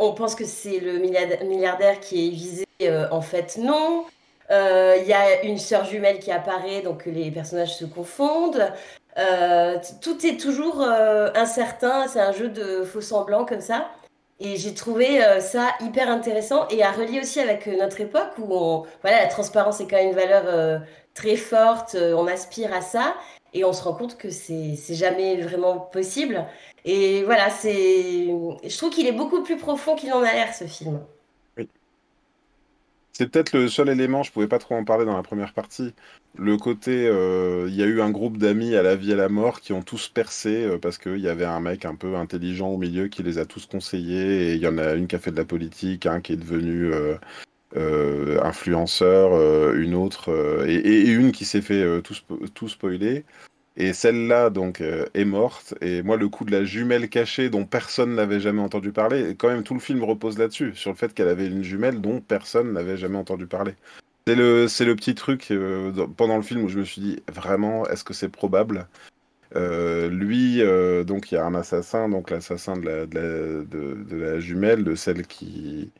on 0.00 0.14
pense 0.14 0.34
que 0.34 0.44
c'est 0.44 0.78
le 0.78 0.98
milliardaire 0.98 2.00
qui 2.00 2.28
est 2.28 2.30
visé. 2.30 2.64
en 3.10 3.20
fait, 3.20 3.58
non. 3.58 4.06
Il 4.50 5.04
y 5.06 5.12
a 5.12 5.42
une 5.42 5.58
sœur 5.58 5.84
jumelle 5.84 6.20
qui 6.20 6.30
apparaît, 6.30 6.80
donc 6.80 7.04
les 7.04 7.30
personnages 7.30 7.76
se 7.76 7.84
confondent. 7.84 8.72
Euh, 9.16 9.78
tout 10.00 10.24
est 10.26 10.38
toujours 10.38 10.82
euh, 10.82 11.30
incertain, 11.34 12.06
c'est 12.06 12.20
un 12.20 12.32
jeu 12.32 12.48
de 12.48 12.84
faux 12.84 13.00
semblants 13.00 13.44
comme 13.44 13.60
ça. 13.60 13.88
Et 14.40 14.56
j'ai 14.56 14.74
trouvé 14.74 15.24
euh, 15.24 15.40
ça 15.40 15.70
hyper 15.80 16.08
intéressant 16.08 16.68
et 16.68 16.84
à 16.84 16.92
relier 16.92 17.20
aussi 17.20 17.40
avec 17.40 17.66
notre 17.66 18.00
époque 18.00 18.38
où 18.38 18.86
voilà, 19.02 19.22
la 19.22 19.26
transparence 19.26 19.80
est 19.80 19.88
quand 19.88 19.96
même 19.96 20.10
une 20.10 20.14
valeur 20.14 20.80
très 21.14 21.36
forte, 21.36 21.96
on 21.96 22.26
aspire 22.28 22.72
à 22.72 22.80
ça 22.80 23.14
et 23.52 23.64
on 23.64 23.72
se 23.72 23.82
rend 23.82 23.94
compte 23.94 24.16
que 24.16 24.30
c'est 24.30 24.76
jamais 24.90 25.40
vraiment 25.40 25.78
possible. 25.78 26.46
Et 26.84 27.24
voilà, 27.24 27.50
c'est, 27.50 28.26
je 28.26 28.76
trouve 28.76 28.90
qu'il 28.90 29.08
est 29.08 29.12
beaucoup 29.12 29.42
plus 29.42 29.56
profond 29.56 29.96
qu'il 29.96 30.12
en 30.12 30.22
a 30.22 30.32
l'air 30.32 30.54
ce 30.54 30.64
film. 30.64 31.00
C'est 33.18 33.26
peut-être 33.26 33.52
le 33.52 33.66
seul 33.66 33.88
élément, 33.88 34.22
je 34.22 34.30
pouvais 34.30 34.46
pas 34.46 34.60
trop 34.60 34.76
en 34.76 34.84
parler 34.84 35.04
dans 35.04 35.16
la 35.16 35.24
première 35.24 35.52
partie. 35.52 35.92
Le 36.36 36.56
côté, 36.56 37.08
euh, 37.08 37.66
il 37.68 37.74
y 37.74 37.82
a 37.82 37.86
eu 37.86 38.00
un 38.00 38.10
groupe 38.10 38.38
d'amis 38.38 38.76
à 38.76 38.82
la 38.84 38.94
vie 38.94 39.10
et 39.10 39.14
à 39.14 39.16
la 39.16 39.28
mort 39.28 39.60
qui 39.60 39.72
ont 39.72 39.82
tous 39.82 40.06
percé 40.08 40.64
euh, 40.64 40.78
parce 40.78 40.98
qu'il 40.98 41.18
y 41.18 41.28
avait 41.28 41.44
un 41.44 41.58
mec 41.58 41.84
un 41.84 41.96
peu 41.96 42.14
intelligent 42.14 42.68
au 42.68 42.76
milieu 42.76 43.08
qui 43.08 43.24
les 43.24 43.38
a 43.38 43.44
tous 43.44 43.66
conseillés 43.66 44.52
et 44.52 44.54
il 44.54 44.60
y 44.60 44.68
en 44.68 44.78
a 44.78 44.92
une 44.92 45.08
qui 45.08 45.16
a 45.16 45.18
fait 45.18 45.32
de 45.32 45.36
la 45.36 45.44
politique, 45.44 46.06
un 46.06 46.20
qui 46.20 46.34
est 46.34 46.36
devenu 46.36 46.92
euh, 47.74 48.40
influenceur, 48.40 49.74
une 49.74 49.96
autre 49.96 50.64
et, 50.68 51.10
une 51.10 51.32
qui 51.32 51.44
s'est 51.44 51.60
fait 51.60 52.00
tout, 52.02 52.14
tout 52.54 52.68
spoiler. 52.68 53.24
Et 53.80 53.92
celle-là, 53.92 54.50
donc, 54.50 54.80
euh, 54.80 55.06
est 55.14 55.24
morte. 55.24 55.72
Et 55.80 56.02
moi, 56.02 56.16
le 56.16 56.28
coup 56.28 56.44
de 56.44 56.50
la 56.50 56.64
jumelle 56.64 57.08
cachée 57.08 57.48
dont 57.48 57.64
personne 57.64 58.16
n'avait 58.16 58.40
jamais 58.40 58.60
entendu 58.60 58.90
parler, 58.90 59.36
quand 59.38 59.48
même, 59.48 59.62
tout 59.62 59.74
le 59.74 59.78
film 59.80 60.02
repose 60.02 60.36
là-dessus, 60.36 60.74
sur 60.74 60.90
le 60.90 60.96
fait 60.96 61.14
qu'elle 61.14 61.28
avait 61.28 61.46
une 61.46 61.62
jumelle 61.62 62.00
dont 62.00 62.20
personne 62.20 62.72
n'avait 62.72 62.96
jamais 62.96 63.18
entendu 63.18 63.46
parler. 63.46 63.74
C'est 64.26 64.34
le, 64.34 64.66
le 64.66 64.96
petit 64.96 65.14
truc 65.14 65.52
euh, 65.52 65.92
pendant 66.16 66.36
le 66.36 66.42
film 66.42 66.64
où 66.64 66.68
je 66.68 66.80
me 66.80 66.84
suis 66.84 67.00
dit, 67.00 67.22
vraiment, 67.32 67.86
est-ce 67.86 68.02
que 68.02 68.14
c'est 68.14 68.28
probable? 68.28 68.88
Euh, 69.54 70.08
Lui, 70.10 70.60
donc, 71.06 71.30
il 71.30 71.36
y 71.36 71.38
a 71.38 71.46
un 71.46 71.54
assassin, 71.54 72.08
donc 72.08 72.30
l'assassin 72.30 72.76
de 72.76 72.84
la, 72.84 73.06
de 73.06 74.16
la 74.16 74.40
jumelle, 74.40 74.82
de 74.82 74.96
celle 74.96 75.24
qui, 75.24 75.92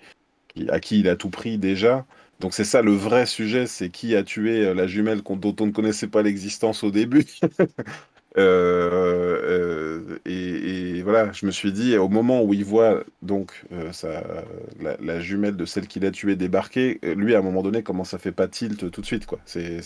à 0.69 0.81
qui 0.81 0.99
il 0.99 1.09
a 1.09 1.15
tout 1.15 1.31
pris 1.31 1.59
déjà. 1.59 2.05
Donc 2.41 2.55
c'est 2.55 2.65
ça 2.65 2.83
le 2.83 2.93
vrai 2.93 3.27
sujet, 3.27 3.67
c'est 3.67 3.91
qui 3.91 4.15
a 4.15 4.23
tué 4.23 4.65
euh, 4.65 4.75
la 4.75 4.87
jumelle 4.87 5.23
dont 5.23 5.57
on 5.61 5.67
ne 5.67 5.73
connaissait 5.73 6.07
pas 6.07 6.23
l'existence 6.23 6.85
au 6.85 6.91
début. 6.91 7.27
Euh, 8.37 9.41
euh, 10.07 10.19
et, 10.25 11.03
voilà, 11.03 11.33
je 11.33 11.45
me 11.45 11.51
suis 11.51 11.73
dit, 11.73 11.97
au 11.97 12.09
moment 12.09 12.43
où 12.43 12.55
il 12.55 12.65
voit 12.65 13.03
donc 13.21 13.65
la, 15.01 15.21
jumelle 15.21 15.57
de 15.57 15.65
celle 15.65 15.89
qu'il 15.89 16.05
a 16.07 16.13
tuée 16.13 16.37
débarquer, 16.37 17.01
lui 17.03 17.35
à 17.35 17.39
un 17.39 17.43
moment 17.43 17.63
donné 17.63 17.83
comment 17.83 18.05
ça 18.05 18.19
fait 18.19 18.31
pas 18.31 18.47
tilt 18.47 18.93
tout 18.93 19.01
de 19.01 19.07
suite 19.07 19.27
quoi. 19.27 19.41
C'est, 19.45 19.81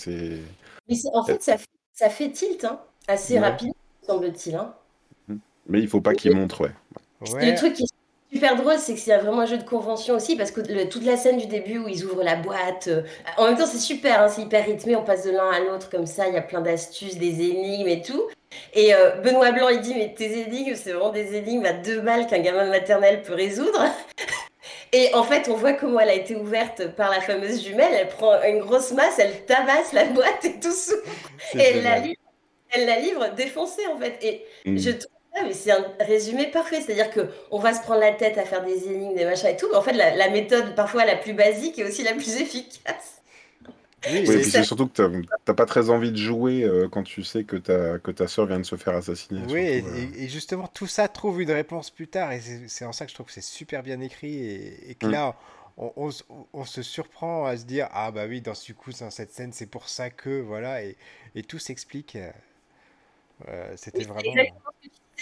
en 1.14 1.24
fait 1.24 1.42
ça, 1.42 1.56
fait 1.56 1.66
ça 1.94 2.10
fait 2.10 2.30
tilt 2.30 2.64
hein, 2.64 2.80
assez 3.08 3.38
rapidement 3.38 3.76
semble-t-il. 4.02 4.56
Hein. 4.56 4.74
Mais 5.68 5.80
il 5.80 5.88
faut 5.88 6.02
pas 6.02 6.12
qu'il 6.12 6.34
montre 6.34 6.62
ouais. 6.62 6.72
Le 7.22 7.56
truc 7.56 7.72
qui 7.72 7.86
super 8.32 8.56
drôle, 8.56 8.78
c'est 8.78 8.94
que 8.94 9.00
c'est 9.00 9.16
vraiment 9.18 9.40
un 9.40 9.46
jeu 9.46 9.58
de 9.58 9.62
convention 9.62 10.14
aussi, 10.14 10.36
parce 10.36 10.50
que 10.50 10.60
toute 10.84 11.04
la 11.04 11.16
scène 11.16 11.38
du 11.38 11.46
début 11.46 11.78
où 11.78 11.88
ils 11.88 12.04
ouvrent 12.04 12.22
la 12.22 12.36
boîte, 12.36 12.88
euh, 12.88 13.02
en 13.36 13.46
même 13.46 13.56
temps 13.56 13.66
c'est 13.66 13.78
super, 13.78 14.22
hein, 14.22 14.28
c'est 14.28 14.42
hyper 14.42 14.64
rythmé, 14.64 14.96
on 14.96 15.04
passe 15.04 15.24
de 15.24 15.30
l'un 15.30 15.50
à 15.50 15.60
l'autre 15.60 15.90
comme 15.90 16.06
ça, 16.06 16.28
il 16.28 16.34
y 16.34 16.38
a 16.38 16.42
plein 16.42 16.60
d'astuces, 16.60 17.18
des 17.18 17.42
énigmes 17.42 17.88
et 17.88 18.02
tout. 18.02 18.22
Et 18.74 18.94
euh, 18.94 19.16
Benoît 19.16 19.52
Blanc, 19.52 19.68
il 19.68 19.80
dit, 19.80 19.94
mais 19.94 20.14
tes 20.14 20.40
énigmes, 20.40 20.74
c'est 20.74 20.92
vraiment 20.92 21.10
des 21.10 21.36
énigmes 21.36 21.66
à 21.66 21.72
deux 21.72 22.00
balles 22.00 22.26
qu'un 22.26 22.38
gamin 22.38 22.64
de 22.64 22.70
maternelle 22.70 23.22
peut 23.22 23.34
résoudre. 23.34 23.84
Et 24.94 25.14
en 25.14 25.24
fait, 25.24 25.48
on 25.48 25.54
voit 25.54 25.72
comment 25.72 26.00
elle 26.00 26.10
a 26.10 26.14
été 26.14 26.36
ouverte 26.36 26.88
par 26.94 27.10
la 27.10 27.22
fameuse 27.22 27.64
jumelle. 27.64 27.94
Elle 27.98 28.08
prend 28.08 28.42
une 28.42 28.58
grosse 28.58 28.92
masse, 28.92 29.18
elle 29.18 29.44
tabasse 29.46 29.94
la 29.94 30.04
boîte 30.04 30.44
et 30.44 30.60
tout 30.60 30.70
sous. 30.70 30.92
Et 31.54 31.62
elle 31.62 31.82
la, 31.82 31.98
livre, 31.98 32.20
elle 32.70 32.84
la 32.84 32.98
livre 32.98 33.28
défoncée, 33.34 33.86
en 33.86 33.98
fait. 33.98 34.18
Et 34.20 34.44
mm. 34.66 34.76
je 34.76 34.90
trouve 34.90 35.12
mais 35.44 35.52
c'est 35.52 35.70
un 35.70 35.84
résumé 36.00 36.46
parfait. 36.46 36.80
C'est-à-dire 36.80 37.10
qu'on 37.10 37.58
va 37.58 37.74
se 37.74 37.80
prendre 37.80 38.00
la 38.00 38.12
tête 38.12 38.38
à 38.38 38.44
faire 38.44 38.64
des 38.64 38.88
énigmes, 38.88 39.14
des 39.14 39.24
machins 39.24 39.48
et 39.48 39.56
tout. 39.56 39.66
Mais 39.70 39.76
en 39.76 39.82
fait, 39.82 39.92
la, 39.92 40.30
méthode 40.30 40.74
parfois 40.74 41.04
la 41.04 41.16
plus 41.16 41.32
basique 41.32 41.78
est 41.78 41.84
aussi 41.84 42.02
la 42.02 42.12
plus 42.12 42.36
efficace. 42.40 43.20
Oui, 44.10 44.18
et 44.18 44.24
puis 44.24 44.44
c'est 44.44 44.64
surtout 44.64 44.88
que 44.88 44.94
tu 44.94 45.28
n'as 45.46 45.54
pas 45.54 45.64
très 45.64 45.88
envie 45.88 46.10
de 46.10 46.16
jouer 46.16 46.64
euh, 46.64 46.88
quand 46.88 47.04
tu 47.04 47.22
sais 47.22 47.44
que 47.44 47.54
ta, 47.54 48.00
que 48.00 48.10
ta 48.10 48.26
soeur 48.26 48.46
vient 48.46 48.58
de 48.58 48.64
se 48.64 48.74
faire 48.74 48.96
assassiner. 48.96 49.42
Oui, 49.48 49.60
et, 49.60 49.84
euh. 49.84 50.28
justement, 50.28 50.66
tout 50.66 50.88
ça 50.88 51.06
trouve 51.06 51.40
une 51.40 51.52
réponse 51.52 51.90
plus 51.90 52.08
tard. 52.08 52.32
Et 52.32 52.40
c'est 52.66 52.84
en 52.84 52.90
ça 52.90 53.04
que 53.04 53.10
je 53.10 53.14
trouve 53.14 53.26
que 53.26 53.32
c'est 53.32 53.40
super 53.40 53.84
bien 53.84 54.00
écrit. 54.00 54.44
Et, 54.44 54.96
que 54.98 55.06
mm. 55.06 55.10
là, 55.10 55.36
on, 55.76 56.10
on, 56.52 56.64
se 56.64 56.82
surprend 56.82 57.46
à 57.46 57.56
se 57.56 57.64
dire 57.64 57.88
Ah, 57.92 58.10
bah 58.10 58.24
oui, 58.28 58.40
dans 58.40 58.54
ce 58.54 58.72
coup, 58.72 58.90
dans 58.90 59.10
cette 59.10 59.32
scène, 59.32 59.52
c'est 59.52 59.70
pour 59.70 59.88
ça 59.88 60.10
que. 60.10 60.40
Voilà. 60.40 60.82
Et, 60.82 60.96
et 61.36 61.44
tout 61.44 61.60
s'explique. 61.60 62.18
Euh, 63.48 63.72
C'était 63.76 64.04
vraiment. 64.04 64.32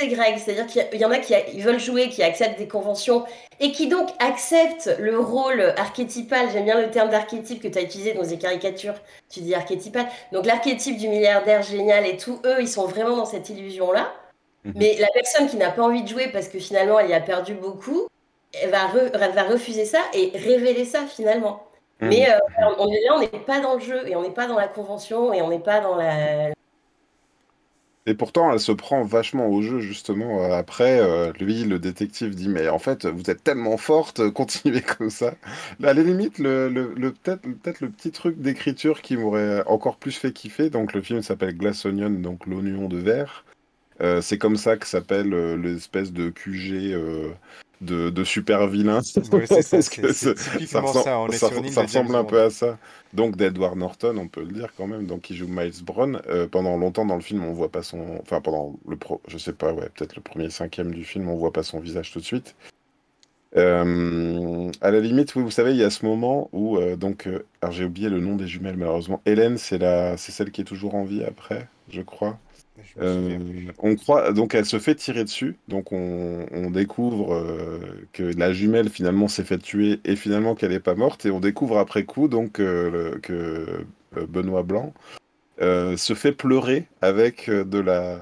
Greg, 0.08 0.38
c'est-à-dire 0.38 0.66
qu'il 0.66 1.00
y 1.00 1.04
en 1.04 1.10
a 1.10 1.18
qui 1.18 1.60
veulent 1.60 1.80
jouer, 1.80 2.08
qui 2.08 2.22
acceptent 2.22 2.58
des 2.58 2.68
conventions 2.68 3.24
et 3.60 3.72
qui 3.72 3.88
donc 3.88 4.08
acceptent 4.18 4.96
le 4.98 5.18
rôle 5.18 5.60
archétypal. 5.76 6.48
J'aime 6.52 6.64
bien 6.64 6.80
le 6.80 6.90
terme 6.90 7.10
d'archétype 7.10 7.62
que 7.62 7.68
tu 7.68 7.78
as 7.78 7.82
utilisé 7.82 8.14
dans 8.14 8.22
les 8.22 8.38
caricatures. 8.38 8.94
Tu 9.28 9.40
dis 9.40 9.54
archétypal. 9.54 10.06
Donc 10.32 10.46
l'archétype 10.46 10.96
du 10.96 11.08
milliardaire 11.08 11.62
génial 11.62 12.06
et 12.06 12.16
tout, 12.16 12.40
eux, 12.44 12.56
ils 12.60 12.68
sont 12.68 12.86
vraiment 12.86 13.16
dans 13.16 13.24
cette 13.24 13.48
illusion-là. 13.50 14.12
Mhm. 14.64 14.72
Mais 14.76 14.96
la 14.98 15.08
personne 15.14 15.48
qui 15.48 15.56
n'a 15.56 15.70
pas 15.70 15.82
envie 15.82 16.02
de 16.02 16.08
jouer 16.08 16.28
parce 16.28 16.48
que 16.48 16.58
finalement 16.58 16.98
elle 16.98 17.10
y 17.10 17.14
a 17.14 17.20
perdu 17.20 17.54
beaucoup, 17.54 18.06
elle 18.52 18.70
va, 18.70 18.88
va 19.28 19.42
refuser 19.44 19.84
ça 19.84 20.00
et 20.12 20.32
révéler 20.34 20.84
ça 20.84 21.06
finalement. 21.06 21.64
Mhm. 22.00 22.08
Mais 22.08 22.30
euh, 22.30 22.38
on 22.78 22.88
est 22.88 23.00
là, 23.04 23.14
on 23.16 23.20
n'est 23.20 23.28
pas 23.28 23.60
dans 23.60 23.74
le 23.74 23.80
jeu 23.80 24.08
et 24.08 24.16
on 24.16 24.22
n'est 24.22 24.30
pas 24.30 24.46
dans 24.46 24.56
la 24.56 24.68
convention 24.68 25.32
et 25.32 25.42
on 25.42 25.48
n'est 25.48 25.58
pas 25.58 25.80
dans 25.80 25.96
la, 25.96 26.50
Et 28.06 28.14
pourtant, 28.14 28.52
elle 28.52 28.60
se 28.60 28.72
prend 28.72 29.02
vachement 29.04 29.48
au 29.48 29.62
jeu, 29.62 29.80
justement. 29.80 30.44
Euh, 30.44 30.52
Après, 30.52 31.00
euh, 31.00 31.32
lui, 31.40 31.64
le 31.64 31.78
détective 31.78 32.34
dit, 32.34 32.48
mais 32.48 32.68
en 32.68 32.78
fait, 32.78 33.06
vous 33.06 33.30
êtes 33.30 33.44
tellement 33.44 33.76
forte, 33.76 34.30
continuez 34.30 34.82
comme 34.98 35.10
ça. 35.10 35.34
À 35.82 35.92
la 35.92 36.02
limite, 36.02 36.38
le, 36.38 36.68
peut-être 37.22 37.80
le 37.80 37.90
petit 37.90 38.10
truc 38.10 38.38
d'écriture 38.40 39.02
qui 39.02 39.16
m'aurait 39.16 39.62
encore 39.66 39.96
plus 39.96 40.12
fait 40.12 40.32
kiffer. 40.32 40.70
Donc, 40.70 40.94
le 40.94 41.02
film 41.02 41.22
s'appelle 41.22 41.56
Glass 41.56 41.84
Onion, 41.84 42.10
donc 42.10 42.46
l'oignon 42.46 42.88
de 42.88 42.98
verre. 42.98 43.44
Euh, 44.00 44.20
c'est 44.22 44.38
comme 44.38 44.56
ça 44.56 44.76
que 44.76 44.86
s'appelle 44.86 45.34
euh, 45.34 45.56
l'espèce 45.56 46.12
de 46.12 46.30
QG 46.30 46.94
euh, 46.94 47.32
de, 47.80 48.10
de 48.10 48.24
super 48.24 48.66
vilain. 48.66 49.00
Ouais, 49.32 49.46
c'est 49.46 49.62
ça, 49.62 49.82
c'est 49.82 50.38
c'est 50.38 50.78
ressemble, 50.78 51.04
ça. 51.04 51.18
On 51.18 51.28
est 51.28 51.36
ça, 51.36 51.48
sur 51.48 51.58
une 51.58 51.64
île 51.66 51.72
ça 51.72 51.82
de 51.82 51.88
James 51.88 52.02
ressemble 52.06 52.18
un 52.18 52.24
peu 52.24 52.42
à 52.42 52.50
ça. 52.50 52.78
Donc 53.12 53.36
d'Edward 53.36 53.76
Norton, 53.76 54.16
on 54.18 54.28
peut 54.28 54.42
le 54.42 54.52
dire 54.52 54.72
quand 54.76 54.86
même, 54.86 55.06
donc 55.06 55.22
qui 55.22 55.36
joue 55.36 55.48
Miles 55.48 55.82
Brown. 55.82 56.20
Euh, 56.28 56.46
pendant 56.46 56.76
longtemps 56.76 57.06
dans 57.06 57.16
le 57.16 57.22
film, 57.22 57.44
on 57.44 57.52
voit 57.52 57.70
pas 57.70 57.82
son, 57.82 58.18
enfin 58.20 58.40
pendant 58.40 58.78
le 58.86 58.96
pro, 58.96 59.20
je 59.28 59.38
sais 59.38 59.52
pas, 59.52 59.72
ouais, 59.72 59.88
peut-être 59.94 60.16
le 60.16 60.22
premier 60.22 60.50
cinquième 60.50 60.92
du 60.92 61.04
film, 61.04 61.28
on 61.28 61.36
voit 61.36 61.52
pas 61.52 61.62
son 61.62 61.80
visage 61.80 62.12
tout 62.12 62.20
de 62.20 62.24
suite. 62.24 62.54
Euh, 63.56 64.70
à 64.80 64.90
la 64.92 65.00
limite, 65.00 65.34
oui, 65.34 65.42
vous 65.42 65.50
savez, 65.50 65.72
il 65.72 65.76
y 65.76 65.82
a 65.82 65.90
ce 65.90 66.06
moment 66.06 66.48
où 66.52 66.76
euh, 66.76 66.94
donc, 66.96 67.28
alors 67.62 67.72
j'ai 67.72 67.84
oublié 67.84 68.08
le 68.08 68.20
nom 68.20 68.36
des 68.36 68.46
jumelles 68.46 68.76
malheureusement. 68.76 69.22
Hélène, 69.26 69.58
c'est 69.58 69.78
la, 69.78 70.16
c'est 70.16 70.32
celle 70.32 70.52
qui 70.52 70.60
est 70.60 70.64
toujours 70.64 70.94
en 70.94 71.04
vie 71.04 71.24
après, 71.24 71.68
je 71.88 72.02
crois. 72.02 72.38
Euh, 73.00 73.38
on 73.78 73.94
croit 73.96 74.32
donc 74.32 74.54
elle 74.54 74.64
se 74.66 74.78
fait 74.78 74.94
tirer 74.94 75.24
dessus, 75.24 75.56
donc 75.68 75.92
on, 75.92 76.46
on 76.52 76.70
découvre 76.70 77.34
euh, 77.34 77.78
que 78.12 78.22
la 78.22 78.52
jumelle 78.52 78.88
finalement 78.88 79.28
s'est 79.28 79.44
fait 79.44 79.58
tuer 79.58 80.00
et 80.04 80.16
finalement 80.16 80.54
qu'elle 80.54 80.70
n'est 80.72 80.80
pas 80.80 80.94
morte 80.94 81.26
et 81.26 81.30
on 81.30 81.40
découvre 81.40 81.78
après 81.78 82.04
coup 82.04 82.28
donc 82.28 82.60
euh, 82.60 82.90
le- 83.12 83.18
que 83.20 83.84
Benoît 84.28 84.62
Blanc 84.62 84.92
euh, 85.60 85.96
se 85.96 86.14
fait 86.14 86.32
pleurer 86.32 86.86
avec 87.00 87.48
de 87.50 87.78
la 87.78 88.20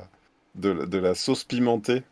de, 0.55 0.71
la 0.71 0.87
de 0.87 0.99
la 0.99 1.14
sauce 1.14 1.44
pimentée. 1.44 2.03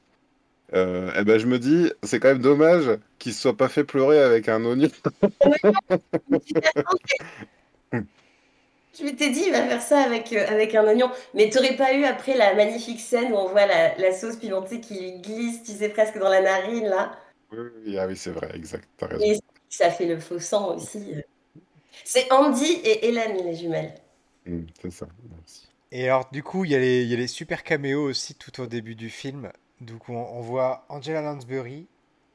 Euh, 0.74 1.12
et 1.14 1.24
ben 1.24 1.38
je 1.38 1.46
me 1.46 1.58
dis 1.60 1.92
c'est 2.02 2.18
quand 2.18 2.28
même 2.28 2.40
dommage 2.42 2.90
qu'il 3.18 3.32
se 3.32 3.40
soit 3.40 3.56
pas 3.56 3.68
fait 3.68 3.84
pleurer 3.84 4.18
avec 4.20 4.48
un 4.48 4.64
oignon. 4.64 4.88
Je 8.98 9.04
m'étais 9.04 9.30
dit, 9.30 9.42
il 9.46 9.52
va 9.52 9.62
faire 9.66 9.82
ça 9.82 10.00
avec, 10.02 10.32
euh, 10.32 10.46
avec 10.48 10.74
un 10.74 10.84
oignon. 10.86 11.10
Mais 11.34 11.50
t'aurais 11.50 11.76
pas 11.76 11.92
eu 11.94 12.04
après 12.04 12.36
la 12.36 12.54
magnifique 12.54 13.00
scène 13.00 13.32
où 13.32 13.36
on 13.36 13.48
voit 13.48 13.66
la, 13.66 13.96
la 13.98 14.12
sauce 14.12 14.36
pimentée 14.36 14.80
qui 14.80 14.98
lui 14.98 15.12
glisse, 15.20 15.62
tu 15.62 15.72
sais, 15.72 15.88
presque 15.90 16.18
dans 16.18 16.28
la 16.28 16.40
narine, 16.40 16.86
là? 16.86 17.12
Oui, 17.50 17.58
oui, 17.84 17.98
ah 17.98 18.06
oui 18.06 18.16
c'est 18.16 18.30
vrai, 18.30 18.50
exact, 18.54 18.88
t'as 18.96 19.06
raison. 19.08 19.24
Et 19.24 19.38
ça 19.68 19.90
fait 19.90 20.06
le 20.06 20.18
faux 20.20 20.38
sang 20.38 20.74
aussi. 20.76 21.12
euh. 21.14 21.22
C'est 22.04 22.32
Andy 22.32 22.64
et 22.84 23.08
Hélène, 23.08 23.36
les 23.44 23.54
jumelles. 23.54 23.94
Mm, 24.46 24.66
c'est 24.80 24.90
ça. 24.90 25.06
Merci. 25.28 25.66
Et 25.92 26.04
alors, 26.08 26.28
du 26.32 26.42
coup, 26.42 26.64
il 26.64 26.70
y 26.72 26.74
a 26.74 26.78
les, 26.78 27.02
il 27.02 27.08
y 27.08 27.14
a 27.14 27.16
les 27.16 27.26
super 27.28 27.62
caméos 27.62 28.04
aussi 28.04 28.34
tout 28.34 28.60
au 28.60 28.66
début 28.66 28.94
du 28.94 29.10
film. 29.10 29.50
Donc, 29.80 30.08
on, 30.08 30.14
on 30.16 30.40
voit 30.40 30.84
Angela 30.88 31.22
Lansbury. 31.22 31.86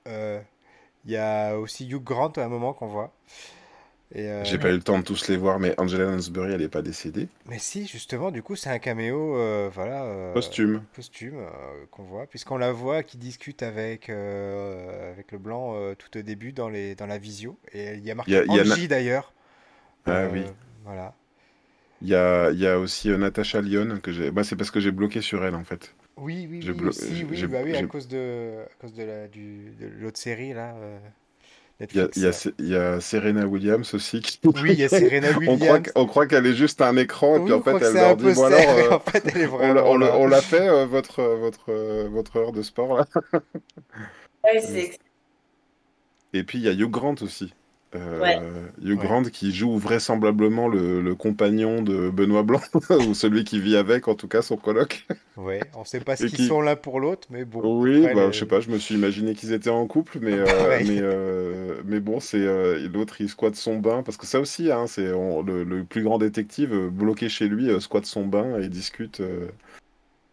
euh, 0.08 0.42
Il 1.06 1.12
y 1.12 1.18
a 1.18 1.58
aussi 1.60 1.88
Hugh 1.90 2.04
Grant 2.04 2.32
à 2.38 2.44
un 2.44 2.50
moment 2.50 2.74
qu'on 2.74 2.88
voit. 2.88 3.14
Euh, 4.16 4.44
J'ai 4.44 4.58
pas 4.58 4.70
eu 4.70 4.74
le 4.74 4.82
temps 4.82 5.00
de 5.00 5.04
tous 5.04 5.28
les 5.28 5.38
voir, 5.38 5.60
mais 5.60 5.74
Angela 5.80 6.06
Lansbury, 6.06 6.54
elle 6.54 6.62
est 6.62 6.70
pas 6.70 6.82
décédée. 6.82 7.28
Mais 7.48 7.60
si, 7.60 7.88
justement, 7.88 8.32
du 8.32 8.44
coup, 8.44 8.56
c'est 8.56 8.70
un 8.70 8.80
caméo, 8.80 9.38
euh, 9.38 9.70
voilà, 9.74 10.04
euh, 10.04 10.34
Posthume. 10.34 10.82
posthume 10.94 11.38
euh, 11.38 11.86
qu'on 11.92 12.04
voit, 12.04 12.28
puisqu'on 12.28 12.58
la 12.58 12.72
voit 12.72 13.04
qui 13.04 13.18
discute 13.18 13.64
avec, 13.64 14.10
avec 14.10 15.32
le 15.32 15.38
blanc 15.38 15.76
tout 15.96 16.18
au 16.18 16.22
début 16.22 16.52
dans 16.52 16.70
les, 16.70 16.96
dans 16.96 17.08
la 17.08 17.18
visio. 17.18 17.58
Et 17.74 17.94
il 17.94 18.06
y 18.06 18.12
a 18.12 18.16
marqué 18.16 18.32
y 18.34 18.36
a, 18.38 18.46
Na- 18.46 18.62
Angie 18.62 18.88
d'ailleurs. 18.88 19.34
Ah 20.06 20.28
oui. 20.32 20.44
Voilà. 20.84 21.14
Il 22.02 22.08
y 22.10 22.16
a, 22.16 22.52
y 22.52 22.66
a 22.66 22.80
aussi 22.80 23.10
Natasha 23.10 23.62
Lyon 23.62 24.00
que 24.02 24.12
j'ai. 24.12 24.32
Bah, 24.32 24.44
c'est 24.44 24.56
parce 24.56 24.72
que 24.72 24.80
j'ai 24.80 24.92
bloqué 24.92 25.22
sur 25.22 25.46
elle 25.46 25.56
en 25.56 25.64
fait. 25.64 25.94
Oui, 26.18 26.48
oui, 26.50 26.64
oui, 26.68 26.74
blo- 26.74 26.90
aussi, 26.90 27.24
oui, 27.24 27.46
bah 27.48 27.60
oui, 27.64 27.76
à 27.76 27.84
cause 27.84 28.08
de, 28.08 28.66
à 28.70 28.76
cause 28.82 28.94
de 28.94 29.04
la, 29.04 29.28
du, 29.28 29.72
de 29.80 29.88
l'autre 29.88 30.20
série 30.20 30.54
là, 30.54 30.76
Il 31.90 31.98
y 31.98 32.00
a, 32.02 32.04
Netflix. 32.04 32.16
il 32.16 32.66
y 32.68 32.70
y 32.70 32.76
a 32.76 33.00
Serena 33.02 33.46
Williams 33.48 33.94
aussi. 33.94 34.22
Qui... 34.22 34.40
Oui, 34.44 34.74
il 34.74 34.80
y 34.80 34.84
a 34.84 34.90
Serena 34.90 35.32
on 35.46 35.58
croit, 35.58 35.80
Williams. 35.80 35.82
qu'- 35.82 35.92
on 35.96 36.06
croit 36.06 36.28
qu'elle 36.28 36.46
est 36.46 36.54
juste 36.56 36.82
un 36.82 36.96
écran 36.98 37.38
et 37.38 37.40
Oui, 37.40 37.46
puis 37.46 37.54
on 37.54 37.60
en 37.60 37.62
fait 37.62 37.78
elle 37.82 37.94
c'est 37.94 38.00
leur 38.00 38.12
un 38.12 38.16
dit 38.16 38.32
bon 38.32 38.44
alors 38.46 38.70
euh, 38.78 38.92
en 38.92 39.00
fait, 39.00 39.24
elle 39.36 39.42
est 39.42 39.48
on, 39.60 39.74
l'a 39.74 39.82
vraiment 39.82 39.84
on 39.84 40.00
on 40.24 40.28
l'a 40.28 40.42
fait 40.42 40.68
euh, 40.70 40.86
votre, 40.86 41.22
votre, 41.24 41.72
euh, 41.72 42.08
votre 42.10 42.38
heure 42.38 42.52
de 42.52 42.62
sport 42.62 42.98
là. 42.98 43.06
Ouais, 44.44 44.62
Euh, 44.70 44.88
Et 46.34 46.44
puis 46.44 46.58
il 46.60 46.64
y 46.66 46.68
a 46.68 46.74
Hugh 46.74 46.90
Grant 46.92 47.16
aussi. 47.22 47.54
Euh, 47.94 48.22
Ouais. 48.22 48.40
Hugh 48.82 48.98
Ouais. 49.00 49.06
Grant 49.06 49.24
qui 49.24 49.52
joue 49.54 49.78
vraisemblablement 49.78 50.70
le, 50.70 51.02
le 51.02 51.14
compagnon 51.16 51.82
de 51.82 52.10
Benoît 52.10 52.44
Blanc, 52.44 52.62
ou 53.10 53.14
celui 53.14 53.44
qui 53.44 53.60
vit 53.60 53.76
avec, 53.76 54.08
en 54.08 54.16
tout 54.16 54.30
cas 54.30 54.42
son 54.42 54.56
coloc. 54.56 55.06
Ouais, 55.36 55.60
on 55.76 55.84
sait 55.84 56.00
pas 56.00 56.16
ce 56.16 56.26
qu'ils 56.28 56.38
qui- 56.38 56.48
sont 56.48 56.62
l'un 56.62 56.78
pour 56.78 57.02
l'autre, 57.02 57.28
mais 57.32 57.44
bon. 57.44 57.60
Oui, 57.82 58.04
bah, 58.14 58.28
les- 58.28 58.32
je 58.34 58.40
sais 58.40 58.46
pas, 58.46 58.62
je 58.62 58.70
me 58.70 58.78
suis 58.78 58.96
imaginé 58.96 59.34
qu'ils 59.34 59.52
étaient 59.52 59.70
en 59.70 59.86
couple, 59.88 60.20
mais, 60.22 60.32
euh, 60.38 60.80
mais, 60.88 61.00
euh, 61.02 61.82
mais 61.84 62.00
bon, 62.00 62.22
c'est 62.22 62.40
euh, 62.40 62.88
l'autre 62.94 63.20
il 63.20 63.28
squatte 63.28 63.56
son 63.56 63.78
bain, 63.78 64.04
parce 64.04 64.16
que 64.18 64.26
ça 64.26 64.40
aussi, 64.40 64.72
hein, 64.72 64.86
c'est 64.88 65.08
le, 65.12 65.64
le 65.66 65.84
plus 65.84 66.04
grand 66.04 66.18
détective 66.18 66.74
bloqué 66.90 67.28
chez 67.28 67.50
lui 67.50 67.70
euh, 67.70 67.82
squatte 67.82 68.06
son 68.06 68.26
bain 68.26 68.58
et 68.62 68.70
discute, 68.70 69.20
euh, 69.20 69.48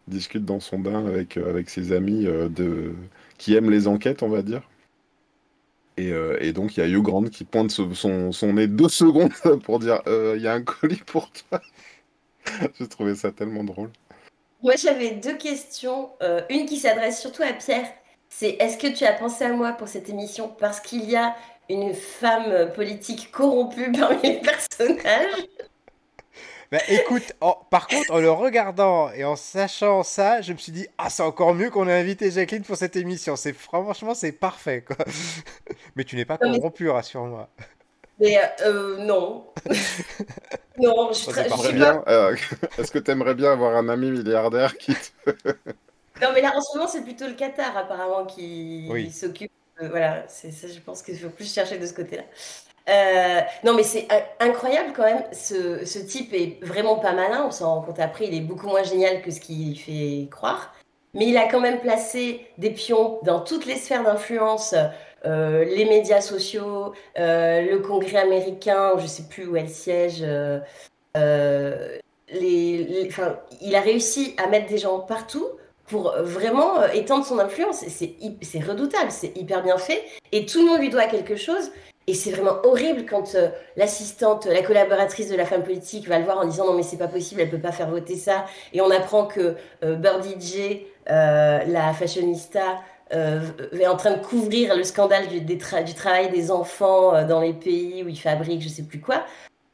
discute 0.07 0.45
dans 0.45 0.59
son 0.61 0.79
bain 0.79 1.05
avec, 1.05 1.35
euh, 1.37 1.49
avec 1.49 1.69
ses 1.69 1.91
amis 1.91 2.25
euh, 2.25 2.47
de, 2.49 2.93
qui 3.37 3.53
aiment 3.55 3.69
les 3.69 3.87
enquêtes, 3.87 4.23
on 4.23 4.29
va 4.29 4.41
dire. 4.43 4.61
Et, 5.99 6.13
euh, 6.13 6.37
et 6.39 6.53
donc 6.53 6.77
il 6.77 6.79
y 6.79 6.83
a 6.83 6.87
Hugh 6.87 7.29
qui 7.29 7.43
pointe 7.43 7.71
son, 7.71 8.53
nez 8.53 8.67
deux 8.67 8.87
secondes 8.87 9.33
pour 9.63 9.79
dire 9.79 10.01
Euh, 10.07 10.35
il 10.37 10.41
y 10.41 10.47
a 10.47 10.53
un 10.53 10.63
colis 10.63 11.03
pour 11.05 11.29
toi. 11.29 11.61
J'ai 12.79 12.87
trouvé 12.87 13.15
ça 13.15 13.31
tellement 13.31 13.65
drôle. 13.65 13.91
Moi, 14.63 14.75
j'avais 14.77 15.11
deux 15.11 15.35
questions. 15.35 16.11
Euh, 16.23 16.41
une 16.49 16.65
qui 16.65 16.77
s'adresse 16.77 17.19
surtout 17.19 17.43
à 17.43 17.51
Pierre. 17.51 17.87
C'est 18.29 18.51
est-ce 18.59 18.77
que 18.77 18.87
tu 18.87 19.03
as 19.03 19.13
pensé 19.13 19.43
à 19.43 19.51
moi 19.51 19.73
pour 19.73 19.89
cette 19.89 20.07
émission? 20.07 20.47
Parce 20.47 20.79
qu'il 20.79 21.09
y 21.09 21.17
a 21.17 21.35
une 21.69 21.93
femme 21.93 22.71
politique 22.73 23.29
corrompue 23.31 23.91
parmi 23.99 24.21
les 24.21 24.39
personnages 24.39 25.47
Bah 26.71 26.77
écoute, 26.87 27.33
en- 27.41 27.57
par 27.71 27.87
contre, 27.87 28.11
en 28.11 28.19
le 28.19 28.29
regardant 28.29 29.11
et 29.11 29.23
en 29.23 29.35
sachant 29.35 30.03
ça, 30.03 30.41
je 30.41 30.53
me 30.53 30.57
suis 30.59 30.71
dit, 30.71 30.87
ah, 30.99 31.09
c'est 31.09 31.23
encore 31.23 31.55
mieux 31.55 31.71
qu'on 31.71 31.87
ait 31.87 31.99
invité 31.99 32.29
Jacqueline 32.29 32.61
pour 32.63 32.75
cette 32.77 32.95
émission. 32.95 33.35
C'est 33.35 33.53
franchement, 33.53 34.13
c'est 34.13 34.31
parfait, 34.31 34.83
quoi. 34.83 34.95
Mais 35.95 36.03
tu 36.03 36.15
n'es 36.15 36.25
pas 36.25 36.37
corrompu, 36.37 36.87
rassure-moi. 36.89 37.49
Mais 38.19 38.37
euh, 38.37 38.41
euh, 38.65 38.97
non. 38.97 39.47
non, 40.77 41.07
je 41.11 41.17
suis, 41.17 41.31
Ça, 41.31 41.43
très- 41.45 41.49
c'est 41.49 41.57
je 41.57 41.69
pas. 41.69 41.71
bien, 41.71 42.03
euh, 42.07 42.35
est-ce 42.77 42.91
que 42.91 42.99
tu 42.99 43.09
aimerais 43.11 43.33
bien 43.33 43.51
avoir 43.53 43.75
un 43.75 43.89
ami 43.89 44.11
milliardaire 44.11 44.77
qui 44.77 44.93
te- 44.93 45.49
Non, 46.21 46.29
mais 46.33 46.41
là, 46.41 46.53
en 46.55 46.61
ce 46.61 46.77
moment, 46.77 46.87
c'est 46.89 47.01
plutôt 47.03 47.25
le 47.27 47.33
Qatar, 47.33 47.75
apparemment, 47.77 48.25
qui 48.25 48.87
Oui. 48.91 49.11
s'occupe. 49.11 49.51
de- 49.81 49.87
Voilà, 49.87 50.25
c'est 50.27 50.51
ça, 50.51 50.67
je 50.67 50.79
pense 50.81 51.01
qu'il 51.01 51.17
faut 51.17 51.29
plus 51.29 51.51
chercher 51.51 51.77
de 51.79 51.85
ce 51.87 51.93
côté-là. 51.93 52.23
Euh, 52.89 53.41
non, 53.63 53.73
mais 53.73 53.83
c'est 53.83 54.07
in- 54.09 54.47
incroyable 54.47 54.93
quand 54.95 55.03
même. 55.03 55.23
Ce, 55.31 55.99
type 55.99 56.33
est 56.33 56.57
vraiment 56.63 56.95
pas 56.97 57.13
malin. 57.13 57.45
On 57.47 57.51
s'en 57.51 57.75
rend 57.75 57.81
compte 57.81 57.99
après. 57.99 58.27
Il 58.27 58.33
est 58.35 58.41
beaucoup 58.41 58.67
moins 58.67 58.83
génial 58.83 59.21
que 59.21 59.31
ce 59.31 59.39
qu'il 59.39 59.77
fait 59.79 60.27
croire. 60.31 60.73
Mais 61.13 61.27
il 61.27 61.37
a 61.37 61.47
quand 61.47 61.59
même 61.59 61.79
placé 61.79 62.47
des 62.57 62.69
pions 62.71 63.19
dans 63.23 63.39
toutes 63.41 63.65
les 63.65 63.75
sphères 63.75 64.03
d'influence. 64.03 64.75
euh, 65.25 65.65
les 65.65 65.85
médias 65.85 66.21
sociaux, 66.21 66.93
euh, 67.17 67.61
le 67.61 67.79
Congrès 67.79 68.17
américain, 68.17 68.93
je 68.97 69.07
sais 69.07 69.23
plus 69.29 69.45
où 69.47 69.55
elle 69.57 69.69
siège. 69.69 70.23
il 71.15 73.75
a 73.75 73.81
réussi 73.81 74.35
à 74.37 74.47
mettre 74.47 74.67
des 74.67 74.77
gens 74.77 74.99
partout 74.99 75.47
pour 75.87 76.13
vraiment 76.19 76.83
étendre 76.93 77.25
son 77.25 77.39
influence. 77.39 77.83
C'est 77.87 78.59
redoutable, 78.63 79.11
c'est 79.11 79.35
hyper 79.37 79.63
bien 79.63 79.77
fait. 79.77 80.03
Et 80.31 80.45
tout 80.45 80.59
le 80.59 80.65
monde 80.67 80.79
lui 80.79 80.89
doit 80.89 81.05
quelque 81.05 81.35
chose. 81.35 81.71
Et 82.09 82.15
c'est 82.15 82.31
vraiment 82.31 82.57
horrible 82.63 83.05
quand 83.05 83.35
euh, 83.35 83.49
l'assistante, 83.75 84.47
la 84.47 84.63
collaboratrice 84.63 85.29
de 85.29 85.35
la 85.35 85.45
femme 85.45 85.63
politique 85.63 86.07
va 86.07 86.17
le 86.17 86.25
voir 86.25 86.39
en 86.39 86.45
disant 86.45 86.65
non 86.65 86.73
mais 86.73 86.81
c'est 86.81 86.97
pas 86.97 87.07
possible, 87.07 87.41
elle 87.41 87.51
peut 87.51 87.59
pas 87.59 87.71
faire 87.71 87.89
voter 87.89 88.15
ça. 88.15 88.45
Et 88.73 88.81
on 88.81 88.89
apprend 88.89 89.27
que 89.27 89.55
euh, 89.83 89.95
Birdie 89.95 90.35
J, 90.39 90.87
euh, 91.09 91.63
la 91.67 91.93
fashionista, 91.93 92.81
est 93.11 93.87
en 93.87 93.97
train 93.97 94.11
de 94.11 94.23
couvrir 94.23 94.75
le 94.75 94.83
scandale 94.83 95.27
du, 95.27 95.41
des 95.41 95.57
tra- 95.57 95.83
du 95.83 95.95
travail 95.95 96.29
des 96.29 96.51
enfants 96.51 97.25
dans 97.25 97.41
les 97.41 97.53
pays 97.53 98.03
où 98.03 98.07
ils 98.07 98.19
fabriquent 98.19 98.61
je 98.61 98.69
sais 98.69 98.83
plus 98.83 99.01
quoi. 99.01 99.23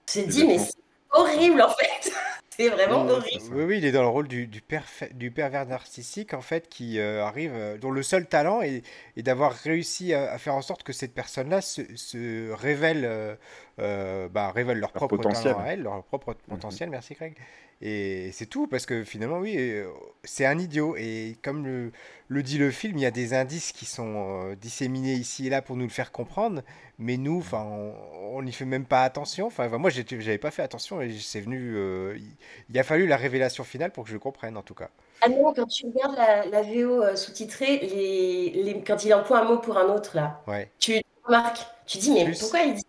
On 0.10 0.12
se 0.12 0.26
dit 0.26 0.46
mais 0.46 0.58
c'est 0.58 0.74
horrible 1.12 1.62
en 1.62 1.70
fait. 1.70 2.14
C'est 2.58 2.70
vraiment 2.70 3.06
Oui, 3.06 3.10
horrible. 3.10 3.54
Oui, 3.54 3.64
oui, 3.64 3.78
il 3.80 3.86
est 3.86 3.92
dans 3.92 4.02
le 4.02 4.08
rôle 4.10 4.28
du, 4.28 4.48
du, 4.48 4.62
perf- 4.62 5.12
du 5.14 5.32
pervers 5.32 5.66
narcissique, 5.66 6.34
en 6.34 6.42
fait, 6.42 6.70
qui 6.70 7.00
euh, 7.00 7.24
arrive, 7.26 7.54
euh, 7.54 7.78
dont 7.78 7.92
le 7.92 8.04
seul 8.04 8.28
talent 8.28 8.62
est, 8.62 8.84
est 9.18 9.24
d'avoir 9.24 9.54
réussi 9.54 10.14
à, 10.14 10.32
à 10.32 10.38
faire 10.38 10.56
en 10.56 10.62
sorte 10.62 10.84
que 10.84 10.94
cette 10.94 11.14
personne-là 11.14 11.62
se, 11.62 11.82
se 11.96 12.52
révèle 12.52 13.06
euh, 13.80 14.30
bah, 14.30 14.52
révèlent 14.52 14.80
leur, 14.80 14.94
propre 14.94 15.18
potentiel. 15.18 15.56
talent 15.56 15.60
à 15.60 15.68
elles, 15.68 15.84
leur 15.84 16.04
propre 16.04 16.36
mhm. 16.50 16.58
potentiel. 16.58 16.90
Merci 16.90 17.16
Craig. 17.16 17.36
Et 17.82 18.32
c'est 18.32 18.46
tout, 18.46 18.68
parce 18.68 18.86
que 18.86 19.04
finalement, 19.04 19.40
oui, 19.40 19.56
euh, 19.58 19.88
c'est 20.24 20.46
un 20.46 20.58
idiot. 20.58 20.96
Et 20.98 21.38
comme 21.44 21.92
le, 22.30 22.44
dit 22.44 22.58
le 22.58 22.72
film, 22.72 22.98
il 22.98 23.02
y 23.02 23.06
a 23.06 23.12
des 23.12 23.34
indices 23.34 23.74
qui 23.74 23.86
sont 23.86 24.14
euh, 24.16 24.56
disséminés 24.56 25.14
ici 25.14 25.48
et 25.48 25.50
là 25.50 25.62
pour 25.62 25.76
nous 25.76 25.84
le 25.84 25.92
faire 25.92 26.12
comprendre. 26.12 26.62
Mais 27.00 27.18
nous, 27.18 27.40
enfin, 27.40 27.66
on 28.32 28.42
n'y 28.42 28.54
fait 28.54 28.66
même 28.66 28.86
pas 28.86 29.04
attention. 29.04 29.48
Enfin, 29.48 29.68
moi, 29.78 29.90
j'avais 29.90 30.38
pas 30.38 30.52
fait 30.52 30.64
attention 30.64 31.02
et 31.02 31.12
c'est 31.20 31.42
venu. 31.42 31.76
Euh, 31.76 32.18
il 32.70 32.80
a 32.80 32.84
fallu 32.84 33.08
la 33.08 33.18
révélation 33.18 33.66
finale 33.66 33.92
pour 33.92 34.06
que 34.06 34.10
je 34.10 34.18
comprenne, 34.18 34.56
en 34.56 34.64
tout 34.64 34.76
cas. 34.76 34.90
Ah 35.22 35.28
non, 35.28 35.54
quand 35.54 35.66
tu 35.66 35.86
regardes 35.88 36.18
la, 36.52 36.62
VO 36.62 37.16
sous-titrée, 37.16 37.80
les, 37.80 38.84
quand 38.86 39.04
il 39.04 39.14
emploie 39.14 39.40
un 39.40 39.46
mot 39.46 39.58
pour 39.58 39.78
un 39.78 39.94
autre, 39.94 40.16
là, 40.16 40.42
tu 40.80 41.02
remarques, 41.26 41.66
tu 41.86 41.98
dis, 41.98 42.12
mais 42.12 42.32
pourquoi 42.32 42.62
il 42.62 42.76
dit. 42.76 42.86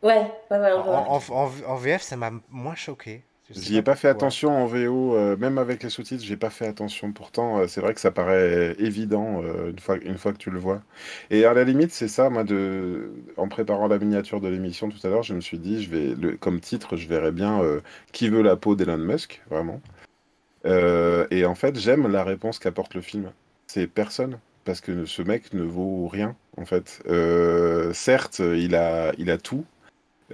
Ouais, 0.00 0.30
ouais, 0.52 0.58
ouais, 0.58 0.72
en, 0.72 1.20
en 1.30 1.76
VF, 1.76 2.02
ça 2.02 2.16
m'a 2.16 2.30
moins 2.50 2.76
choqué. 2.76 3.24
J'y 3.50 3.76
ai 3.78 3.82
pas 3.82 3.96
fait 3.96 4.08
attention 4.08 4.50
en 4.50 4.66
VO, 4.66 5.16
euh, 5.16 5.36
même 5.38 5.56
avec 5.56 5.82
les 5.82 5.88
sous-titres, 5.88 6.22
j'ai 6.22 6.36
pas 6.36 6.50
fait 6.50 6.66
attention. 6.66 7.12
Pourtant, 7.12 7.60
euh, 7.60 7.66
c'est 7.66 7.80
vrai 7.80 7.94
que 7.94 8.00
ça 8.00 8.10
paraît 8.10 8.76
évident 8.78 9.42
euh, 9.42 9.70
une 9.70 9.78
fois, 9.78 9.96
une 9.96 10.18
fois 10.18 10.32
que 10.32 10.38
tu 10.38 10.50
le 10.50 10.58
vois. 10.58 10.82
Et 11.30 11.46
à 11.46 11.54
la 11.54 11.64
limite, 11.64 11.90
c'est 11.90 12.08
ça, 12.08 12.28
moi, 12.28 12.44
de, 12.44 13.10
en 13.38 13.48
préparant 13.48 13.88
la 13.88 13.98
miniature 13.98 14.42
de 14.42 14.48
l'émission 14.48 14.90
tout 14.90 14.98
à 15.06 15.08
l'heure, 15.08 15.22
je 15.22 15.34
me 15.34 15.40
suis 15.40 15.58
dit, 15.58 15.82
je 15.82 15.88
vais, 15.88 16.14
le, 16.14 16.36
comme 16.36 16.60
titre, 16.60 16.96
je 16.96 17.08
verrais 17.08 17.32
bien 17.32 17.62
Qui 18.12 18.28
veut 18.28 18.42
la 18.42 18.56
peau 18.56 18.74
d'Elon 18.76 18.98
Musk, 18.98 19.42
vraiment. 19.50 19.80
et 20.64 21.44
en 21.46 21.54
fait, 21.54 21.78
j'aime 21.78 22.06
la 22.10 22.24
réponse 22.24 22.58
qu'apporte 22.58 22.94
le 22.94 23.00
film. 23.00 23.32
C'est 23.66 23.86
personne, 23.86 24.38
parce 24.64 24.80
que 24.82 25.06
ce 25.06 25.22
mec 25.22 25.54
ne 25.54 25.62
vaut 25.62 26.06
rien, 26.08 26.36
en 26.58 26.66
fait. 26.66 27.02
certes, 27.94 28.40
il 28.40 28.74
a, 28.74 29.12
il 29.16 29.30
a 29.30 29.38
tout, 29.38 29.64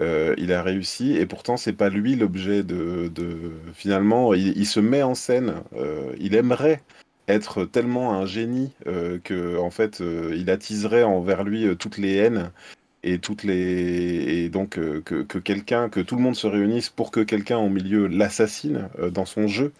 euh, 0.01 0.35
il 0.39 0.53
a 0.53 0.63
réussi 0.63 1.17
et 1.17 1.25
pourtant 1.25 1.57
c'est 1.57 1.73
pas 1.73 1.89
lui 1.89 2.17
l'objet 2.17 2.65
de, 2.65 3.13
finalement 3.75 4.35
il, 4.35 4.67
se 4.67 4.81
met 4.81 5.05
en 5.05 5.15
scène 5.15 5.55
euh, 5.77 6.13
il 6.19 6.35
aimerait 6.35 6.83
être 7.29 7.65
tellement 7.65 8.13
un 8.13 8.27
génie 8.27 8.73
euh, 8.89 9.21
que 9.23 9.57
en 9.57 9.71
fait 9.71 10.01
il 10.01 10.51
attiserait 10.51 11.05
envers 11.05 11.45
lui 11.45 11.77
toutes 11.77 11.99
les 11.99 12.17
haines 12.17 12.51
et 13.05 13.19
toutes 13.21 13.45
les 13.45 14.45
et 14.45 14.49
donc 14.49 14.81
que, 15.05 15.39
quelqu'un 15.39 15.89
que 15.89 16.01
tout 16.01 16.17
le 16.17 16.23
monde 16.23 16.37
se 16.37 16.49
réunisse 16.49 16.89
pour 16.91 17.13
que 17.13 17.21
quelqu'un 17.21 17.59
au 17.59 17.69
milieu 17.69 18.09
l'assassine 18.09 18.89
dans 19.13 19.27
son 19.27 19.47
jeu. 19.47 19.73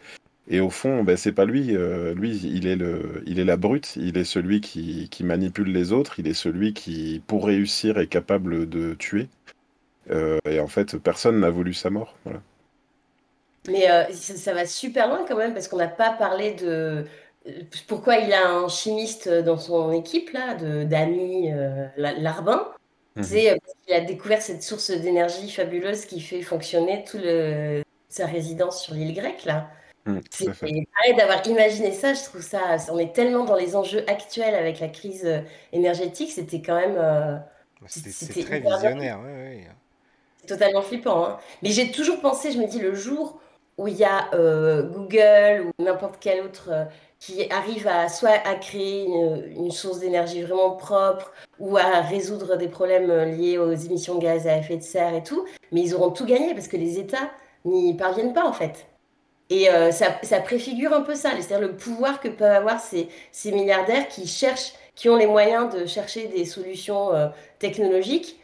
Et 0.49 0.61
au 0.61 0.71
fond 0.71 1.03
ben, 1.03 1.17
c'est 1.17 1.33
pas 1.33 1.47
lui 1.47 1.75
lui 2.15 2.37
il 2.37 2.67
est 2.67 2.77
le 2.77 3.23
il 3.27 3.41
est 3.41 3.45
la 3.45 3.57
brute 3.57 3.97
il 3.97 4.17
est 4.19 4.25
celui 4.25 4.61
qui, 4.61 5.09
qui 5.11 5.25
manipule 5.25 5.73
les 5.73 5.91
autres 5.93 6.21
il 6.21 6.29
est 6.29 6.35
celui 6.35 6.73
qui 6.75 7.23
pour 7.27 7.47
réussir 7.47 7.99
est 7.99 8.07
capable 8.07 8.69
de 8.69 8.95
tuer. 8.95 9.29
euh, 9.44 9.44
et 10.11 10.61
en 10.61 10.67
fait, 10.67 10.97
personne 10.99 11.41
n'a 11.41 11.51
voulu 11.51 11.75
sa 11.75 11.91
mort. 11.91 12.15
Voilà. 12.25 12.41
Mais 13.69 13.91
euh, 13.91 14.13
ça, 14.13 14.53
va 14.53 14.67
super 14.67 15.09
loin 15.09 15.25
quand 15.27 15.37
même, 15.37 15.55
parce 15.55 15.69
qu'on 15.69 15.79
n'a 15.79 15.89
pas 15.89 16.11
parlé 16.11 16.53
de 16.53 17.07
euh, 17.47 17.63
pourquoi 17.89 18.17
il 18.17 18.33
a 18.33 18.49
un 18.49 18.69
chimiste 18.69 19.29
dans 19.29 19.57
son 19.57 19.93
équipe, 19.93 20.31
là, 20.33 20.55
d'Annie 20.55 21.51
Larbin. 21.97 22.69
Mhm. 23.17 23.23
C'est 23.23 23.59
parce 23.61 23.77
qu'il 23.87 23.95
a 23.95 24.01
découvert 24.01 24.43
cette 24.43 24.63
source 24.63 24.91
d'énergie 24.91 25.51
fabuleuse 25.51 26.05
qui 26.05 26.21
fait 26.21 26.43
fonctionner 26.43 27.05
tout 27.05 27.19
le, 27.23 27.83
sa 28.09 28.27
résidence 28.27 28.83
sur 28.83 28.95
l'île 28.95 29.15
grecque, 29.15 29.45
là. 29.45 29.71
C'est 30.31 30.45
pareil 30.45 31.17
d'avoir 31.17 31.47
imaginé 31.47 31.91
ça, 31.93 32.13
je 32.13 32.23
trouve 32.25 32.43
ça. 32.43 32.77
On 32.91 32.99
est 32.99 33.15
tellement 33.15 33.45
dans 33.45 33.57
les 33.57 33.75
enjeux 33.75 34.05
actuels 34.07 34.55
avec 34.55 34.79
la 34.79 34.89
crise 34.89 35.27
énergétique, 35.73 36.31
c'était 36.33 36.61
quand 36.61 36.75
même. 36.75 37.43
c'était 37.87 38.43
très 38.43 38.61
visionnaire, 38.61 39.21
oui, 39.25 39.31
oui 39.33 39.65
totalement 40.47 40.83
flippant. 40.83 41.27
Hein. 41.27 41.39
Mais 41.63 41.71
j'ai 41.71 41.91
toujours 41.91 42.21
pensé, 42.21 42.53
je 42.53 42.59
me 42.59 42.67
dis, 42.67 42.81
le 42.81 42.95
jour 42.95 43.41
où 43.79 43.89
il 43.89 43.97
y 43.97 44.05
a 44.05 44.33
euh, 44.35 44.83
Google 44.83 45.67
ou 45.67 45.83
n'importe 45.83 46.17
quel 46.21 46.43
autre 46.43 46.69
euh, 46.71 46.85
qui 47.19 47.51
arrive 47.51 47.89
à 47.89 48.09
soit 48.09 48.39
à 48.47 48.55
créer 48.55 49.07
une, 49.07 49.71
source 49.71 50.01
d'énergie 50.01 50.43
vraiment 50.43 50.73
propre 50.73 51.33
ou 51.59 51.77
à 51.77 52.01
résoudre 52.01 52.57
des 52.57 52.69
problèmes 52.69 53.11
euh, 53.11 53.25
liés 53.25 53.59
aux 53.59 53.73
émissions 53.73 54.17
de 54.17 54.23
gaz 54.23 54.47
à 54.47 54.59
effet 54.59 54.77
de 54.77 54.83
serre 54.83 55.15
et 55.15 55.23
tout, 55.23 55.45
mais 55.73 55.81
ils 55.83 55.95
auront 55.95 56.11
tout 56.11 56.27
gagné 56.27 56.55
parce 56.55 56.69
que 56.69 56.77
les 56.77 56.99
États 56.99 57.31
n'y 57.65 57.95
parviennent 57.97 58.35
pas 58.35 58.47
en 58.47 58.53
fait. 58.53 58.87
Et 59.51 59.69
ça, 59.93 60.41
préfigure 60.41 60.95
un 60.95 61.03
peu 61.03 61.15
ça, 61.15 61.31
c'est-à-dire 61.33 61.61
le 61.61 61.77
pouvoir 61.77 62.19
que 62.19 62.29
peuvent 62.29 62.51
avoir 62.51 62.81
ces, 62.81 63.09
ces, 63.31 63.53
milliardaires 63.53 64.09
qui 64.09 64.27
cherchent, 64.27 64.73
qui 64.95 65.11
ont 65.11 65.17
les 65.17 65.27
moyens 65.27 65.73
de 65.73 65.85
chercher 65.85 66.29
des 66.29 66.47
solutions 66.47 67.11
technologiques 67.59 68.41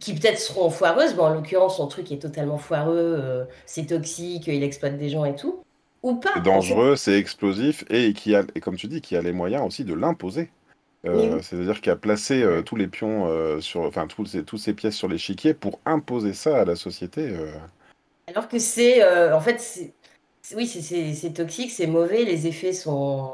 qui 0.00 0.14
peut-être 0.14 0.38
seront 0.38 0.70
foireuses. 0.70 1.14
Bon, 1.14 1.24
en 1.24 1.34
l'occurrence, 1.34 1.76
son 1.76 1.86
truc 1.86 2.10
est 2.10 2.20
totalement 2.20 2.58
foireux, 2.58 3.18
euh, 3.22 3.44
c'est 3.66 3.86
toxique, 3.86 4.46
il 4.48 4.64
exploite 4.64 4.98
des 4.98 5.10
gens 5.10 5.24
et 5.24 5.36
tout. 5.36 5.62
Ou 6.02 6.14
pas. 6.14 6.30
C'est 6.34 6.42
dangereux, 6.42 6.96
c'est 6.96 7.18
explosif 7.18 7.84
et 7.90 8.14
qui 8.14 8.34
a, 8.34 8.42
et 8.54 8.60
comme 8.60 8.76
tu 8.76 8.86
dis, 8.88 9.02
qui 9.02 9.16
a 9.16 9.22
les 9.22 9.32
moyens 9.32 9.64
aussi 9.66 9.84
de 9.84 9.94
l'imposer. 9.94 10.50
Euh, 11.06 11.40
c'est-à-dire 11.42 11.80
qu'il 11.80 11.92
a 11.92 11.96
placé 11.96 12.42
euh, 12.42 12.62
tous 12.62 12.76
les 12.76 12.86
pions 12.86 13.28
sur, 13.60 13.82
enfin 13.82 14.06
toutes 14.06 14.28
ces, 14.28 14.42
toutes 14.42 14.60
ces 14.60 14.74
pièces 14.74 14.96
sur 14.96 15.08
l'échiquier 15.08 15.54
pour 15.54 15.78
imposer 15.84 16.32
ça 16.32 16.60
à 16.60 16.64
la 16.64 16.74
société. 16.74 17.34
Alors 18.26 18.48
que 18.48 18.58
c'est, 18.58 19.04
en 19.30 19.40
fait, 19.40 19.92
oui, 20.56 20.66
c'est 20.66 21.34
toxique, 21.34 21.70
c'est 21.70 21.86
mauvais, 21.86 22.24
les 22.24 22.46
effets 22.46 22.72
sont, 22.72 23.32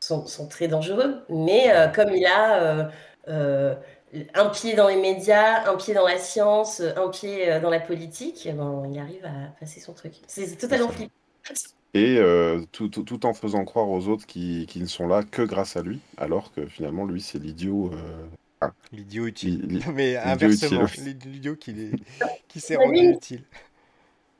sont, 0.00 0.26
sont 0.26 0.48
très 0.48 0.68
dangereux. 0.68 1.22
Mais 1.30 1.72
comme 1.94 2.14
il 2.14 2.26
a 2.26 2.90
un 4.34 4.48
pied 4.48 4.74
dans 4.74 4.88
les 4.88 4.96
médias, 4.96 5.70
un 5.70 5.76
pied 5.76 5.94
dans 5.94 6.06
la 6.06 6.18
science, 6.18 6.80
un 6.80 7.08
pied 7.08 7.50
euh, 7.50 7.60
dans 7.60 7.70
la 7.70 7.80
politique, 7.80 8.48
bon, 8.54 8.90
il 8.90 8.98
arrive 8.98 9.24
à 9.24 9.50
passer 9.60 9.80
son 9.80 9.92
truc. 9.92 10.14
C'est 10.26 10.56
totalement 10.56 10.88
flippant. 10.88 11.12
Et 11.94 12.16
euh, 12.18 12.60
tout, 12.72 12.88
tout, 12.88 13.04
tout, 13.04 13.24
en 13.24 13.34
faisant 13.34 13.64
croire 13.64 13.88
aux 13.88 14.08
autres 14.08 14.26
qui, 14.26 14.66
qui, 14.68 14.80
ne 14.80 14.86
sont 14.86 15.06
là 15.06 15.22
que 15.22 15.42
grâce 15.42 15.76
à 15.76 15.82
lui, 15.82 16.00
alors 16.16 16.52
que 16.52 16.66
finalement, 16.66 17.04
lui, 17.04 17.20
c'est 17.20 17.38
l'idiot. 17.38 17.92
Euh, 17.92 18.68
l'idiot 18.92 19.26
utile. 19.26 19.80
Mais 19.94 20.16
inversement, 20.16 20.86
l'idiot 20.98 21.54
qui, 21.54 21.92
qui 22.48 22.60
s'est 22.60 22.76
rendu 22.76 23.10
utile. 23.10 23.44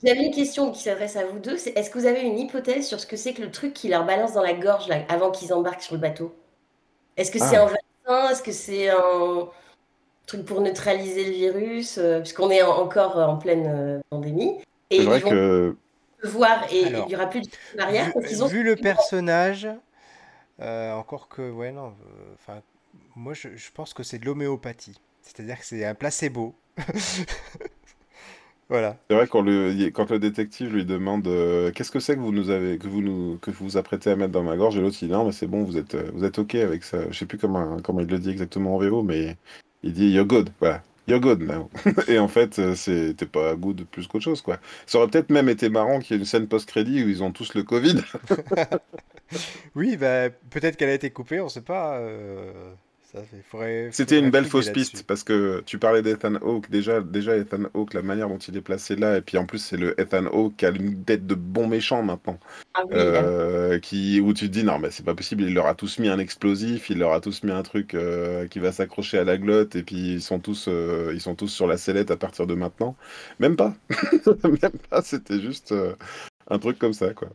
J'avais 0.02 0.24
une 0.26 0.34
question 0.34 0.72
qui 0.72 0.82
s'adresse 0.82 1.16
à 1.16 1.24
vous 1.24 1.38
deux. 1.38 1.54
est-ce 1.54 1.90
que 1.90 1.98
vous 1.98 2.06
avez 2.06 2.22
une 2.22 2.38
hypothèse 2.38 2.86
sur 2.86 3.00
ce 3.00 3.06
que 3.06 3.16
c'est 3.16 3.32
que 3.32 3.40
le 3.40 3.50
truc 3.50 3.72
qui 3.72 3.88
leur 3.88 4.04
balance 4.04 4.34
dans 4.34 4.42
la 4.42 4.52
gorge 4.52 4.88
là, 4.88 5.02
avant 5.08 5.30
qu'ils 5.30 5.54
embarquent 5.54 5.82
sur 5.82 5.94
le 5.94 6.00
bateau? 6.00 6.34
Est-ce 7.16 7.30
que 7.30 7.38
c'est 7.38 7.56
ah. 7.56 7.62
un 7.62 7.66
vaccin? 7.66 8.30
Est-ce 8.30 8.42
que 8.42 8.52
c'est 8.52 8.90
un 8.90 9.48
truc 10.26 10.44
pour 10.44 10.60
neutraliser 10.60 11.24
le 11.24 11.30
virus, 11.32 11.98
euh, 11.98 12.20
puisqu'on 12.20 12.50
est 12.50 12.62
encore 12.62 13.16
en 13.16 13.36
pleine 13.36 13.66
euh, 13.66 14.00
pandémie. 14.10 14.58
Et 14.90 14.96
ils 14.98 15.08
vont 15.08 15.18
que... 15.20 15.76
voir 16.22 16.64
et 16.72 16.82
il 16.82 17.04
n'y 17.06 17.14
aura 17.14 17.26
plus 17.26 17.42
de 17.42 17.48
barrière. 17.76 18.12
Vu, 18.16 18.42
ont... 18.42 18.46
vu 18.46 18.62
le 18.62 18.76
personnage, 18.76 19.68
euh, 20.60 20.92
encore 20.92 21.28
que, 21.28 21.50
ouais, 21.50 21.72
non, 21.72 21.94
enfin, 22.34 22.60
moi 23.16 23.34
je, 23.34 23.48
je, 23.54 23.70
pense 23.72 23.92
que 23.94 24.02
c'est 24.02 24.18
de 24.18 24.26
l'homéopathie. 24.26 24.98
C'est-à-dire 25.22 25.58
que 25.58 25.64
c'est 25.64 25.84
un 25.84 25.94
placebo. 25.94 26.54
voilà. 28.68 28.96
C'est 29.08 29.16
vrai 29.16 29.26
quand 29.26 29.40
le, 29.40 29.88
quand 29.90 30.10
le 30.10 30.18
détective 30.18 30.74
lui 30.74 30.84
demande 30.84 31.24
qu'est-ce 31.74 31.90
que 31.90 32.00
c'est 32.00 32.14
que 32.14 32.20
vous 32.20 32.32
nous 32.32 32.50
avez 32.50 32.78
que 32.78 32.88
vous 32.88 33.00
nous 33.00 33.38
que 33.38 33.50
vous 33.50 33.64
vous 33.64 33.76
apprêtez 33.76 34.10
à 34.10 34.16
mettre 34.16 34.32
dans 34.32 34.42
ma 34.42 34.56
gorge 34.56 34.76
et 34.76 34.80
l'autre 34.80 34.96
il 35.00 35.08
dit 35.08 35.12
non 35.12 35.24
mais 35.24 35.32
c'est 35.32 35.46
bon 35.46 35.62
vous 35.62 35.78
êtes 35.78 35.94
vous 35.94 36.24
êtes 36.24 36.38
ok 36.38 36.56
avec 36.56 36.82
ça 36.82 36.98
je 37.10 37.16
sais 37.18 37.26
plus 37.26 37.38
comment 37.38 37.80
comment 37.80 38.00
il 38.00 38.08
le 38.08 38.18
dit 38.18 38.30
exactement 38.30 38.74
en 38.74 38.78
VO 38.78 39.02
mais 39.02 39.36
il 39.84 39.92
dit 39.92 40.10
You're 40.10 40.26
good, 40.26 40.50
voilà. 40.58 40.82
You're 41.06 41.20
good 41.20 41.42
now. 41.42 41.70
et 42.08 42.18
en 42.18 42.28
fait, 42.28 42.58
euh, 42.58 42.74
c'était 42.74 43.26
pas 43.26 43.54
good 43.54 43.84
plus 43.90 44.06
qu'autre 44.06 44.24
chose, 44.24 44.40
quoi. 44.40 44.58
Ça 44.86 44.98
aurait 44.98 45.08
peut-être 45.08 45.30
même 45.30 45.50
été 45.50 45.68
marrant 45.68 46.00
qu'il 46.00 46.16
y 46.16 46.18
ait 46.18 46.20
une 46.20 46.24
scène 46.24 46.48
post-crédit 46.48 47.04
où 47.04 47.08
ils 47.08 47.22
ont 47.22 47.30
tous 47.30 47.52
le 47.54 47.62
Covid. 47.62 47.96
oui, 49.74 49.98
bah, 49.98 50.30
peut-être 50.50 50.76
qu'elle 50.76 50.88
a 50.88 50.94
été 50.94 51.10
coupée, 51.10 51.40
on 51.40 51.50
sait 51.50 51.60
pas. 51.60 51.98
Euh... 51.98 52.72
C'était 53.92 54.18
une 54.18 54.30
belle 54.30 54.44
fausse 54.44 54.70
piste 54.70 55.04
parce 55.06 55.22
que 55.22 55.62
tu 55.66 55.78
parlais 55.78 56.02
d'Ethan 56.02 56.34
Hawke. 56.36 56.70
Déjà, 56.70 57.00
déjà, 57.00 57.36
Ethan 57.36 57.64
Hawke, 57.74 57.94
la 57.94 58.02
manière 58.02 58.28
dont 58.28 58.38
il 58.38 58.56
est 58.56 58.60
placé 58.60 58.96
là, 58.96 59.16
et 59.16 59.20
puis 59.20 59.38
en 59.38 59.46
plus, 59.46 59.58
c'est 59.58 59.76
le 59.76 59.98
Ethan 60.00 60.26
Hawke 60.26 60.56
qui 60.56 60.66
a 60.66 60.70
une 60.70 61.04
tête 61.04 61.26
de 61.26 61.34
bon 61.34 61.68
méchant 61.68 62.02
maintenant. 62.02 62.38
Ah 62.74 62.82
euh, 62.92 63.78
qui, 63.78 64.20
où 64.20 64.34
tu 64.34 64.48
te 64.48 64.52
dis, 64.52 64.64
non, 64.64 64.78
mais 64.78 64.90
c'est 64.90 65.04
pas 65.04 65.14
possible, 65.14 65.44
il 65.44 65.54
leur 65.54 65.66
a 65.66 65.74
tous 65.74 65.98
mis 65.98 66.08
un 66.08 66.18
explosif, 66.18 66.90
il 66.90 66.98
leur 66.98 67.12
a 67.12 67.20
tous 67.20 67.44
mis 67.44 67.52
un 67.52 67.62
truc 67.62 67.94
euh, 67.94 68.48
qui 68.48 68.58
va 68.58 68.72
s'accrocher 68.72 69.18
à 69.18 69.24
la 69.24 69.38
glotte, 69.38 69.76
et 69.76 69.82
puis 69.82 70.14
ils 70.14 70.22
sont, 70.22 70.40
tous, 70.40 70.66
euh, 70.68 71.12
ils 71.14 71.20
sont 71.20 71.36
tous 71.36 71.48
sur 71.48 71.66
la 71.66 71.76
sellette 71.76 72.10
à 72.10 72.16
partir 72.16 72.46
de 72.46 72.54
maintenant. 72.54 72.96
Même 73.38 73.56
pas. 73.56 73.74
Même 74.44 74.78
pas, 74.90 75.02
c'était 75.02 75.40
juste 75.40 75.72
un 76.48 76.58
truc 76.58 76.78
comme 76.78 76.94
ça, 76.94 77.14
quoi. 77.14 77.28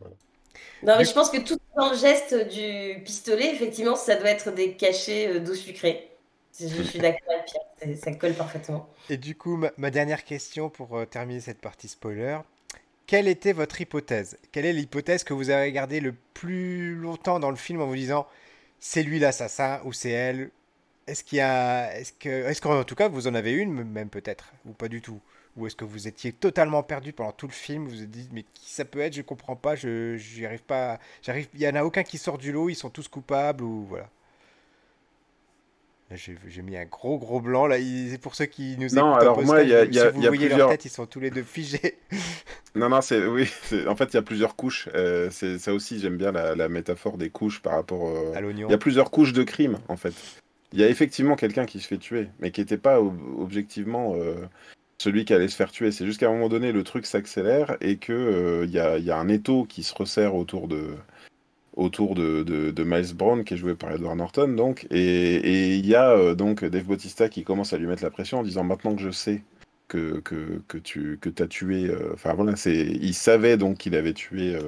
Non, 0.82 0.96
mais 0.98 1.04
je 1.04 1.12
pense 1.12 1.30
que 1.30 1.38
tout 1.38 1.58
dans 1.76 1.90
le 1.90 1.96
geste 1.96 2.34
du 2.48 3.02
pistolet, 3.04 3.52
effectivement, 3.52 3.96
ça 3.96 4.16
doit 4.16 4.30
être 4.30 4.50
des 4.52 4.72
cachets 4.74 5.28
euh, 5.28 5.40
d'eau 5.40 5.54
sucrée. 5.54 6.08
Je, 6.58 6.82
suis 6.82 6.98
d'accord 6.98 7.20
avec 7.32 7.46
Pierre, 7.46 7.98
ça 7.98 8.12
colle 8.12 8.34
parfaitement. 8.34 8.88
Et 9.08 9.16
du 9.16 9.34
coup, 9.34 9.62
ma, 9.76 9.90
dernière 9.90 10.24
question 10.24 10.68
pour 10.68 10.96
euh, 10.96 11.06
terminer 11.06 11.40
cette 11.40 11.60
partie 11.60 11.88
spoiler. 11.88 12.38
Quelle 13.06 13.28
était 13.28 13.52
votre 13.52 13.80
hypothèse? 13.80 14.38
Quelle 14.52 14.66
est 14.66 14.72
l'hypothèse 14.72 15.24
que 15.24 15.32
vous 15.32 15.50
avez 15.50 15.72
gardée 15.72 16.00
le 16.00 16.14
plus 16.34 16.94
longtemps 16.94 17.40
dans 17.40 17.50
le 17.50 17.56
film 17.56 17.80
en 17.80 17.86
vous 17.86 17.96
disant 17.96 18.26
c'est 18.78 19.02
lui 19.02 19.18
l'assassin 19.18 19.80
ou 19.84 19.92
c'est 19.92 20.10
elle? 20.10 20.50
Est-ce 21.06 21.24
qu'il 21.24 21.38
y 21.38 21.40
a, 21.40 21.96
est-ce 21.98 22.12
que, 22.12 22.28
est-ce 22.28 22.60
qu'en 22.60 22.84
tout 22.84 22.94
cas 22.94 23.08
vous 23.08 23.26
en 23.26 23.34
avez 23.34 23.52
une 23.52 23.82
même 23.84 24.10
peut-être? 24.10 24.52
Ou 24.66 24.72
pas 24.72 24.88
du 24.88 25.00
tout, 25.00 25.20
ou 25.56 25.66
est-ce 25.66 25.76
que 25.76 25.84
vous 25.84 26.08
étiez 26.08 26.32
totalement 26.32 26.82
perdu 26.82 27.12
pendant 27.12 27.32
tout 27.32 27.46
le 27.46 27.52
film, 27.52 27.84
vous 27.84 27.90
vous 27.90 28.02
êtes 28.02 28.10
dit 28.10 28.28
mais 28.32 28.44
qui 28.54 28.70
ça 28.70 28.84
peut 28.84 29.00
être, 29.00 29.14
je 29.14 29.22
comprends 29.22 29.56
pas, 29.56 29.74
je, 29.74 30.16
j'y 30.16 30.46
arrive 30.46 30.62
pas, 30.62 30.98
j'arrive, 31.22 31.48
il 31.54 31.60
y 31.60 31.68
en 31.68 31.74
a 31.74 31.82
aucun 31.82 32.02
qui 32.02 32.18
sort 32.18 32.38
du 32.38 32.52
lot, 32.52 32.68
ils 32.68 32.74
sont 32.74 32.90
tous 32.90 33.08
coupables 33.08 33.64
ou 33.64 33.84
voilà. 33.88 34.08
J'ai 36.12 36.62
mis 36.62 36.76
un 36.76 36.86
gros 36.86 37.18
gros 37.18 37.40
blanc 37.40 37.68
là. 37.68 37.76
C'est 37.78 38.18
pour 38.20 38.34
ceux 38.34 38.46
qui 38.46 38.76
nous 38.78 38.88
non, 38.88 39.14
alors 39.14 39.40
moi, 39.44 39.62
il 39.62 39.68
y 39.68 39.74
a, 39.74 39.84
y 39.84 39.98
a, 40.00 40.10
si 40.10 40.16
vous 40.16 40.22
voyez 40.22 40.48
plusieurs... 40.48 40.58
leur 40.58 40.70
tête, 40.70 40.84
ils 40.84 40.90
sont 40.90 41.06
tous 41.06 41.20
les 41.20 41.30
deux 41.30 41.44
figés. 41.44 41.98
non, 42.74 42.88
non, 42.88 43.00
c'est 43.00 43.24
oui. 43.26 43.48
En 43.86 43.94
fait, 43.94 44.06
il 44.06 44.14
y 44.14 44.18
a 44.18 44.22
plusieurs 44.22 44.56
couches. 44.56 44.88
Euh, 44.92 45.28
c'est 45.30 45.58
ça 45.58 45.72
aussi, 45.72 46.00
j'aime 46.00 46.16
bien 46.16 46.32
la, 46.32 46.56
la, 46.56 46.68
métaphore 46.68 47.16
des 47.16 47.30
couches 47.30 47.62
par 47.62 47.74
rapport 47.74 48.08
euh... 48.08 48.34
à 48.34 48.40
l'oignon. 48.40 48.66
Il 48.66 48.72
y 48.72 48.74
a 48.74 48.78
plusieurs 48.78 49.12
couches 49.12 49.32
de 49.32 49.44
crime 49.44 49.78
en 49.86 49.96
fait. 49.96 50.14
Il 50.72 50.80
y 50.80 50.82
a 50.82 50.88
effectivement 50.88 51.36
quelqu'un 51.36 51.64
qui 51.64 51.78
se 51.78 51.86
fait 51.86 51.98
tuer, 51.98 52.28
mais 52.40 52.50
qui 52.50 52.60
n'était 52.60 52.76
pas 52.76 53.00
objectivement 53.00 54.14
euh, 54.16 54.34
celui 55.00 55.24
qui 55.24 55.32
allait 55.32 55.48
se 55.48 55.56
faire 55.56 55.70
tuer. 55.70 55.92
C'est 55.92 56.04
juste 56.04 56.20
qu'à 56.20 56.28
un 56.28 56.32
moment 56.32 56.50
donné, 56.50 56.72
le 56.72 56.84
truc 56.84 57.06
s'accélère 57.06 57.76
et 57.80 57.96
que 57.96 58.12
euh, 58.12 58.66
il 58.66 58.70
y 58.70 58.78
a, 58.78 58.98
y, 58.98 59.10
a, 59.10 59.16
un 59.16 59.28
étau 59.28 59.64
qui 59.64 59.82
se 59.82 59.94
resserre 59.94 60.34
autour 60.34 60.68
de 60.68 60.94
Miles 62.84 63.14
Brown, 63.14 63.42
qui 63.42 63.54
est 63.54 63.56
joué 63.56 63.74
par 63.74 63.92
Edward 63.92 64.18
Norton, 64.18 64.74
et 64.90 65.76
il 65.76 65.86
y 65.86 65.94
a 65.94 66.10
euh, 66.10 66.34
donc 66.34 66.64
Dave 66.66 66.84
Bautista 66.84 67.30
qui 67.30 67.44
commence 67.44 67.72
à 67.72 67.78
lui 67.78 67.86
mettre 67.86 68.02
la 68.02 68.10
pression 68.10 68.40
en 68.40 68.42
disant 68.42 68.62
maintenant 68.62 68.94
que 68.94 69.00
je 69.00 69.10
sais 69.10 69.42
que, 69.88 70.22
tu 70.84 71.18
que 71.18 71.42
as 71.42 71.46
tué, 71.46 71.86
euh, 71.86 72.10
enfin 72.12 72.34
voilà, 72.34 72.52
il 72.66 73.14
savait 73.14 73.56
donc 73.56 73.78
qu'il 73.78 73.94
avait 73.94 74.12
tué 74.12 74.54
euh, 74.54 74.60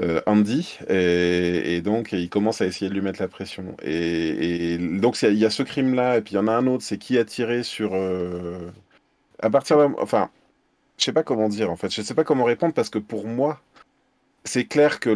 euh 0.00 0.20
Andy, 0.26 0.78
et, 0.88 1.80
donc 1.82 2.12
il 2.12 2.28
commence 2.28 2.60
à 2.60 2.66
essayer 2.66 2.88
de 2.88 2.94
lui 2.94 3.02
mettre 3.02 3.20
la 3.20 3.28
pression. 3.28 3.76
Et, 3.82 4.78
donc 4.78 5.20
il 5.20 5.32
y, 5.34 5.38
y, 5.38 5.44
a 5.44 5.50
ce 5.50 5.64
crime-là, 5.64 6.18
et 6.18 6.20
puis 6.20 6.34
il 6.34 6.36
y 6.36 6.38
en 6.38 6.46
a 6.46 6.52
un 6.52 6.68
autre, 6.68 6.84
c'est 6.84 6.98
qui 6.98 7.18
a 7.18 7.24
tiré 7.24 7.64
sur... 7.64 7.92
à 9.42 9.50
partir. 9.50 9.78
Enfin, 9.98 10.30
je 10.98 11.04
sais 11.04 11.12
pas 11.12 11.22
comment 11.22 11.48
dire 11.48 11.70
en 11.70 11.76
fait, 11.76 11.92
je 11.92 12.02
sais 12.02 12.14
pas 12.14 12.24
comment 12.24 12.44
répondre 12.44 12.74
parce 12.74 12.90
que 12.90 12.98
pour 12.98 13.26
moi, 13.26 13.60
c'est 14.44 14.64
clair 14.64 15.00
que 15.00 15.10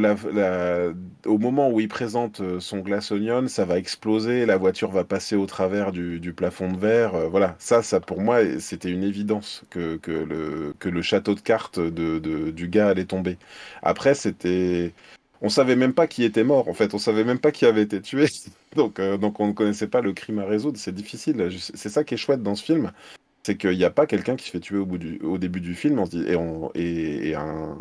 au 1.27 1.39
moment 1.39 1.71
où 1.71 1.81
il 1.81 1.89
présente 1.89 2.41
euh, 2.41 2.61
son 2.61 2.81
glace 2.81 3.11
onion, 3.11 3.49
ça 3.49 3.65
va 3.65 3.79
exploser, 3.79 4.45
la 4.47 4.57
voiture 4.59 4.91
va 4.91 5.05
passer 5.05 5.35
au 5.37 5.47
travers 5.47 5.93
du, 5.93 6.21
du 6.21 6.35
plafond 6.35 6.71
de 6.71 6.79
verre. 6.79 7.15
Euh, 7.15 7.29
voilà, 7.29 7.57
ça, 7.59 7.83
ça 7.83 8.01
pour 8.01 8.21
moi, 8.21 8.59
c'était 8.61 8.91
une 8.91 9.03
évidence 9.03 9.65
que, 9.71 9.97
que, 9.97 10.11
le, 10.11 10.75
que 10.79 10.89
le 10.89 11.03
château 11.03 11.35
de 11.35 11.41
cartes 11.41 11.81
de, 11.81 12.19
de, 12.19 12.51
du 12.51 12.69
gars 12.69 12.89
allait 12.89 13.07
tomber. 13.07 13.39
Après, 13.83 14.15
c'était. 14.15 14.93
On 15.41 15.49
savait 15.51 15.77
même 15.77 15.93
pas 15.95 16.07
qui 16.07 16.25
était 16.25 16.45
mort, 16.45 16.69
en 16.69 16.75
fait. 16.75 16.95
On 16.95 16.99
savait 16.99 17.25
même 17.25 17.39
pas 17.39 17.53
qui 17.53 17.67
avait 17.67 17.83
été 17.83 18.01
tué. 18.01 18.27
donc, 18.77 18.99
euh, 18.99 19.17
donc, 19.19 19.41
on 19.41 19.49
ne 19.49 19.53
connaissait 19.53 19.89
pas 19.89 20.01
le 20.01 20.13
crime 20.13 20.39
à 20.39 20.47
résoudre. 20.47 20.79
C'est 20.79 20.95
difficile. 20.95 21.51
C'est 21.75 21.89
ça 21.89 22.05
qui 22.05 22.15
est 22.15 22.17
chouette 22.19 22.43
dans 22.43 22.55
ce 22.55 22.65
film. 22.65 22.93
C'est 23.45 23.57
qu'il 23.57 23.77
n'y 23.77 23.85
a 23.85 23.91
pas 23.91 24.07
quelqu'un 24.07 24.37
qui 24.37 24.47
se 24.47 24.51
fait 24.51 24.61
tuer 24.61 24.79
au, 24.79 24.87
bout 24.87 24.99
du, 24.99 25.21
au 25.21 25.39
début 25.39 25.61
du 25.61 25.75
film 25.75 25.99
on 25.99 26.07
se 26.07 26.11
dit, 26.11 26.25
et, 26.27 26.37
on, 26.37 26.71
et, 26.75 27.29
et 27.29 27.35
un 27.35 27.79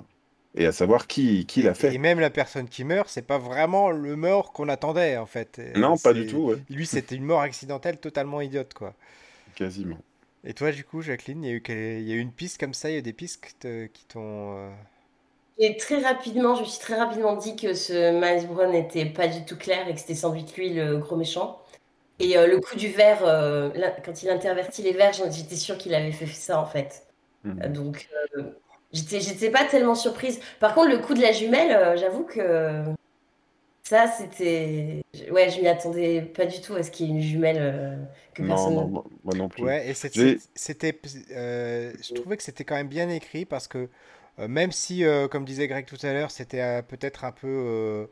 et 0.55 0.65
à 0.67 0.71
savoir 0.71 1.07
qui, 1.07 1.45
qui 1.45 1.63
l'a 1.63 1.73
fait. 1.73 1.95
Et 1.95 1.97
même 1.97 2.19
la 2.19 2.29
personne 2.29 2.69
qui 2.69 2.83
meurt, 2.83 3.09
c'est 3.09 3.25
pas 3.25 3.39
vraiment 3.39 3.89
le 3.89 4.15
mort 4.15 4.53
qu'on 4.53 4.69
attendait 4.69 5.17
en 5.17 5.25
fait. 5.25 5.59
Non, 5.75 5.97
pas 5.97 6.13
du 6.13 6.27
tout. 6.27 6.49
Ouais. 6.49 6.57
Lui, 6.69 6.85
c'était 6.85 7.15
une 7.15 7.23
mort 7.23 7.41
accidentelle 7.41 7.97
totalement 7.97 8.39
idiote 8.39 8.73
quoi. 8.73 8.93
Quasiment. 9.55 9.97
Et 10.45 10.53
toi, 10.53 10.71
du 10.71 10.83
coup, 10.83 11.01
Jacqueline, 11.01 11.43
il 11.43 11.47
y 11.47 11.51
a 11.51 11.55
eu, 11.55 11.63
il 12.01 12.07
y 12.07 12.11
a 12.11 12.15
eu 12.15 12.19
une 12.19 12.31
piste 12.31 12.59
comme 12.59 12.73
ça, 12.73 12.89
il 12.89 12.95
y 12.95 12.97
a 12.97 13.01
des 13.01 13.13
pistes 13.13 13.41
qui 13.93 14.05
t'ont. 14.05 14.57
Euh... 14.57 14.69
Et 15.57 15.77
très 15.77 15.99
rapidement, 15.99 16.55
je 16.55 16.61
me 16.61 16.65
suis 16.65 16.79
très 16.79 16.95
rapidement 16.95 17.35
dit 17.35 17.55
que 17.55 17.73
ce 17.73 18.11
Miles 18.11 18.47
Brown 18.47 18.71
n'était 18.71 19.05
pas 19.05 19.27
du 19.27 19.45
tout 19.45 19.55
clair 19.55 19.87
et 19.87 19.93
que 19.93 19.99
c'était 19.99 20.15
sans 20.15 20.35
doute 20.35 20.55
lui 20.57 20.73
le 20.73 20.97
gros 20.97 21.15
méchant. 21.15 21.62
Et 22.23 22.37
euh, 22.37 22.47
le 22.47 22.59
coup 22.59 22.75
du 22.75 22.87
verre, 22.89 23.25
euh, 23.25 23.69
là, 23.75 23.93
quand 24.03 24.23
il 24.23 24.29
intervertit 24.29 24.81
les 24.81 24.93
verres, 24.93 25.13
j'étais 25.13 25.55
sûre 25.55 25.77
qu'il 25.77 25.93
avait 25.93 26.11
fait 26.11 26.25
ça 26.27 26.59
en 26.59 26.65
fait. 26.65 27.03
Mmh. 27.43 27.67
Donc, 27.67 28.07
euh, 28.37 28.43
J'étais, 28.93 29.21
j'étais 29.21 29.49
pas 29.49 29.65
tellement 29.65 29.95
surprise. 29.95 30.39
Par 30.59 30.75
contre, 30.75 30.91
le 30.91 30.99
coup 30.99 31.15
de 31.15 31.21
la 31.21 31.31
jumelle, 31.31 31.71
euh, 31.71 31.97
j'avoue 31.97 32.23
que 32.23 32.83
ça, 33.81 34.05
c'était. 34.07 35.01
Ouais, 35.31 35.49
je 35.49 35.59
m'y 35.59 35.67
attendais 35.67 36.21
pas 36.21 36.45
du 36.45 36.61
tout 36.61 36.75
à 36.75 36.83
ce 36.83 36.91
qu'il 36.91 37.07
y 37.07 37.09
ait 37.09 37.13
une 37.13 37.21
jumelle 37.21 37.57
euh, 37.59 37.95
que 38.35 38.43
non, 38.43 38.49
personne. 38.49 38.75
Non, 38.75 39.03
moi 39.23 39.33
non 39.35 39.49
plus. 39.49 39.63
Ouais, 39.63 39.89
et 39.89 39.95
c'était. 39.95 40.37
c'était 40.53 40.99
euh, 41.31 41.91
je 42.01 42.13
trouvais 42.13 42.37
que 42.37 42.43
c'était 42.43 42.63
quand 42.63 42.75
même 42.75 42.87
bien 42.87 43.09
écrit 43.09 43.45
parce 43.45 43.67
que 43.67 43.89
euh, 44.37 44.47
même 44.47 44.71
si, 44.71 45.03
euh, 45.03 45.27
comme 45.27 45.43
disait 45.43 45.67
Greg 45.67 45.85
tout 45.85 45.97
à 46.03 46.13
l'heure, 46.13 46.29
c'était 46.29 46.83
peut-être 46.83 47.25
un 47.25 47.31
peu 47.31 48.07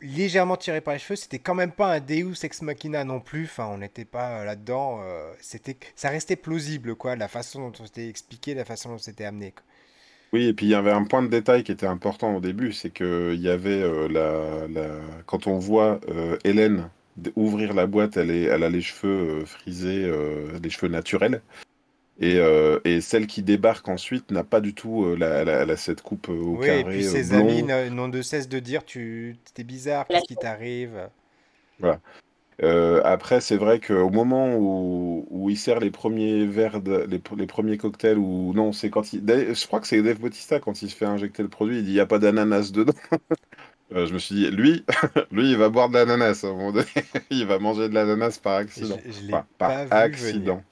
légèrement 0.00 0.56
tiré 0.56 0.80
par 0.80 0.94
les 0.94 1.00
cheveux, 1.00 1.16
c'était 1.16 1.38
quand 1.38 1.54
même 1.54 1.72
pas 1.72 1.94
un 1.94 2.00
Deus 2.00 2.44
ex 2.44 2.62
machina 2.62 3.04
non 3.04 3.20
plus. 3.20 3.44
Enfin, 3.44 3.66
on 3.66 3.78
n'était 3.78 4.04
pas 4.04 4.44
là-dedans. 4.44 5.00
c'était, 5.40 5.76
ça 5.94 6.10
restait 6.10 6.36
plausible, 6.36 6.94
quoi, 6.94 7.16
la 7.16 7.28
façon 7.28 7.60
dont 7.68 7.72
on 7.80 7.86
s'était 7.86 8.08
expliqué, 8.08 8.54
la 8.54 8.64
façon 8.64 8.90
dont 8.90 8.98
c'était 8.98 9.24
amené. 9.24 9.54
Oui, 10.32 10.46
et 10.48 10.52
puis 10.52 10.66
il 10.66 10.70
y 10.70 10.74
avait 10.74 10.90
un 10.90 11.04
point 11.04 11.22
de 11.22 11.28
détail 11.28 11.62
qui 11.62 11.72
était 11.72 11.86
important 11.86 12.36
au 12.36 12.40
début, 12.40 12.72
c'est 12.72 12.90
qu'il 12.90 13.40
y 13.40 13.48
avait 13.48 13.82
euh, 13.82 14.08
la, 14.08 14.86
quand 15.24 15.46
on 15.46 15.58
voit 15.58 16.00
euh, 16.08 16.36
Hélène 16.44 16.90
ouvrir 17.36 17.72
la 17.72 17.86
boîte, 17.86 18.16
elle, 18.16 18.30
est, 18.30 18.42
elle 18.42 18.62
a 18.62 18.68
les 18.68 18.82
cheveux 18.82 19.40
euh, 19.40 19.46
frisés, 19.46 20.12
les 20.62 20.70
cheveux 20.70 20.88
naturels. 20.90 21.40
Et, 22.18 22.38
et, 22.84 23.00
celle 23.02 23.26
qui 23.26 23.42
débarque 23.42 23.88
ensuite 23.88 24.30
n'a 24.30 24.42
pas 24.42 24.60
du 24.60 24.72
tout 24.72 25.14
la, 25.16 25.44
la, 25.44 25.66
la, 25.66 25.76
cette 25.76 26.00
coupe 26.00 26.30
au 26.30 26.56
oui, 26.56 26.66
carré. 26.66 26.80
Et 26.80 26.84
puis 26.84 27.04
ses 27.04 27.24
blond. 27.24 27.40
amis 27.40 27.62
n'ont 27.90 28.08
de 28.08 28.22
cesse 28.22 28.48
de 28.48 28.58
dire 28.58 28.84
tu 28.84 29.36
es 29.58 29.64
bizarre, 29.64 30.06
qu'est-ce 30.06 30.24
qui 30.24 30.36
t'arrive? 30.36 31.08
Voilà. 31.78 32.00
Euh, 32.62 33.02
après, 33.04 33.40
c'est 33.40 33.56
vrai 33.56 33.80
qu'au 33.80 34.08
moment 34.08 34.56
où, 34.56 35.26
où, 35.30 35.50
il 35.50 35.58
sert 35.58 35.78
les 35.78 35.90
premiers 35.90 36.46
verres, 36.46 36.80
de, 36.80 37.06
les, 37.08 37.20
les, 37.36 37.46
premiers 37.46 37.76
cocktails, 37.76 38.16
ou 38.16 38.54
non, 38.54 38.72
c'est 38.72 38.88
quand 38.88 39.12
il. 39.12 39.22
Je 39.26 39.66
crois 39.66 39.80
que 39.80 39.86
c'est 39.86 40.02
Dave 40.02 40.18
Bautista 40.18 40.58
quand 40.58 40.80
il 40.80 40.90
se 40.90 40.96
fait 40.96 41.04
injecter 41.04 41.42
le 41.42 41.50
produit, 41.50 41.78
il 41.78 41.84
dit 41.84 41.90
il 41.90 41.94
n'y 41.94 42.00
a 42.00 42.06
pas 42.06 42.18
d'ananas 42.18 42.72
dedans. 42.72 42.94
euh, 43.94 44.06
je 44.06 44.14
me 44.14 44.18
suis 44.18 44.34
dit, 44.34 44.50
lui, 44.50 44.86
lui, 45.30 45.50
il 45.50 45.56
va 45.58 45.68
boire 45.68 45.90
de 45.90 45.94
l'ananas 45.94 46.44
à 46.44 46.46
un 46.46 46.52
moment 46.52 46.72
donné. 46.72 46.86
il 47.30 47.46
va 47.46 47.58
manger 47.58 47.90
de 47.90 47.94
l'ananas 47.94 48.38
par 48.42 48.54
accident. 48.54 48.98
Je, 49.04 49.12
je 49.12 49.26
enfin, 49.26 49.44
par 49.58 49.92
accident. 49.92 50.62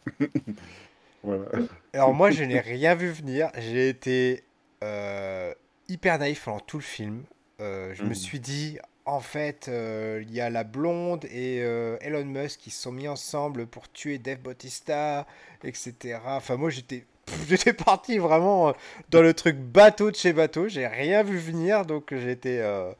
Voilà. 1.25 1.47
Alors, 1.93 2.15
moi, 2.15 2.31
je 2.31 2.45
n'ai 2.45 2.61
rien 2.61 2.95
vu 2.95 3.11
venir. 3.11 3.51
J'ai 3.59 3.89
été 3.89 4.45
euh, 4.83 5.53
hyper 5.89 6.19
naïf 6.19 6.45
pendant 6.45 6.61
tout 6.61 6.79
le 6.79 6.83
film. 6.83 7.23
Euh, 7.61 7.95
je 7.95 8.03
mmh. 8.03 8.09
me 8.09 8.15
suis 8.15 8.41
dit, 8.41 8.79
en 9.07 9.21
fait, 9.21 9.67
euh, 9.69 10.23
il 10.23 10.33
y 10.33 10.41
a 10.41 10.51
la 10.51 10.65
blonde 10.65 11.25
et 11.27 11.59
Elon 12.01 12.25
Musk 12.25 12.61
qui 12.61 12.71
se 12.71 12.83
sont 12.83 12.93
mis 12.93 13.09
ensemble 13.09 13.67
pour 13.67 13.91
tuer 13.91 14.19
Dave 14.19 14.41
Bautista, 14.41 15.27
etc. 15.63 16.19
Enfin, 16.27 16.57
moi, 16.57 16.71
j'étais, 16.71 17.05
j'étais 17.49 17.73
parti 17.73 18.19
vraiment 18.19 18.75
dans 19.11 19.23
le 19.23 19.35
truc 19.35 19.57
bateau 19.57 20.11
de 20.11 20.17
chez 20.17 20.33
bateau. 20.33 20.69
J'ai 20.69 20.87
rien 20.87 21.23
vu 21.23 21.39
venir, 21.39 21.87
donc 21.87 22.15
j'étais 22.15 22.59
euh, 22.61 22.93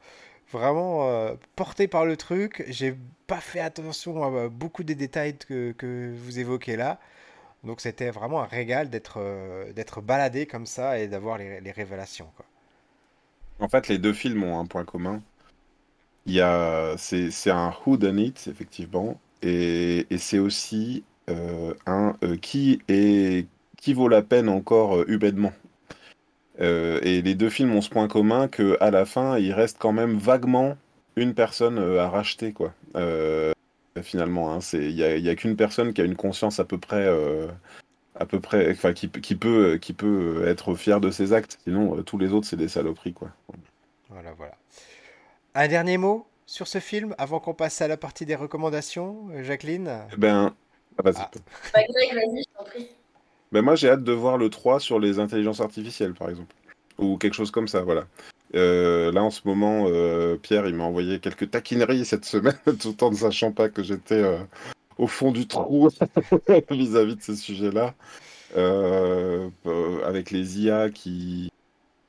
vraiment 0.51 1.09
euh, 1.09 1.33
porté 1.55 1.87
par 1.87 2.05
le 2.05 2.17
truc. 2.17 2.63
J'ai 2.67 2.95
pas 3.27 3.39
fait 3.39 3.59
attention 3.59 4.23
à 4.23 4.49
beaucoup 4.49 4.83
des 4.83 4.95
détails 4.95 5.37
que, 5.37 5.71
que 5.73 6.13
vous 6.15 6.39
évoquez 6.39 6.75
là. 6.75 6.99
Donc, 7.65 7.81
c'était 7.81 8.11
vraiment 8.11 8.41
un 8.41 8.45
régal 8.45 8.89
d'être, 8.89 9.19
d'être 9.73 10.01
baladé 10.01 10.45
comme 10.45 10.65
ça 10.65 10.99
et 10.99 11.07
d'avoir 11.07 11.37
les, 11.37 11.71
révélations. 11.71 12.29
En 13.59 13.67
fait, 13.67 13.87
les 13.87 13.97
deux 13.97 14.13
films 14.13 14.43
ont 14.43 14.59
un 14.59 14.65
point 14.65 14.85
commun 14.85 15.21
il 16.25 16.33
y 16.33 16.41
a, 16.41 16.95
c'est, 16.97 17.51
un 17.51 17.73
who 17.85 17.97
done 17.97 18.19
it, 18.19 18.47
effectivement, 18.47 19.19
et, 19.41 20.07
et 20.09 20.17
c'est 20.17 20.39
aussi 20.39 21.03
euh, 21.29 21.73
un 21.85 22.15
euh, 22.23 22.37
qui 22.37 22.81
est 22.87 23.47
qui 23.77 23.93
vaut 23.93 24.07
la 24.07 24.21
peine 24.21 24.49
encore 24.49 24.97
euh, 24.97 25.05
humainement. 25.07 25.53
et 26.59 27.21
les 27.21 27.35
deux 27.35 27.49
films 27.49 27.75
ont 27.75 27.81
ce 27.81 27.89
point 27.89 28.07
commun 28.07 28.47
que 28.47 28.77
à 28.81 28.91
la 28.91 29.05
fin, 29.05 29.37
il 29.37 29.53
reste 29.53 29.77
quand 29.79 29.91
même 29.91 30.17
vaguement 30.17 30.77
une 31.15 31.33
personne 31.33 31.77
à 31.77 32.09
racheter, 32.09 32.53
quoi. 32.53 32.73
Finalement, 34.01 34.51
hein, 34.51 34.61
c'est 34.61 34.83
il 34.83 34.95
y 34.95 35.03
a, 35.03 35.17
y 35.17 35.29
a 35.29 35.35
qu'une 35.35 35.55
personne 35.55 35.93
qui 35.93 36.01
a 36.01 36.05
une 36.05 36.15
conscience 36.15 36.59
à 36.59 36.65
peu 36.65 36.77
près 36.77 37.07
à 38.17 38.25
peu 38.25 38.39
près, 38.39 38.71
enfin 38.71 38.93
qui, 38.93 39.09
qui 39.09 39.35
peut 39.35 39.77
qui 39.77 39.93
peut 39.93 40.47
être 40.47 40.75
fier 40.75 41.01
de 41.01 41.11
ses 41.11 41.33
actes. 41.33 41.59
Sinon, 41.63 42.01
tous 42.03 42.17
les 42.17 42.31
autres, 42.31 42.47
c'est 42.47 42.55
des 42.55 42.67
saloperies, 42.69 43.13
quoi. 43.13 43.29
Voilà, 44.09 44.33
voilà. 44.33 44.55
Un 45.53 45.67
dernier 45.67 45.97
mot 45.97 46.25
sur 46.45 46.67
ce 46.67 46.79
film 46.79 47.15
avant 47.17 47.39
qu'on 47.39 47.53
passe 47.53 47.81
à 47.81 47.87
la 47.87 47.97
partie 47.97 48.25
des 48.25 48.35
recommandations, 48.35 49.29
Jacqueline? 49.43 50.05
Ben, 50.17 50.53
ah, 50.97 51.01
vas-y. 51.03 51.15
Ah. 51.17 51.31
Bah, 51.73 51.81
Greg, 51.89 52.13
vas-y, 52.13 52.43
je 52.43 52.57
t'en 52.57 52.63
prie. 52.63 52.89
Ben, 53.51 53.61
moi, 53.61 53.75
j'ai 53.75 53.89
hâte 53.89 54.03
de 54.03 54.11
voir 54.11 54.37
le 54.37 54.49
3 54.49 54.79
sur 54.79 54.99
les 54.99 55.19
intelligences 55.19 55.61
artificielles, 55.61 56.13
par 56.13 56.29
exemple. 56.29 56.53
Ou 56.97 57.17
quelque 57.17 57.33
chose 57.33 57.51
comme 57.51 57.67
ça, 57.67 57.81
voilà. 57.81 58.05
Euh, 58.55 59.11
là, 59.11 59.23
en 59.23 59.31
ce 59.31 59.41
moment, 59.45 59.85
euh, 59.87 60.37
Pierre, 60.37 60.67
il 60.67 60.75
m'a 60.75 60.85
envoyé 60.85 61.19
quelques 61.19 61.51
taquineries 61.51 62.05
cette 62.05 62.25
semaine, 62.25 62.57
tout 62.79 63.03
en 63.03 63.11
ne 63.11 63.15
sachant 63.15 63.51
pas 63.51 63.69
que 63.69 63.83
j'étais 63.83 64.15
euh, 64.15 64.37
au 64.97 65.07
fond 65.07 65.31
du 65.31 65.47
trou 65.47 65.89
vis-à-vis 66.69 67.13
-vis 67.13 67.17
de 67.17 67.21
ces 67.21 67.35
sujets-là. 67.35 67.95
Avec 70.05 70.31
les 70.31 70.61
IA 70.61 70.89
qui, 70.89 71.51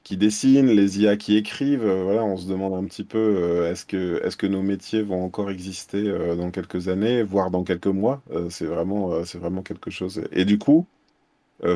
qui 0.04 0.16
dessinent, 0.16 0.68
les 0.68 1.00
IA 1.00 1.16
qui 1.16 1.36
écrivent. 1.36 1.86
Voilà, 1.86 2.24
on 2.24 2.36
se 2.36 2.48
demande 2.48 2.74
un 2.74 2.84
petit 2.84 3.04
peu 3.04 3.66
est-ce 3.66 3.84
que, 3.84 4.22
est-ce 4.24 4.36
que 4.36 4.46
nos 4.46 4.62
métiers 4.62 5.02
vont 5.02 5.24
encore 5.24 5.50
exister 5.50 6.02
dans 6.36 6.50
quelques 6.52 6.88
années, 6.88 7.22
voire 7.24 7.50
dans 7.50 7.64
quelques 7.64 7.86
mois? 7.88 8.22
c'est 8.50 8.66
vraiment, 8.66 9.24
c'est 9.24 9.38
vraiment 9.38 9.62
quelque 9.62 9.90
chose. 9.90 10.22
Et 10.32 10.44
du 10.44 10.58
coup, 10.58 10.86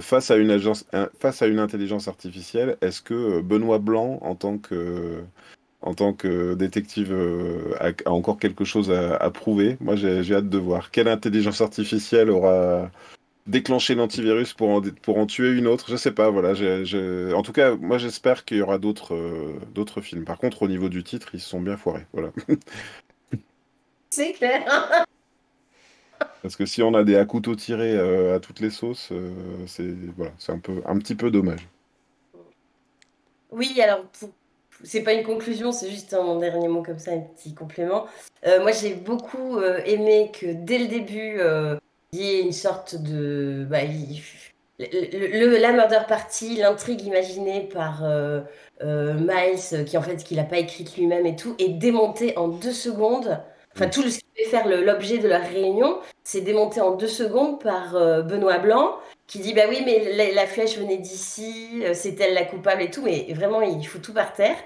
face 0.00 0.30
à 0.30 0.36
une 0.36 0.50
agence, 0.50 0.84
face 1.18 1.42
à 1.42 1.46
une 1.46 1.58
intelligence 1.58 2.08
artificielle, 2.08 2.76
est-ce 2.80 3.02
que 3.02 3.40
Benoît 3.40 3.78
Blanc, 3.78 4.18
en 4.22 4.34
tant 4.34 4.58
que 4.58 5.22
en 5.82 5.94
tant 5.94 6.12
que 6.12 6.54
détective, 6.54 7.16
a, 7.80 8.10
encore 8.10 8.38
quelque 8.38 8.64
chose 8.64 8.90
à, 8.90 9.30
prouver? 9.30 9.78
Moi, 9.80 9.96
j'ai 9.96 10.34
hâte 10.34 10.48
de 10.48 10.58
voir 10.58 10.90
quelle 10.90 11.08
intelligence 11.08 11.62
artificielle 11.62 12.30
aura, 12.30 12.90
déclencher 13.50 13.94
l'antivirus 13.94 14.54
pour 14.54 14.70
en, 14.70 14.80
pour 15.02 15.18
en 15.18 15.26
tuer 15.26 15.50
une 15.50 15.66
autre? 15.66 15.86
Je 15.90 15.96
sais 15.96 16.12
pas, 16.12 16.30
voilà. 16.30 16.52
En 17.34 17.42
tout 17.42 17.52
cas, 17.52 17.74
moi 17.76 17.98
j'espère 17.98 18.44
qu'il 18.44 18.58
y 18.58 18.62
aura 18.62 18.78
d'autres 18.78 19.14
euh, 19.14 20.02
films. 20.02 20.24
Par 20.24 20.38
contre, 20.38 20.62
au 20.62 20.68
niveau 20.68 20.88
du 20.88 21.02
titre, 21.02 21.30
ils 21.34 21.40
se 21.40 21.48
sont 21.48 21.60
bien 21.60 21.76
foirés. 21.76 22.06
Voilà. 22.12 22.30
C'est 24.10 24.32
clair. 24.32 24.64
Parce 26.42 26.56
que 26.56 26.66
si 26.66 26.82
on 26.82 26.94
a 26.94 27.04
des 27.04 27.16
à 27.16 27.24
couteau 27.24 27.54
tirés 27.54 27.94
euh, 27.94 28.36
à 28.36 28.40
toutes 28.40 28.60
les 28.60 28.70
sauces, 28.70 29.10
euh, 29.12 29.30
c'est 29.66 29.94
voilà, 30.16 30.32
un 30.48 30.58
peu 30.58 30.82
un 30.86 30.98
petit 30.98 31.14
peu 31.14 31.30
dommage. 31.30 31.68
Oui, 33.50 33.80
alors 33.82 34.04
c'est 34.82 35.02
pas 35.02 35.12
une 35.12 35.24
conclusion, 35.24 35.72
c'est 35.72 35.90
juste 35.90 36.14
mon 36.14 36.38
dernier 36.38 36.68
mot 36.68 36.82
comme 36.82 36.98
ça, 36.98 37.12
un 37.12 37.20
petit 37.20 37.52
complément. 37.52 38.06
moi, 38.44 38.72
j'ai 38.72 38.94
beaucoup 38.94 39.60
aimé 39.60 40.30
que 40.32 40.46
dès 40.52 40.78
le 40.78 40.86
début, 40.86 41.40
il 42.12 42.20
y 42.20 42.24
ait 42.24 42.40
une 42.40 42.52
sorte 42.52 42.94
de. 42.94 43.66
Bah, 43.68 43.80
le, 44.80 45.58
la 45.58 45.72
murder 45.72 46.00
party, 46.08 46.56
l'intrigue 46.56 47.02
imaginée 47.02 47.68
par 47.72 48.04
euh, 48.04 48.40
euh, 48.82 49.14
Miles, 49.14 49.84
qui 49.84 49.98
en 49.98 50.02
fait 50.02 50.16
qu'il 50.24 50.38
n'a 50.38 50.44
pas 50.44 50.58
écrite 50.58 50.96
lui-même 50.96 51.26
et 51.26 51.36
tout, 51.36 51.54
est 51.58 51.68
démontée 51.68 52.36
en 52.38 52.48
deux 52.48 52.72
secondes. 52.72 53.40
Enfin, 53.74 53.86
mm. 53.86 53.90
tout 53.90 54.02
ce 54.02 54.18
qui 54.18 54.24
fait 54.36 54.50
faire 54.50 54.68
l'objet 54.68 55.18
de 55.18 55.28
la 55.28 55.38
réunion, 55.38 55.98
c'est 56.24 56.40
démonté 56.40 56.80
en 56.80 56.92
deux 56.92 57.08
secondes 57.08 57.60
par 57.60 57.96
euh, 57.96 58.22
Benoît 58.22 58.58
Blanc, 58.58 58.96
qui 59.26 59.38
dit 59.38 59.54
Bah 59.54 59.62
oui, 59.68 59.82
mais 59.84 60.32
la, 60.32 60.46
flèche 60.46 60.78
venait 60.78 60.98
d'ici, 60.98 61.82
c'est 61.94 62.20
elle 62.20 62.34
la 62.34 62.44
coupable 62.44 62.82
et 62.82 62.90
tout, 62.90 63.02
mais 63.02 63.26
vraiment, 63.34 63.62
il 63.62 63.86
faut 63.86 63.98
tout 63.98 64.14
par 64.14 64.32
terre. 64.32 64.56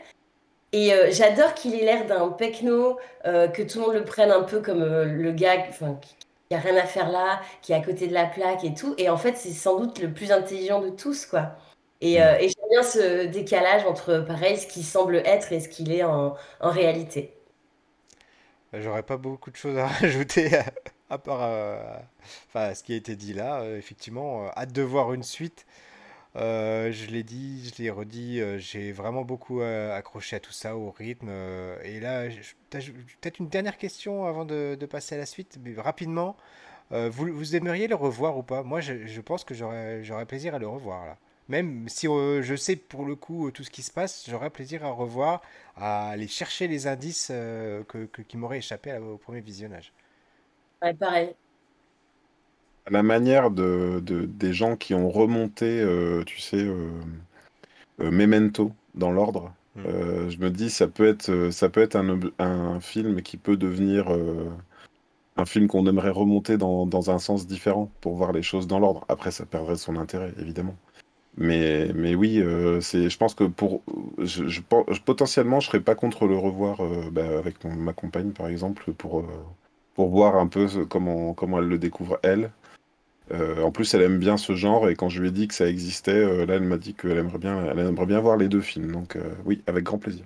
Et 0.73 0.91
j'adore 1.11 1.55
qu'il 1.55 1.77
ait 1.77 1.85
l'air 1.85 2.05
d'un 2.05 2.31
pecno, 2.31 2.99
que 3.23 3.63
tout 3.63 3.79
le 3.79 3.85
monde 3.85 3.95
le 3.95 4.05
prenne 4.05 4.33
un 4.33 4.43
peu 4.43 4.59
comme 4.59 4.83
le 4.83 5.31
gars 5.31 5.67
enfin, 5.69 5.97
qui 6.01 6.55
a 6.55 6.59
rien 6.59 6.77
à 6.77 6.85
faire 6.85 7.11
là, 7.11 7.41
qui 7.63 7.73
est 7.73 7.77
à 7.77 7.81
côté 7.81 8.07
de 8.07 8.15
la 8.15 8.27
plaque 8.27 8.65
et 8.65 8.75
tout. 8.75 8.95
Et 8.99 9.09
en 9.09 9.17
fait, 9.17 9.37
c'est 9.37 9.53
sans 9.53 9.79
doute 9.79 10.01
le 10.01 10.13
plus 10.13 10.33
intelligent 10.33 10.81
de 10.81 10.91
tous, 10.91 11.27
quoi. 11.27 11.53
Et, 12.01 12.19
mm. 12.19 12.23
euh, 12.23 12.39
et 12.39 12.49
j'aime 12.49 12.69
bien 12.71 12.83
ce 12.83 13.27
décalage 13.27 13.85
entre, 13.87 14.25
pareil, 14.27 14.57
ce 14.59 14.67
qui 14.67 14.83
semble 14.83 15.17
être 15.17 15.53
et 15.53 15.61
ce 15.61 15.69
qu'il 15.69 15.93
est 15.93 16.05
en, 16.05 16.35
en 16.61 16.71
réalité. 16.71 17.33
J'aurais 18.81 19.03
pas 19.03 19.17
beaucoup 19.17 19.51
de 19.51 19.57
choses 19.57 19.79
à 19.79 19.87
rajouter 20.01 20.51
à, 21.11 21.19
part 21.19 21.43
euh, 21.43 21.99
enfin, 22.49 22.75
ce 22.75 22.83
qui 22.83 22.93
a 22.93 22.97
été 22.97 23.17
dit 23.17 23.33
là. 23.33 23.61
Euh, 23.61 23.79
effectivement, 23.79 24.49
hâte 24.57 24.73
de 24.73 24.83
voir 24.83 25.13
une 25.13 25.23
suite. 25.23 25.67
je 26.35 27.07
l'ai 27.11 27.23
dit, 27.23 27.71
je 27.71 27.83
l'ai 27.83 27.91
redit, 27.91 28.41
j'ai 28.59 28.93
vraiment 28.93 29.23
beaucoup 29.23 29.61
accroché 29.63 30.37
à 30.37 30.41
tout 30.41 30.53
ça, 30.53 30.77
au 30.77 30.91
rythme. 30.91 31.31
et 31.83 32.01
là, 32.01 32.29
peut-être 32.71 33.39
une 33.39 33.49
dernière 33.49 33.79
question 33.79 34.27
avant 34.27 34.45
de, 34.45 34.87
passer 34.91 35.15
à 35.15 35.19
la 35.19 35.27
suite, 35.27 35.59
mais 35.63 35.75
rapidement. 35.77 36.37
vous, 36.91 37.29
vous, 37.33 37.57
aimeriez 37.57 37.89
le 37.89 37.95
revoir 37.95 38.37
ou 38.37 38.43
pas? 38.43 38.63
Moi, 38.63 38.81
je, 38.81 39.21
pense 39.21 39.45
que 39.45 39.55
j'aurais 39.55 40.27
plaisir 40.27 40.55
à 40.55 40.59
le 40.59 40.69
revoir 40.69 41.07
là. 41.07 41.19
Même 41.49 41.89
si 41.89 42.07
je 42.07 42.55
sais 42.57 42.77
pour 42.77 43.05
le 43.05 43.17
coup 43.17 43.51
tout 43.51 43.65
ce 43.65 43.71
qui 43.71 43.83
se 43.83 43.91
passe, 43.91 44.25
j'aurais 44.29 44.51
plaisir 44.51 44.85
à 44.85 44.91
revoir, 44.91 45.43
à 45.77 46.11
aller 46.11 46.29
chercher 46.29 46.69
les 46.69 46.87
indices 46.87 47.29
que, 47.29 48.09
qui 48.29 48.37
m'auraient 48.37 48.59
échappé 48.59 48.97
au 48.97 49.19
premier 49.19 49.41
visionnage. 49.41 49.93
Ouais, 50.83 50.95
pareil 50.95 51.35
la 52.91 53.03
manière 53.03 53.51
de, 53.51 54.01
des 54.01 54.53
gens 54.53 54.77
qui 54.77 54.95
ont 54.95 55.09
remonté, 55.11 55.81
euh, 55.81 56.23
tu 56.25 56.41
sais, 56.41 56.63
euh, 56.63 56.91
euh, 58.01 58.11
Memento 58.11 58.73
dans 58.95 59.11
l'ordre. 59.11 59.53
Hmm. 59.77 60.31
je 60.31 60.39
me 60.39 60.51
dis, 60.51 60.71
ça 60.71 60.87
peut 60.87 61.07
être, 61.09 61.51
ça 61.51 61.69
peut 61.69 61.83
être 61.83 61.97
un, 61.97 62.21
un 62.39 62.79
film 62.81 63.23
qui 63.23 63.37
peut 63.37 63.57
devenir 63.57 64.07
un 65.37 65.45
film 65.47 65.67
qu'on 65.67 65.87
aimerait 65.89 66.11
remonter 66.11 66.57
dans, 66.57 66.87
dans, 66.87 67.11
un 67.11 67.19
sens 67.19 67.49
différent 67.49 67.91
pour 68.01 68.15
voir 68.15 68.31
les 68.33 68.43
choses 68.43 68.69
dans 68.69 68.79
l'ordre. 68.79 69.05
Après, 69.09 69.33
ça 69.33 69.47
perdrait 69.47 69.75
son 69.75 69.97
intérêt, 69.97 70.33
évidemment. 70.39 70.77
Mais, 71.37 71.91
mais 71.95 72.15
oui, 72.15 72.43
c'est, 72.81 73.11
je 73.11 73.19
pense 73.19 73.35
que 73.35 73.45
pour, 73.45 73.83
je, 74.19 74.47
je, 74.47 74.61
potentiellement, 75.05 75.59
je 75.59 75.67
serais 75.67 75.81
pas 75.81 75.97
contre 75.97 76.27
le 76.27 76.37
revoir 76.37 76.79
bah, 77.11 77.39
avec 77.39 77.65
ma 77.65 77.93
compagne, 77.93 78.31
par 78.31 78.47
exemple, 78.47 78.93
pour, 78.93 79.25
pour 79.95 80.09
voir 80.11 80.37
un 80.37 80.47
peu 80.47 80.69
comment, 80.87 81.35
comment 81.35 81.59
elle 81.59 81.69
le 81.69 81.79
découvre 81.79 82.21
elle. 82.23 82.51
Euh, 83.33 83.63
en 83.63 83.71
plus, 83.71 83.95
elle 83.95 84.03
aime 84.03 84.19
bien 84.19 84.37
ce 84.37 84.55
genre 84.55 84.89
et 84.89 84.97
quand 84.97 85.09
je 85.09 85.21
lui 85.21 85.29
ai 85.29 85.33
dit 85.33 85.49
que 85.49 85.55
ça 85.55 85.67
existait, 85.67 86.13
euh, 86.13 86.45
là, 86.45 86.55
elle 86.55 86.65
m'a 86.65 86.77
dit 86.77 86.95
qu'elle 86.95 87.17
aimerait 87.17 87.39
bien, 87.39 87.65
aimerait 87.71 88.07
bien 88.07 88.21
voir 88.21 88.37
les 88.37 88.49
deux 88.49 88.61
films. 88.61 88.93
Donc 88.93 89.17
euh, 89.17 89.35
oui, 89.45 89.63
avec 89.67 89.85
grand 89.85 89.99
plaisir. 89.99 90.25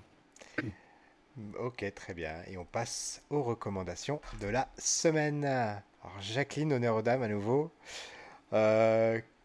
Ok, 1.60 1.84
très 1.94 2.14
bien. 2.14 2.32
Et 2.50 2.56
on 2.56 2.64
passe 2.64 3.22
aux 3.30 3.42
recommandations 3.42 4.20
de 4.40 4.48
la 4.48 4.68
semaine. 4.76 5.44
Alors, 5.44 6.16
Jacqueline, 6.20 6.72
honneur 6.72 6.96
aux 6.96 7.02
dames 7.02 7.22
à 7.22 7.28
nouveau. 7.28 7.70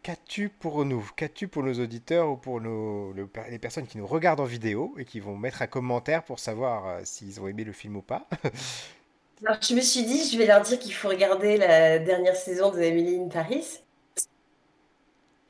Qu'as-tu 0.04 0.50
pour 0.50 0.84
nous? 0.84 1.10
Qu'as-tu 1.16 1.48
pour 1.48 1.64
nos 1.64 1.74
auditeurs 1.74 2.30
ou 2.30 2.36
pour 2.36 2.60
nos, 2.60 3.14
les 3.50 3.58
personnes 3.58 3.88
qui 3.88 3.98
nous 3.98 4.06
regardent 4.06 4.42
en 4.42 4.46
vidéo 4.46 4.94
et 4.98 5.06
qui 5.06 5.22
vont 5.22 5.38
mettre 5.38 5.62
un 5.62 5.68
commentaire 5.68 6.24
pour 6.24 6.40
savoir 6.40 7.00
s'ils 7.06 7.40
ont 7.40 7.48
aimé 7.48 7.64
le 7.64 7.72
film 7.72 7.96
ou 7.96 8.02
pas? 8.02 8.28
Alors, 9.46 9.58
je 9.62 9.74
me 9.74 9.82
suis 9.82 10.04
dit, 10.04 10.30
je 10.30 10.38
vais 10.38 10.46
leur 10.46 10.62
dire 10.62 10.78
qu'il 10.78 10.94
faut 10.94 11.08
regarder 11.08 11.58
la 11.58 12.00
dernière 12.00 12.36
saison 12.36 12.72
de 12.72 12.82
Emily 12.82 13.18
in 13.18 13.30
Paris. 13.30 13.80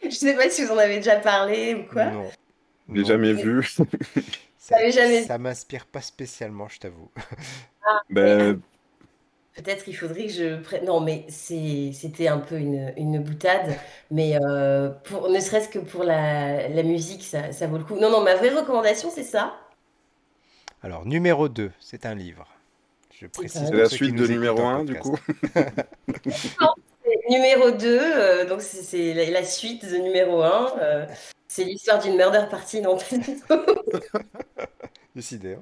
Je 0.04 0.10
sais 0.10 0.36
pas 0.36 0.49
si 0.49 0.64
vous 0.64 0.72
en 0.72 0.78
avez 0.78 0.97
déjà 0.97 1.16
parlé 1.18 1.76
ou 1.76 1.91
quoi. 1.91 2.06
Non. 2.06 2.30
Je 2.89 2.93
l'ai 2.93 3.06
jamais 3.06 3.34
vu. 3.34 3.64
ça, 4.58 4.89
jamais... 4.89 5.24
ça 5.24 5.38
m'inspire 5.38 5.86
pas 5.86 6.01
spécialement, 6.01 6.68
je 6.68 6.80
t'avoue. 6.80 7.12
Ah, 7.86 8.01
ben... 8.10 8.62
Peut-être 9.56 9.84
qu'il 9.84 9.95
faudrait 9.95 10.26
que 10.26 10.34
je 10.34 10.86
Non, 10.86 10.99
mais 10.99 11.26
c'était 11.30 12.28
un 12.28 12.39
peu 12.39 12.58
une, 12.58 12.91
une 12.97 13.22
boutade. 13.22 13.76
Mais 14.10 14.38
euh, 14.41 14.89
pour, 14.89 15.30
ne 15.30 15.39
serait-ce 15.39 15.70
que 15.70 15.80
pour 15.80 16.04
la, 16.04 16.70
la 16.70 16.84
musique, 16.84 17.24
ça, 17.24 17.51
ça, 17.51 17.68
vaut 17.68 17.78
le 17.78 17.84
coup. 17.84 17.95
Non, 17.95 18.10
non, 18.10 18.22
ma 18.22 18.36
vraie 18.36 18.49
recommandation, 18.49 19.12
c'est 19.14 19.24
ça? 19.24 19.56
Alors, 20.82 21.06
numéro 21.06 21.49
2, 21.49 21.72
c'est 21.80 22.06
un 22.06 22.16
livre. 22.16 22.47
C'est 23.47 23.72
la 23.72 23.89
suite 23.89 24.16
de 24.16 24.28
numéro 24.28 24.62
1, 24.62 24.86
du 24.86 24.95
coup 24.95 25.18
Numéro 27.30 27.72
2, 27.72 27.88
euh, 27.88 28.45
donc 28.45 28.62
c'est 28.62 29.14
la, 29.14 29.43
suite 29.43 29.89
de 29.89 29.97
numéro 29.97 30.41
1. 30.41 30.74
Euh, 30.80 31.06
c'est 31.47 31.64
l'histoire 31.64 32.01
d'une 32.01 32.16
murder 32.16 32.45
party, 32.49 32.82
non 32.82 32.97
Décidé. 35.16 35.58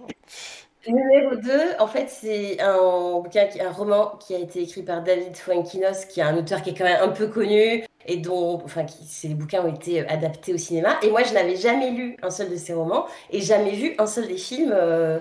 Numéro 0.88 1.36
2, 1.36 1.52
en 1.80 1.88
fait, 1.88 2.10
c'est 2.10 2.60
un, 2.62 2.76
un 2.76 3.72
roman 3.72 4.18
qui 4.20 4.34
a 4.34 4.40
été 4.40 4.64
écrit 4.64 4.82
par 4.82 5.04
David 5.04 5.36
Fuenkinos, 5.36 6.06
qui 6.06 6.20
est 6.20 6.24
un 6.24 6.36
auteur 6.38 6.62
qui 6.62 6.72
est 6.72 6.74
quand 6.74 6.86
même 6.86 7.02
un 7.02 7.10
peu 7.10 7.28
connu 7.28 7.86
et 8.08 8.18
dont, 8.18 8.62
enfin, 8.66 8.84
qui, 8.86 9.06
ces 9.06 9.30
bouquins 9.30 9.64
ont 9.64 9.74
été 9.74 10.08
adaptés 10.08 10.54
au 10.54 10.58
cinéma. 10.58 10.98
Et 11.04 11.10
moi, 11.12 11.24
je 11.24 11.34
n'avais 11.34 11.56
jamais 11.56 11.92
lu 11.92 12.18
un 12.24 12.32
seul 12.32 12.50
de 12.50 12.56
ses 12.56 12.74
romans 12.74 13.06
et 13.30 13.42
jamais 13.42 13.72
vu 13.72 13.94
un 14.00 14.08
seul 14.08 14.28
des 14.28 14.38
films 14.38 14.74
euh, 14.74 15.20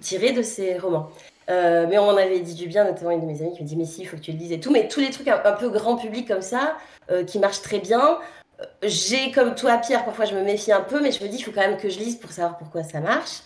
tirés 0.00 0.32
de 0.32 0.42
ses 0.42 0.76
romans. 0.78 1.08
Euh, 1.50 1.86
mais 1.88 1.98
on 1.98 2.04
m'en 2.04 2.16
avait 2.16 2.40
dit 2.40 2.54
du 2.54 2.68
bien, 2.68 2.84
notamment 2.84 3.10
une 3.10 3.20
de 3.20 3.26
mes 3.26 3.42
amies 3.42 3.54
qui 3.54 3.62
me 3.62 3.68
dit 3.68 3.76
Mais 3.76 3.84
si, 3.84 4.02
il 4.02 4.04
faut 4.06 4.16
que 4.16 4.22
tu 4.22 4.32
le 4.32 4.38
lises 4.38 4.52
et 4.52 4.60
tout. 4.60 4.70
Mais 4.70 4.88
tous 4.88 5.00
les 5.00 5.10
trucs 5.10 5.28
un, 5.28 5.52
peu 5.52 5.68
grand 5.68 5.96
public 5.96 6.28
comme 6.28 6.42
ça, 6.42 6.76
euh, 7.10 7.24
qui 7.24 7.38
marchent 7.38 7.62
très 7.62 7.80
bien. 7.80 8.18
Euh, 8.60 8.64
j'ai, 8.84 9.32
comme 9.32 9.54
toi, 9.54 9.78
Pierre, 9.78 10.04
parfois 10.04 10.26
je 10.26 10.34
me 10.34 10.42
méfie 10.42 10.72
un 10.72 10.82
peu, 10.82 11.00
mais 11.00 11.12
je 11.12 11.22
me 11.24 11.28
dis 11.28 11.38
Il 11.38 11.42
faut 11.42 11.52
quand 11.52 11.62
même 11.66 11.78
que 11.78 11.88
je 11.88 11.98
lise 11.98 12.16
pour 12.16 12.30
savoir 12.30 12.58
pourquoi 12.58 12.84
ça 12.84 13.00
marche. 13.00 13.42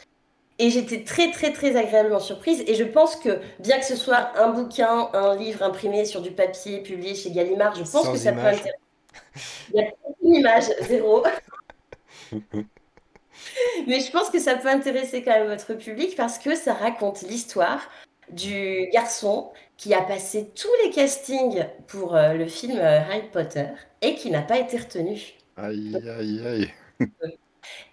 Et 0.59 0.71
j'étais 0.71 1.03
très, 1.03 1.33
très, 1.33 1.53
très 1.53 1.77
agréablement 1.77 2.21
surprise. 2.21 2.63
Et 2.67 2.75
je 2.75 2.85
pense 2.85 3.17
que, 3.17 3.41
bien 3.59 3.79
que 3.79 3.85
ce 3.85 3.97
soit 3.97 4.39
un 4.39 4.51
bouquin, 4.51 5.09
un 5.13 5.37
livre 5.37 5.63
imprimé 5.63 6.05
sur 6.05 6.23
du 6.23 6.31
papier, 6.31 6.81
publié 6.81 7.15
chez 7.15 7.33
Gallimard, 7.33 7.75
je 7.75 7.83
pense 7.83 8.09
que 8.09 8.17
ça 8.17 8.33
peut 8.33 8.39
intéresser. 8.39 8.71
Il 9.73 9.81
y 9.81 9.83
a 9.83 9.89
aucune 10.05 10.35
image, 10.35 10.65
zéro. 10.83 11.25
Mais 13.87 14.01
je 14.01 14.11
pense 14.11 14.31
que 14.31 14.39
ça 14.39 14.55
peut 14.57 14.69
intéresser 14.69 15.23
quand 15.23 15.33
même 15.33 15.49
votre 15.49 15.75
public 15.75 16.15
parce 16.17 16.39
que 16.39 16.55
ça 16.55 16.73
raconte 16.73 17.23
l'histoire 17.23 17.81
du 18.31 18.89
garçon 18.93 19.53
qui 19.77 19.93
a 19.93 20.03
passé 20.03 20.51
tous 20.55 20.71
les 20.85 20.91
castings 20.91 21.67
pour 21.89 22.17
euh, 22.17 22.35
le 22.35 22.47
film 22.47 22.79
euh, 22.79 23.01
Harry 23.01 23.29
Potter 23.33 23.67
et 24.03 24.15
qui 24.15 24.31
n'a 24.31 24.43
pas 24.43 24.59
été 24.59 24.79
retenu. 24.79 25.21
Aïe, 25.57 25.97
aïe, 26.19 26.41
aïe. 26.47 26.71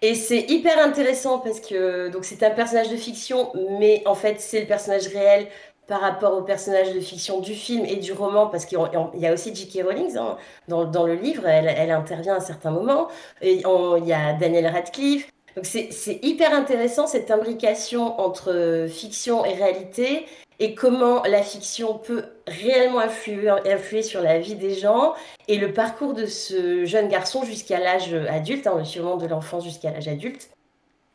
Et 0.00 0.14
c'est 0.14 0.40
hyper 0.50 0.78
intéressant 0.78 1.38
parce 1.38 1.60
que 1.60 2.08
donc 2.08 2.24
c'est 2.24 2.42
un 2.42 2.50
personnage 2.50 2.90
de 2.90 2.96
fiction, 2.96 3.52
mais 3.78 4.02
en 4.06 4.14
fait 4.14 4.40
c'est 4.40 4.60
le 4.60 4.66
personnage 4.66 5.06
réel 5.08 5.48
par 5.86 6.00
rapport 6.00 6.36
au 6.36 6.42
personnage 6.42 6.92
de 6.94 7.00
fiction 7.00 7.40
du 7.40 7.54
film 7.54 7.84
et 7.84 7.96
du 7.96 8.12
roman, 8.12 8.46
parce 8.46 8.64
qu'il 8.66 8.78
y 9.14 9.26
a 9.26 9.32
aussi 9.32 9.54
J.K. 9.54 9.84
Rowling 9.84 10.16
hein, 10.16 10.36
dans, 10.68 11.06
le 11.06 11.14
livre, 11.14 11.46
elle, 11.46 11.66
elle, 11.66 11.90
intervient 11.90 12.36
à 12.36 12.40
certains 12.40 12.70
moments. 12.70 13.08
Et 13.40 13.62
il 13.64 14.06
y 14.06 14.12
a 14.12 14.32
Daniel 14.32 14.68
Radcliffe. 14.68 15.28
Donc 15.56 15.66
c'est 15.66 16.18
hyper 16.22 16.54
intéressant 16.54 17.06
cette 17.06 17.30
imbrication 17.30 18.18
entre 18.20 18.86
fiction 18.88 19.44
et 19.44 19.52
réalité 19.52 20.24
et 20.62 20.76
comment 20.76 21.24
la 21.24 21.42
fiction 21.42 21.98
peut 21.98 22.26
réellement 22.46 23.00
influer, 23.00 23.50
influer, 23.50 24.02
sur 24.04 24.22
la 24.22 24.38
vie 24.38 24.54
des 24.54 24.74
gens 24.74 25.12
et 25.48 25.58
le 25.58 25.72
parcours 25.72 26.14
de 26.14 26.24
ce 26.26 26.84
jeune 26.84 27.08
garçon 27.08 27.44
jusqu'à 27.44 27.80
l'âge 27.80 28.14
adulte, 28.14 28.68
hein, 28.68 28.84
sûrement 28.84 29.16
de 29.16 29.26
l'enfance 29.26 29.64
jusqu'à 29.64 29.90
l'âge 29.90 30.06
adulte. 30.06 30.50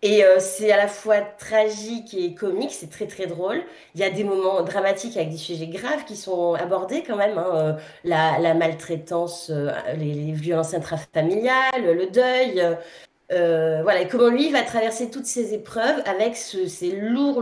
Et 0.01 0.25
euh, 0.25 0.35
c'est 0.39 0.69
à 0.69 0.75
la 0.75 0.89
fois 0.89 1.21
tragique 1.21 2.13
et 2.13 2.35
comique, 2.35 2.71
c'est 2.73 2.89
très 2.89 3.07
très 3.07 3.25
drôle. 3.25 3.63
Il 3.95 4.01
y 4.01 4.03
a 4.03 4.09
des 4.09 4.25
moments 4.25 4.63
dramatiques 4.63 5.15
avec 5.15 5.29
des 5.29 5.37
sujets 5.37 5.67
graves 5.67 6.03
qui 6.05 6.17
sont 6.17 6.53
abordés 6.55 7.03
quand 7.07 7.15
même. 7.15 7.37
Hein, 7.37 7.51
euh, 7.53 7.73
la, 8.03 8.53
maltraitance, 8.53 9.49
euh, 9.49 9.71
les, 9.95 10.33
violences 10.33 10.73
intrafamiliales, 10.73 11.85
le 11.85 12.07
deuil. 12.07 12.61
voilà, 13.29 14.01
et 14.01 14.09
comment 14.09 14.27
lui 14.27 14.51
va 14.51 14.63
traverser 14.63 15.09
toutes 15.09 15.25
ces 15.25 15.53
épreuves 15.53 16.03
avec 16.05 16.35
ce, 16.35 16.67
ces 16.67 16.91
lourds, 16.91 17.41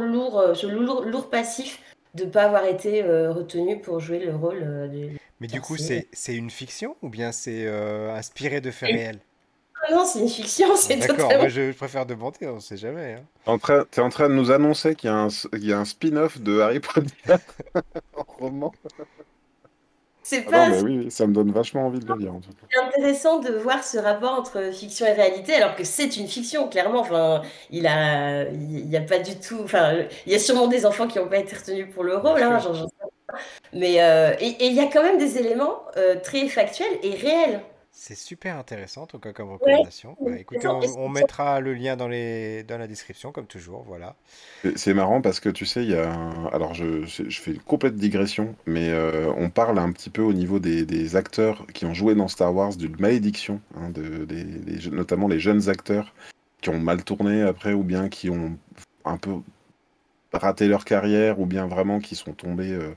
ce 0.53 0.67
lourd, 0.67 1.01
lourd 1.03 1.31
passif 1.31 1.79
de 2.15 2.25
ne 2.25 2.29
pas 2.29 2.43
avoir 2.43 2.65
été 2.65 3.03
retenu 3.03 3.79
pour 3.79 3.99
jouer 3.99 4.19
le 4.19 4.35
rôle 4.35 4.59
de... 4.91 5.09
Mais 5.39 5.47
du 5.47 5.61
coup, 5.61 5.77
c'est 5.77 6.07
une 6.35 6.49
fiction 6.49 6.95
ou 7.01 7.09
bien 7.09 7.31
c'est 7.31 7.67
inspiré 7.67 8.61
de 8.61 8.71
faits 8.71 8.89
réels? 8.89 9.19
Ah 9.87 9.93
non, 9.93 10.05
c'est 10.05 10.19
une 10.19 10.29
fiction, 10.29 10.67
c'est 10.75 10.95
D'accord, 10.95 11.31
moi 11.37 11.47
je 11.47 11.71
préfère 11.73 12.05
demander, 12.05 12.47
on 12.47 12.59
sait 12.59 12.77
jamais. 12.77 13.17
Hein. 13.45 13.57
Tu 13.91 13.99
es 13.99 14.03
en 14.03 14.09
train 14.09 14.29
de 14.29 14.33
nous 14.33 14.51
annoncer 14.51 14.95
qu'il 14.95 15.09
y 15.09 15.13
a 15.13 15.15
un, 15.15 15.27
un 15.27 15.85
spin-off 15.85 16.39
de 16.39 16.59
Harry 16.59 16.79
Potter 16.79 17.35
en 18.15 18.23
roman 18.39 18.73
C'est 20.27 20.43
ah 20.47 20.49
pas. 20.49 20.69
non, 20.69 20.75
mais 20.75 20.81
oui, 20.81 21.11
ça 21.11 21.27
me 21.27 21.33
donne 21.35 21.51
vachement 21.51 21.85
envie 21.85 21.99
de 21.99 22.07
le 22.07 22.17
lire 22.17 22.33
en 22.33 22.39
tout 22.39 22.49
cas. 22.49 22.65
C'est 22.71 22.79
intéressant 22.79 23.39
de 23.39 23.51
voir 23.51 23.83
ce 23.83 23.99
rapport 23.99 24.33
entre 24.33 24.73
fiction 24.73 25.05
et 25.05 25.11
réalité, 25.11 25.53
alors 25.53 25.75
que 25.75 25.83
c'est 25.83 26.17
une 26.17 26.27
fiction, 26.27 26.67
clairement. 26.67 27.01
Enfin, 27.01 27.43
il 27.69 27.85
a, 27.85 28.49
il 28.49 28.89
y 28.89 28.97
a 28.97 29.01
pas 29.01 29.19
du 29.19 29.37
tout. 29.39 29.59
Enfin, 29.63 29.93
il 30.25 30.31
y 30.31 30.35
a 30.35 30.39
sûrement 30.39 30.65
des 30.65 30.87
enfants 30.87 31.05
qui 31.05 31.19
n'ont 31.19 31.27
pas 31.27 31.37
été 31.37 31.55
retenus 31.55 31.93
pour 31.93 32.03
le 32.03 32.17
rôle, 32.17 32.41
hein, 32.41 32.57
mais 33.71 34.01
euh, 34.01 34.33
et 34.39 34.65
il 34.65 34.73
y 34.73 34.79
a 34.79 34.87
quand 34.87 35.03
même 35.03 35.19
des 35.19 35.37
éléments 35.37 35.83
euh, 35.95 36.15
très 36.19 36.47
factuels 36.47 36.97
et 37.03 37.11
réels. 37.11 37.61
C'est 37.97 38.15
super 38.15 38.57
intéressant, 38.57 39.03
en 39.03 39.07
tout 39.07 39.19
cas, 39.19 39.31
comme 39.31 39.53
recommandation. 39.53 40.17
Bah, 40.19 40.37
écoutez, 40.37 40.67
on, 40.67 41.07
mettra 41.07 41.61
le 41.61 41.73
lien 41.73 41.95
dans, 41.95 42.09
les, 42.09 42.63
dans 42.63 42.77
la 42.77 42.87
description, 42.87 43.31
comme 43.31 43.47
toujours, 43.47 43.83
voilà. 43.87 44.15
C'est 44.75 44.93
marrant 44.93 45.21
parce 45.21 45.39
que 45.39 45.47
tu 45.47 45.65
sais, 45.65 45.83
il 45.83 45.91
y 45.91 45.95
a 45.95 46.11
Alors, 46.51 46.73
je, 46.73 47.05
je 47.05 47.41
fais 47.41 47.51
une 47.51 47.61
complète 47.61 47.95
digression, 47.95 48.53
mais 48.65 48.89
euh, 48.89 49.31
on 49.37 49.49
parle 49.49 49.79
un 49.79 49.91
petit 49.93 50.09
peu 50.09 50.21
au 50.21 50.33
niveau 50.33 50.59
des, 50.59 51.15
acteurs 51.15 51.65
qui 51.73 51.85
ont 51.85 51.93
joué 51.93 52.15
dans 52.15 52.27
Star 52.27 52.53
Wars 52.53 52.75
d'une 52.75 52.97
malédiction, 52.99 53.61
hein, 53.75 53.89
de, 53.89 54.25
des, 54.25 54.45
notamment 54.91 55.29
les 55.29 55.39
jeunes 55.39 55.69
acteurs 55.69 56.13
qui 56.61 56.69
ont 56.69 56.79
mal 56.79 57.03
tourné 57.03 57.43
après, 57.43 57.73
ou 57.73 57.83
bien 57.83 58.09
qui 58.09 58.29
ont 58.29 58.57
un 59.05 59.17
peu 59.17 59.31
raté 60.33 60.67
leur 60.67 60.83
carrière, 60.83 61.39
ou 61.39 61.45
bien 61.45 61.65
vraiment 61.65 61.99
qui 61.99 62.15
sont 62.15 62.33
tombés... 62.33 62.73
Euh, 62.73 62.93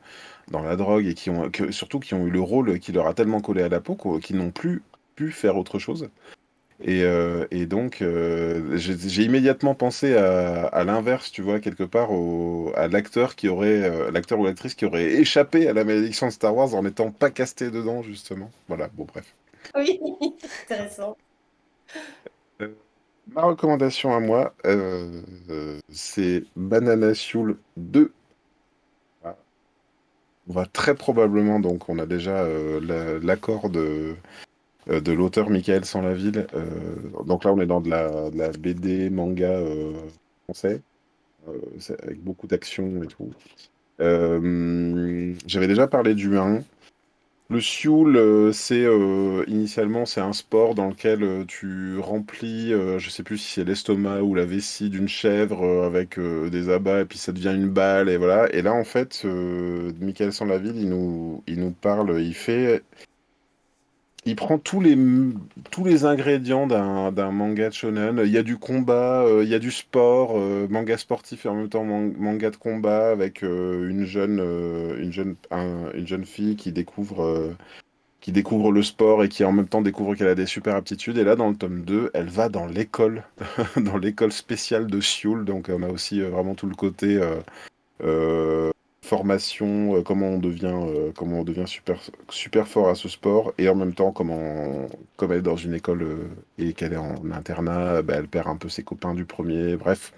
dans 0.51 0.63
la 0.63 0.77
drogue 0.77 1.07
et 1.07 1.15
qui 1.15 1.31
ont 1.31 1.51
surtout 1.71 2.01
qui 2.01 2.15
ont 2.15 2.27
eu 2.27 2.31
le 2.31 2.41
rôle 2.41 2.79
qui 2.79 2.93
leur 2.93 3.07
a 3.07 3.15
tellement 3.15 3.41
collé 3.41 3.63
à 3.63 3.69
la 3.69 3.81
peau 3.81 3.97
qu'ils 4.19 4.37
n'ont 4.37 4.51
plus 4.51 4.83
pu 5.19 5.33
faire 5.33 5.57
autre 5.57 5.81
chose. 5.81 6.11
Et, 6.81 7.03
euh, 7.03 7.45
et 7.51 7.67
donc, 7.67 8.03
euh, 8.03 8.77
j'ai 8.77 9.25
immédiatement 9.25 9.75
pensé 9.75 10.17
à, 10.17 10.67
à 10.67 10.85
l'inverse, 10.85 11.33
tu 11.33 11.43
vois, 11.43 11.59
quelque 11.59 11.83
part, 11.83 12.13
au, 12.13 12.71
à 12.77 12.87
l'acteur 12.87 13.35
qui 13.35 13.49
aurait, 13.49 13.83
euh, 13.83 14.13
l'acteur 14.13 14.39
ou 14.39 14.45
l'actrice 14.45 14.77
qui 14.77 14.85
aurait 14.85 15.07
échappé 15.15 15.67
à 15.67 15.73
la 15.73 15.83
malédiction 15.83 16.29
de 16.29 16.33
Star 16.33 16.55
Wars 16.55 16.73
en 16.77 16.85
n'étant 16.85 17.11
pas 17.11 17.31
casté 17.31 17.73
dedans, 17.73 18.05
justement. 18.05 18.53
Voilà, 18.69 18.89
bon, 18.95 19.07
bref. 19.13 19.35
Oui, 19.77 19.99
intéressant. 20.63 21.17
ma 23.35 23.43
recommandation 23.43 24.15
à 24.15 24.21
moi, 24.21 24.55
c'est 25.91 26.45
Banana 26.55 27.13
Soul 27.15 27.59
2 27.77 28.13
on 30.49 30.55
va 30.55 30.67
très 30.67 30.95
probablement, 30.95 31.61
donc 31.61 31.89
on 31.89 31.99
a 31.99 32.07
déjà 32.07 32.39
euh, 32.39 33.21
l'accord 33.23 33.69
de, 33.69 34.17
de 34.89 35.13
l'auteur 35.13 35.51
Michael 35.51 35.85
Sans-la-Ville. 35.85 36.47
Euh, 36.55 36.65
donc 37.25 37.45
là, 37.45 37.53
on 37.53 37.61
est 37.61 37.67
dans 37.67 37.81
de 37.81 37.91
la, 37.91 38.51
BD, 38.59 39.11
manga 39.11 39.61
français, 40.45 40.81
avec 42.03 42.23
beaucoup 42.23 42.47
d'action 42.47 43.03
et 43.03 43.07
tout. 43.07 43.31
J'avais 43.99 45.69
déjà 45.69 45.87
parlé 45.87 46.15
du 46.15 46.37
1. 46.37 46.63
Le 47.51 47.63
sioul, 47.63 48.17
euh, 48.19 48.53
c'est 48.53 48.85
euh, 48.85 49.43
initialement 49.47 50.05
c'est 50.05 50.21
un 50.21 50.35
sport 50.35 50.75
dans 50.75 50.89
lequel 50.89 51.23
euh, 51.23 51.45
tu 51.47 51.99
remplis, 51.99 52.73
je 52.99 53.09
sais 53.09 53.23
plus 53.23 53.39
si 53.39 53.55
c'est 53.55 53.65
l'estomac 53.65 54.21
ou 54.21 54.35
la 54.35 54.45
vessie 54.45 54.91
d'une 54.91 55.09
chèvre 55.09 55.85
avec 55.85 56.21
des 56.21 56.69
abats 56.69 57.01
et 57.01 57.05
puis 57.07 57.17
ça 57.17 57.33
devient 57.33 57.55
une 57.55 57.71
balle 57.71 58.11
et 58.11 58.19
voilà. 58.19 58.53
Et 58.55 58.61
là 58.61 58.75
en 58.75 58.85
fait, 58.85 59.25
Michael 60.01 60.33
Sanlaville, 60.35 60.77
il 60.77 60.91
nous, 60.91 61.43
il 61.47 61.59
nous 61.61 61.71
parle, 61.71 62.21
il 62.21 62.35
fait, 62.35 62.83
il 64.29 64.37
prend 64.37 64.59
tous 64.59 64.81
les, 64.81 64.97
tous 65.71 65.85
les 65.85 66.05
ingrédients 66.05 66.67
d'un 66.67 67.31
manga 67.31 67.71
de 67.71 67.75
shonen. 67.75 68.21
Il 68.25 68.31
y 68.31 68.37
a 68.37 68.43
du 68.43 68.59
combat, 68.59 69.23
euh, 69.25 69.43
il 69.43 69.49
y 69.49 69.55
a 69.55 69.59
du 69.59 69.71
sport, 69.71 70.35
euh, 70.37 70.67
manga 70.69 70.99
sportif 70.99 71.47
et 71.47 71.49
en 71.49 71.55
même 71.55 71.69
temps 71.71 71.85
manga 71.85 72.51
de 72.51 72.57
combat 72.57 73.11
avec 73.11 73.43
euh, 73.43 73.89
une, 73.89 74.05
jeune, 74.05 74.39
une, 75.01 75.13
jeune, 75.13 75.37
une 75.51 76.07
jeune 76.07 76.27
fille 76.27 76.57
qui 76.57 76.73
découvre, 76.73 77.57
qui 78.21 78.33
découvre 78.33 78.71
le 78.71 78.83
sport 78.83 79.25
et 79.25 79.31
qui 79.31 79.45
en 79.45 79.53
même 79.53 79.69
temps 79.69 79.81
découvre 79.81 80.15
qu'elle 80.15 80.29
a 80.29 80.35
des 80.35 80.47
super 80.47 80.77
aptitudes. 80.77 81.17
Et 81.17 81.25
là, 81.25 81.35
dans 81.35 81.49
le 81.49 81.57
tome 81.57 81.81
2, 81.81 82.11
elle 82.13 82.29
va 82.29 82.51
dans 82.51 82.67
l'école, 82.67 83.25
dans 83.79 83.97
l'école 83.97 84.33
spéciale 84.33 84.87
de 84.89 85.01
Seoul. 85.01 85.47
Donc 85.47 85.71
on 85.73 85.83
a 85.83 85.89
aussi 85.89 86.21
vraiment 86.21 86.55
tout 86.55 86.67
le 86.67 86.75
côté 86.75 87.19
formation, 89.09 89.97
euh, 89.97 90.03
comment 90.03 90.29
on 90.29 90.39
devient, 90.39 90.73
euh, 90.75 91.11
comment 91.17 91.41
on 91.41 91.45
devient 91.45 91.67
super, 91.67 92.01
super 92.31 92.69
fort 92.69 92.89
à 92.89 92.95
ce 92.95 93.09
sport, 93.09 93.55
et 93.59 93.69
en 93.69 93.75
même 93.75 93.95
temps, 93.95 94.13
comment, 94.13 94.87
comme 95.17 95.33
elle 95.33 95.39
est 95.39 95.43
dans 95.43 95.57
une 95.57 95.75
école 95.75 96.03
euh, 96.03 96.29
et 96.59 96.75
qu'elle 96.75 96.93
est 96.93 96.97
en 96.97 97.31
internat, 97.33 98.03
bah, 98.03 98.15
elle 98.17 98.29
perd 98.29 98.49
un 98.49 98.57
peu 98.57 98.69
ses 98.69 98.83
copains 98.85 99.15
du 99.15 99.25
premier. 99.25 99.77
Bref, 99.77 100.13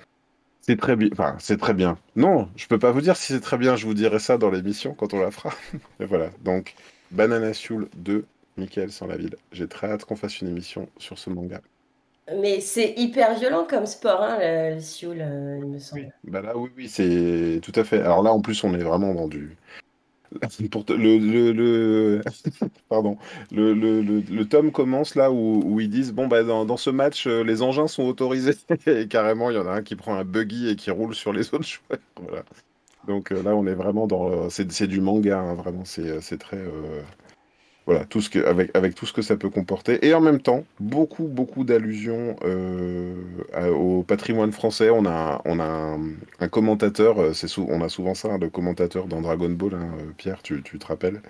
c'est 0.62 0.76
très 0.76 0.96
bien. 0.96 1.08
Enfin, 1.12 1.36
c'est 1.38 1.58
très 1.58 1.74
bien. 1.74 1.98
Non, 2.16 2.48
je 2.56 2.66
peux 2.66 2.78
pas 2.78 2.90
vous 2.90 3.00
dire 3.00 3.16
si 3.16 3.32
c'est 3.32 3.40
très 3.40 3.58
bien. 3.58 3.76
Je 3.76 3.86
vous 3.86 3.94
dirai 3.94 4.18
ça 4.18 4.38
dans 4.38 4.50
l'émission 4.50 4.94
quand 4.94 5.14
on 5.14 5.20
la 5.20 5.30
fera. 5.30 5.50
et 6.00 6.04
voilà. 6.04 6.30
Donc, 6.42 6.74
Banana 7.12 7.54
Soul 7.54 7.88
2, 7.96 8.26
Michael 8.56 8.90
sans 8.92 9.06
la 9.06 9.16
ville. 9.16 9.36
J'ai 9.52 9.68
très 9.68 9.88
hâte 9.90 10.04
qu'on 10.04 10.16
fasse 10.16 10.40
une 10.40 10.48
émission 10.48 10.88
sur 10.98 11.18
ce 11.18 11.30
manga. 11.30 11.60
Mais 12.36 12.60
c'est 12.60 12.94
hyper 12.96 13.38
violent 13.38 13.66
comme 13.68 13.86
sport, 13.86 14.22
hein, 14.22 14.38
le, 14.40 14.80
Sioul, 14.80 15.18
euh, 15.20 15.58
il 15.60 15.66
me 15.66 15.78
semble. 15.78 16.02
Oui, 16.02 16.30
bah 16.30 16.42
là, 16.42 16.56
oui, 16.56 16.70
oui, 16.76 16.88
c'est 16.88 17.60
tout 17.62 17.72
à 17.74 17.84
fait. 17.84 18.00
Alors 18.00 18.22
là, 18.22 18.32
en 18.32 18.40
plus, 18.40 18.62
on 18.62 18.74
est 18.74 18.82
vraiment 18.82 19.14
dans 19.14 19.28
du. 19.28 19.56
Pour 20.70 20.84
le, 20.88 21.18
le, 21.18 21.52
le... 21.52 22.20
Pardon. 22.88 23.18
Le, 23.50 23.74
le, 23.74 24.00
le, 24.00 24.44
tome 24.44 24.70
commence 24.70 25.16
là 25.16 25.32
où, 25.32 25.60
où 25.64 25.80
ils 25.80 25.90
disent 25.90 26.12
bon 26.12 26.28
bah 26.28 26.44
dans, 26.44 26.64
dans, 26.64 26.76
ce 26.76 26.88
match 26.88 27.26
euh, 27.26 27.42
les 27.42 27.62
engins 27.62 27.88
sont 27.88 28.04
autorisés 28.04 28.54
et 28.86 29.08
carrément 29.08 29.50
il 29.50 29.56
y 29.56 29.58
en 29.58 29.66
a 29.66 29.72
un 29.72 29.82
qui 29.82 29.96
prend 29.96 30.14
un 30.14 30.24
buggy 30.24 30.68
et 30.68 30.76
qui 30.76 30.92
roule 30.92 31.16
sur 31.16 31.32
les 31.32 31.52
autres 31.52 31.64
joueurs. 31.64 31.98
Voilà. 32.22 32.44
Donc 33.08 33.32
euh, 33.32 33.42
là 33.42 33.56
on 33.56 33.66
est 33.66 33.74
vraiment 33.74 34.06
dans 34.06 34.48
c'est 34.50 34.86
du 34.86 35.00
manga 35.00 35.36
hein, 35.36 35.54
vraiment 35.54 35.84
c'est 35.84 36.38
très 36.38 36.62
voilà, 37.90 38.04
tout 38.04 38.20
ce 38.20 38.30
que, 38.30 38.38
avec, 38.38 38.70
avec 38.76 38.94
tout 38.94 39.04
ce 39.04 39.12
que 39.12 39.20
ça 39.20 39.36
peut 39.36 39.50
comporter. 39.50 40.06
Et 40.06 40.14
en 40.14 40.20
même 40.20 40.40
temps, 40.40 40.62
beaucoup, 40.78 41.24
beaucoup 41.24 41.64
d'allusions 41.64 42.36
euh, 42.44 43.16
au 43.74 44.04
patrimoine 44.04 44.52
français. 44.52 44.90
On 44.90 45.06
a, 45.06 45.42
on 45.44 45.58
a 45.58 45.98
un, 46.38 46.48
commentateur, 46.48 47.20
euh, 47.20 47.32
c'est 47.32 47.48
on 47.58 47.82
a 47.82 47.88
souvent 47.88 48.14
ça, 48.14 48.38
le 48.38 48.48
commentateur 48.48 49.08
dans 49.08 49.20
Dragon 49.20 49.50
Ball, 49.50 49.74
hein, 49.74 49.90
euh, 49.98 50.12
Pierre, 50.16 50.40
tu, 50.40 50.62
tu, 50.62 50.78
te 50.78 50.86
rappelles. 50.86 51.20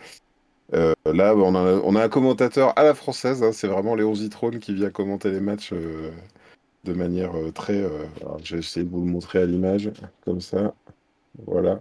là, 0.70 1.34
on 1.34 1.54
a, 1.54 1.80
on 1.82 1.96
a 1.96 2.04
un 2.04 2.08
commentateur 2.10 2.78
à 2.78 2.84
la 2.84 2.92
française, 2.92 3.42
hein, 3.42 3.52
c'est 3.52 3.66
vraiment 3.66 3.94
Léon 3.94 4.14
Zitrone 4.14 4.58
qui 4.58 4.74
vient 4.74 4.90
commenter 4.90 5.30
les 5.30 5.40
matchs 5.40 5.72
de 6.84 6.92
manière 6.92 7.32
très. 7.54 7.82
J'ai 8.42 8.58
essayé 8.58 8.84
de 8.84 8.90
vous 8.90 9.02
le 9.02 9.10
montrer 9.10 9.40
à 9.40 9.46
l'image, 9.46 9.90
comme 10.26 10.42
ça. 10.42 10.74
Voilà. 11.46 11.80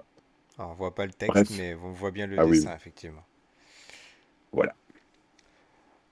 Alors, 0.58 0.72
on 0.72 0.76
voit 0.76 0.96
pas 0.96 1.06
le 1.06 1.12
texte, 1.12 1.58
mais 1.58 1.76
on 1.84 1.92
voit 1.92 2.12
bien 2.12 2.28
le 2.28 2.40
ah 2.40 2.46
dessin, 2.46 2.74
effectivement. 2.74 3.24
Voilà. 4.52 4.74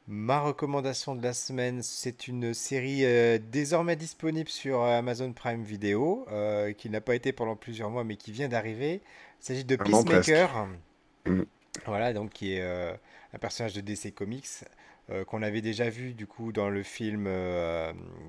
Ma 0.10 0.40
recommandation 0.40 1.16
de 1.16 1.24
la 1.24 1.34
semaine, 1.34 1.84
c'est 1.84 2.30
une 2.30 2.54
série 2.54 3.04
euh, 3.04 3.40
désormais 3.52 3.98
disponible 3.98 4.48
sur 4.48 4.82
euh, 4.82 5.00
Amazon 5.00 5.34
Prime 5.34 5.64
Video, 5.64 6.26
euh, 6.32 6.72
qui 6.72 6.90
n'a 6.90 7.02
pas 7.02 7.14
été 7.14 7.34
pendant 7.34 7.58
plusieurs 7.58 7.90
mois, 7.90 8.06
mais 8.06 8.16
qui 8.16 8.32
vient 8.32 8.48
d'arriver. 8.48 9.02
Il 9.42 9.46
s'agit 9.46 9.66
de 9.66 9.76
Peacemaker. 9.76 10.70
Mm. 11.26 11.42
Voilà, 11.86 12.14
donc 12.14 12.32
qui 12.32 12.54
est 12.54 12.62
un 12.64 13.38
personnage 13.40 13.74
de 13.74 13.82
DC 13.82 14.14
Comics. 14.16 14.48
qu'on 15.28 15.44
avait 15.44 15.62
déjà 15.62 15.90
vu 15.90 16.14
du 16.14 16.26
coup 16.26 16.52
dans 16.52 16.70
le 16.70 16.84
film 16.84 17.30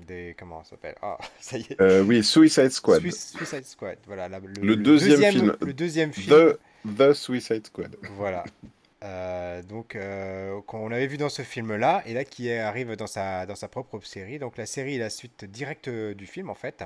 des 0.05 0.35
comment 0.37 0.63
ça 0.63 0.71
s'appelle? 0.71 0.95
Ah 1.01 1.17
ça 1.39 1.57
y 1.57 1.61
est 1.61 2.01
oui 2.01 2.23
Suicide 2.23 2.69
Squad 2.69 3.01
Suicide 3.01 3.65
Squad 3.65 3.97
voilà 4.05 4.29
le, 4.29 4.75
deuxième, 4.75 5.31
film 5.31 5.57
le 5.61 5.73
deuxième 5.73 6.13
film 6.13 6.53
The, 6.55 6.97
The 6.97 7.13
Suicide 7.13 7.65
Squad 7.65 7.95
voilà 8.15 8.45
euh, 9.03 9.61
donc, 9.63 9.95
euh, 9.95 10.61
qu'on 10.63 10.91
avait 10.91 11.07
vu 11.07 11.17
dans 11.17 11.29
ce 11.29 11.41
film-là, 11.41 12.03
et 12.05 12.13
là 12.13 12.25
qui 12.25 12.51
arrive 12.51 12.95
dans 12.95 13.07
sa, 13.07 13.45
dans 13.45 13.55
sa 13.55 13.67
propre 13.67 13.99
série. 14.01 14.39
Donc, 14.39 14.57
la 14.57 14.65
série 14.65 14.95
est 14.95 14.99
la 14.99 15.09
suite 15.09 15.45
directe 15.45 15.87
euh, 15.87 16.13
du 16.13 16.25
film, 16.25 16.49
en 16.49 16.55
fait. 16.55 16.83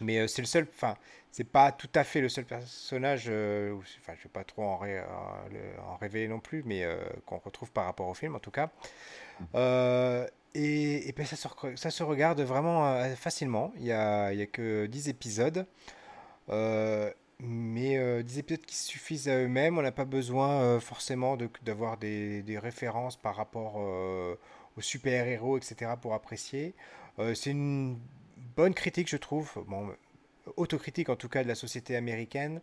Mais 0.00 0.26
c'est 0.28 0.42
le 0.42 0.46
seul, 0.46 0.66
enfin, 0.74 0.96
c'est 1.30 1.44
pas 1.44 1.72
tout 1.72 1.90
à 1.94 2.04
fait 2.04 2.22
le 2.22 2.30
seul 2.30 2.44
personnage, 2.46 3.26
enfin, 3.26 4.14
je 4.16 4.22
vais 4.24 4.30
pas 4.32 4.44
trop 4.44 4.62
en, 4.62 4.78
révéler 6.00 6.26
non 6.26 6.40
plus, 6.40 6.62
mais 6.64 6.86
qu'on 7.26 7.36
retrouve 7.36 7.70
par 7.70 7.84
rapport 7.84 8.08
au 8.08 8.14
film, 8.14 8.34
en 8.34 8.38
tout 8.38 8.50
cas. 8.50 8.70
et, 10.54 11.14
ben, 11.14 11.26
ça, 11.26 11.36
se, 11.90 12.02
regarde 12.02 12.40
vraiment 12.40 13.14
facilement. 13.14 13.74
Il 13.76 13.84
y 13.84 13.92
a, 13.92 14.32
y 14.32 14.40
a 14.40 14.46
que 14.46 14.86
10 14.86 15.10
épisodes. 15.10 15.66
Mais 17.42 17.96
euh, 17.96 18.22
des 18.22 18.38
épisodes 18.38 18.64
qui 18.64 18.76
suffisent 18.76 19.28
à 19.28 19.38
eux-mêmes, 19.38 19.78
on 19.78 19.82
n'a 19.82 19.92
pas 19.92 20.04
besoin 20.04 20.60
euh, 20.60 20.80
forcément 20.80 21.38
d'avoir 21.62 21.96
des, 21.96 22.42
des, 22.42 22.58
références 22.58 23.16
par 23.16 23.34
rapport 23.34 23.76
euh, 23.78 24.34
aux 24.76 24.82
super-héros, 24.82 25.56
etc. 25.56 25.92
pour 26.00 26.12
apprécier. 26.12 26.74
c'est 27.34 27.50
une 27.50 27.98
bonne 28.56 28.74
critique, 28.74 29.08
je 29.08 29.16
trouve, 29.16 29.64
bon, 29.66 29.90
autocritique 30.56 31.08
en 31.08 31.16
tout 31.16 31.28
cas 31.28 31.42
de 31.42 31.48
la 31.48 31.54
société 31.54 31.96
américaine, 31.96 32.60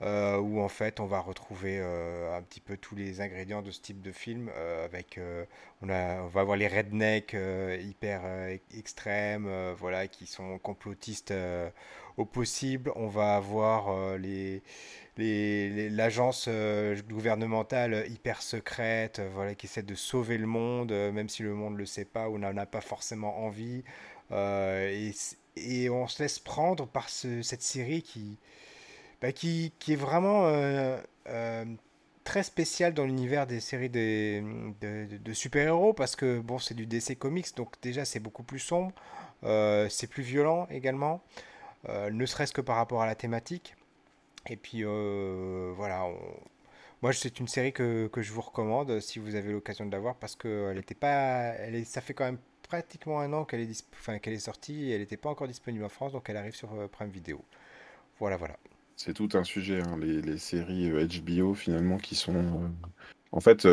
où 0.00 0.60
en 0.60 0.68
fait 0.68 1.00
on 1.00 1.06
va 1.06 1.20
retrouver 1.20 1.80
un 1.80 2.42
petit 2.42 2.60
peu 2.60 2.76
tous 2.76 2.94
les 2.94 3.20
ingrédients 3.20 3.62
de 3.62 3.70
ce 3.70 3.80
type 3.80 4.02
de 4.02 4.12
film, 4.12 4.50
avec 4.84 5.18
on, 5.80 5.88
a, 5.88 6.22
on 6.22 6.26
va 6.26 6.40
avoir 6.42 6.56
les 6.56 6.68
rednecks 6.68 7.36
hyper 7.80 8.22
extrêmes, 8.76 9.48
voilà, 9.78 10.06
qui 10.08 10.26
sont 10.26 10.58
complotistes 10.58 11.32
au 12.16 12.24
possible. 12.24 12.92
On 12.96 13.08
va 13.08 13.36
avoir 13.36 13.90
euh, 13.90 14.18
les 14.18 14.62
l'agence 15.16 16.46
euh, 16.48 17.00
gouvernementale 17.08 18.04
hyper 18.08 18.42
secrète, 18.42 19.20
euh, 19.20 19.28
voilà, 19.32 19.54
qui 19.54 19.66
essaie 19.66 19.84
de 19.84 19.94
sauver 19.94 20.38
le 20.38 20.46
monde, 20.46 20.90
même 20.90 21.28
si 21.28 21.44
le 21.44 21.54
monde 21.54 21.74
ne 21.74 21.78
le 21.78 21.86
sait 21.86 22.04
pas 22.04 22.28
ou 22.28 22.38
n'en 22.38 22.56
a 22.56 22.66
pas 22.66 22.80
forcément 22.80 23.44
envie. 23.44 23.84
Et, 25.56 25.88
on 25.88 26.08
se 26.08 26.20
laisse 26.20 26.40
prendre 26.40 26.86
par 26.88 27.08
cette 27.08 27.62
série 27.62 28.02
qui, 28.02 28.38
bah, 29.22 29.30
qui, 29.30 29.72
qui, 29.78 29.92
est 29.92 29.96
vraiment 29.96 30.50
très 32.24 32.42
spéciale 32.42 32.92
dans 32.92 33.04
l'univers 33.04 33.46
des 33.46 33.60
séries 33.60 33.90
de, 33.90 34.42
de 34.80 35.32
super-héros, 35.32 35.92
parce 35.92 36.16
que 36.16 36.40
bon, 36.40 36.58
c'est 36.58 36.74
du 36.74 36.86
DC 36.86 37.16
Comics, 37.16 37.54
donc 37.54 37.74
déjà 37.82 38.04
c'est 38.04 38.18
beaucoup 38.18 38.42
plus 38.42 38.58
sombre, 38.58 38.92
c'est 39.88 40.08
plus 40.08 40.24
violent 40.24 40.66
également. 40.70 41.22
Euh, 41.88 42.10
ne 42.10 42.26
serait-ce 42.26 42.52
que 42.52 42.60
par 42.60 42.76
rapport 42.76 43.02
à 43.02 43.06
la 43.06 43.14
thématique. 43.14 43.74
Et 44.48 44.56
puis 44.56 44.84
euh, 44.84 45.72
voilà, 45.76 46.06
moi 47.02 47.12
c'est 47.12 47.40
une 47.40 47.48
série 47.48 47.72
que, 47.72 48.08
que, 48.08 48.20
je 48.20 48.32
vous 48.32 48.42
recommande 48.42 49.00
si 49.00 49.18
vous 49.18 49.36
avez 49.36 49.52
l'occasion 49.52 49.86
de 49.86 49.92
la 49.92 49.98
voir 49.98 50.16
parce 50.16 50.36
que 50.36 50.70
elle 50.70 50.82
pas, 50.96 51.54
elle 51.58 51.74
est, 51.76 51.84
ça 51.84 52.02
fait 52.02 52.12
quand 52.12 52.24
même 52.24 52.38
pratiquement 52.68 53.20
un 53.20 53.32
an 53.32 53.44
qu'elle 53.44 53.60
est, 53.60 54.20
qu'elle 54.20 54.34
est 54.34 54.38
sortie 54.38 54.90
et 54.90 54.94
elle 54.94 55.00
n'était 55.00 55.16
pas 55.16 55.30
encore 55.30 55.48
disponible 55.48 55.84
en 55.84 55.88
France, 55.88 56.12
donc 56.12 56.28
elle 56.28 56.36
arrive 56.36 56.54
sur 56.54 56.72
euh, 56.74 56.88
Prime 56.88 57.08
Video. 57.08 57.42
Voilà, 58.18 58.36
voilà. 58.36 58.56
C'est 58.96 59.14
tout 59.14 59.30
un 59.32 59.44
sujet, 59.44 59.80
hein, 59.80 59.98
les, 59.98 60.20
les, 60.20 60.38
séries 60.38 60.90
HBO 60.90 61.54
finalement 61.54 61.96
qui 61.96 62.14
sont... 62.14 62.70
En 63.32 63.40
fait, 63.40 63.66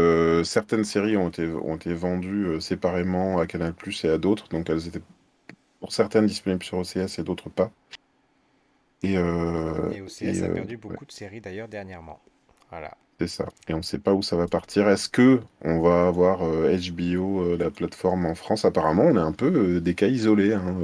certaines 0.43 0.83
séries 0.83 1.17
ont 1.17 1.29
été, 1.29 1.45
ont 1.45 1.75
été 1.75 1.93
vendues 1.93 2.59
séparément 2.59 3.37
à 3.37 3.45
Canal 3.45 3.75
Plus 3.75 4.03
et 4.05 4.09
à 4.09 4.17
d'autres, 4.17 4.47
donc 4.47 4.71
elles 4.71 4.87
étaient 4.87 5.03
pour 5.79 5.91
certaines 5.91 6.25
disponibles 6.25 6.63
sur 6.63 6.79
OCS 6.79 7.19
et 7.19 7.23
d'autres 7.23 7.49
pas. 7.49 7.71
Et, 9.03 9.17
euh, 9.17 9.91
et 9.91 10.01
OCS 10.01 10.43
a 10.43 10.45
euh, 10.45 10.53
perdu 10.53 10.77
beaucoup 10.77 11.05
de 11.05 11.11
séries 11.11 11.41
d'ailleurs 11.41 11.67
dernièrement. 11.67 12.19
Voilà. 12.69 12.95
C'est 13.19 13.27
ça. 13.27 13.49
Et 13.67 13.73
on 13.73 13.77
ne 13.77 13.83
sait 13.83 13.99
pas 13.99 14.13
où 14.13 14.21
ça 14.21 14.35
va 14.35 14.47
partir. 14.47 14.87
Est-ce 14.89 15.09
que 15.09 15.41
on 15.61 15.79
va 15.79 16.07
avoir 16.07 16.39
HBO, 16.39 17.41
euh, 17.41 17.57
la 17.57 17.69
plateforme 17.69 18.25
en 18.25 18.35
France? 18.35 18.65
Apparemment, 18.65 19.03
on 19.03 19.15
est 19.15 19.21
un 19.21 19.31
peu 19.31 19.79
des 19.79 19.93
cas 19.95 20.07
isolés. 20.07 20.53
Hein. 20.53 20.75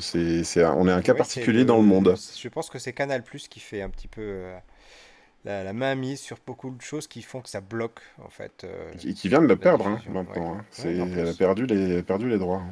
c'est, 0.00 0.64
on 0.64 0.88
est 0.88 0.92
un 0.92 1.02
cas 1.02 1.14
particulier 1.14 1.64
dans 1.64 1.76
le 1.76 1.84
monde. 1.84 2.16
Je 2.36 2.48
pense 2.48 2.70
que 2.70 2.78
c'est 2.78 2.92
Canal 2.92 3.22
Plus 3.22 3.48
qui 3.48 3.60
fait 3.60 3.82
un 3.82 3.90
petit 3.90 4.08
peu 4.08 4.50
la, 5.44 5.72
main 5.72 5.94
mise 5.94 6.20
sur 6.20 6.38
beaucoup 6.44 6.70
de 6.70 6.82
choses 6.82 7.06
qui 7.06 7.22
font 7.22 7.40
que 7.40 7.48
ça 7.48 7.60
bloque 7.60 8.00
en 8.24 8.30
fait. 8.30 8.66
et 9.04 9.14
qui 9.14 9.28
vient 9.28 9.40
de 9.40 9.46
la 9.46 9.56
perdre 9.56 9.86
hein, 9.86 10.00
maintenant. 10.08 10.56
Hein. 10.56 10.64
elle 10.84 11.28
a 11.28 11.34
perdu 11.34 11.66
les, 11.66 12.02
perdu 12.02 12.28
les 12.28 12.38
droits. 12.38 12.62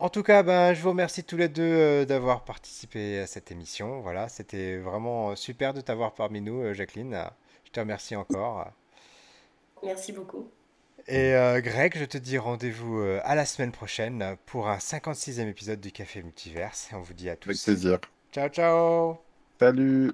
En 0.00 0.10
tout 0.10 0.22
cas, 0.22 0.44
ben, 0.44 0.74
je 0.74 0.80
vous 0.80 0.90
remercie 0.90 1.24
tous 1.24 1.36
les 1.36 1.48
deux 1.48 1.62
euh, 1.62 2.04
d'avoir 2.04 2.44
participé 2.44 3.18
à 3.18 3.26
cette 3.26 3.50
émission. 3.50 4.00
Voilà, 4.00 4.28
c'était 4.28 4.76
vraiment 4.76 5.30
euh, 5.30 5.34
super 5.34 5.74
de 5.74 5.80
t'avoir 5.80 6.14
parmi 6.14 6.40
nous, 6.40 6.60
euh, 6.62 6.72
Jacqueline. 6.72 7.20
Je 7.64 7.72
te 7.72 7.80
remercie 7.80 8.14
encore. 8.14 8.70
Merci 9.82 10.12
beaucoup. 10.12 10.48
Et 11.08 11.32
Greg, 11.62 11.96
je 11.96 12.04
te 12.04 12.18
dis 12.18 12.36
rendez-vous 12.36 13.00
à 13.22 13.34
la 13.34 13.46
semaine 13.46 13.72
prochaine 13.72 14.36
pour 14.44 14.68
un 14.68 14.76
56e 14.76 15.48
épisode 15.48 15.80
du 15.80 15.90
Café 15.90 16.22
Multiverse. 16.22 16.90
On 16.92 17.00
vous 17.00 17.14
dit 17.14 17.30
à 17.30 17.36
tous. 17.36 17.50
Avec 17.50 17.62
plaisir. 17.62 17.98
Ciao, 18.30 18.48
ciao. 18.50 19.18
Salut. 19.58 20.12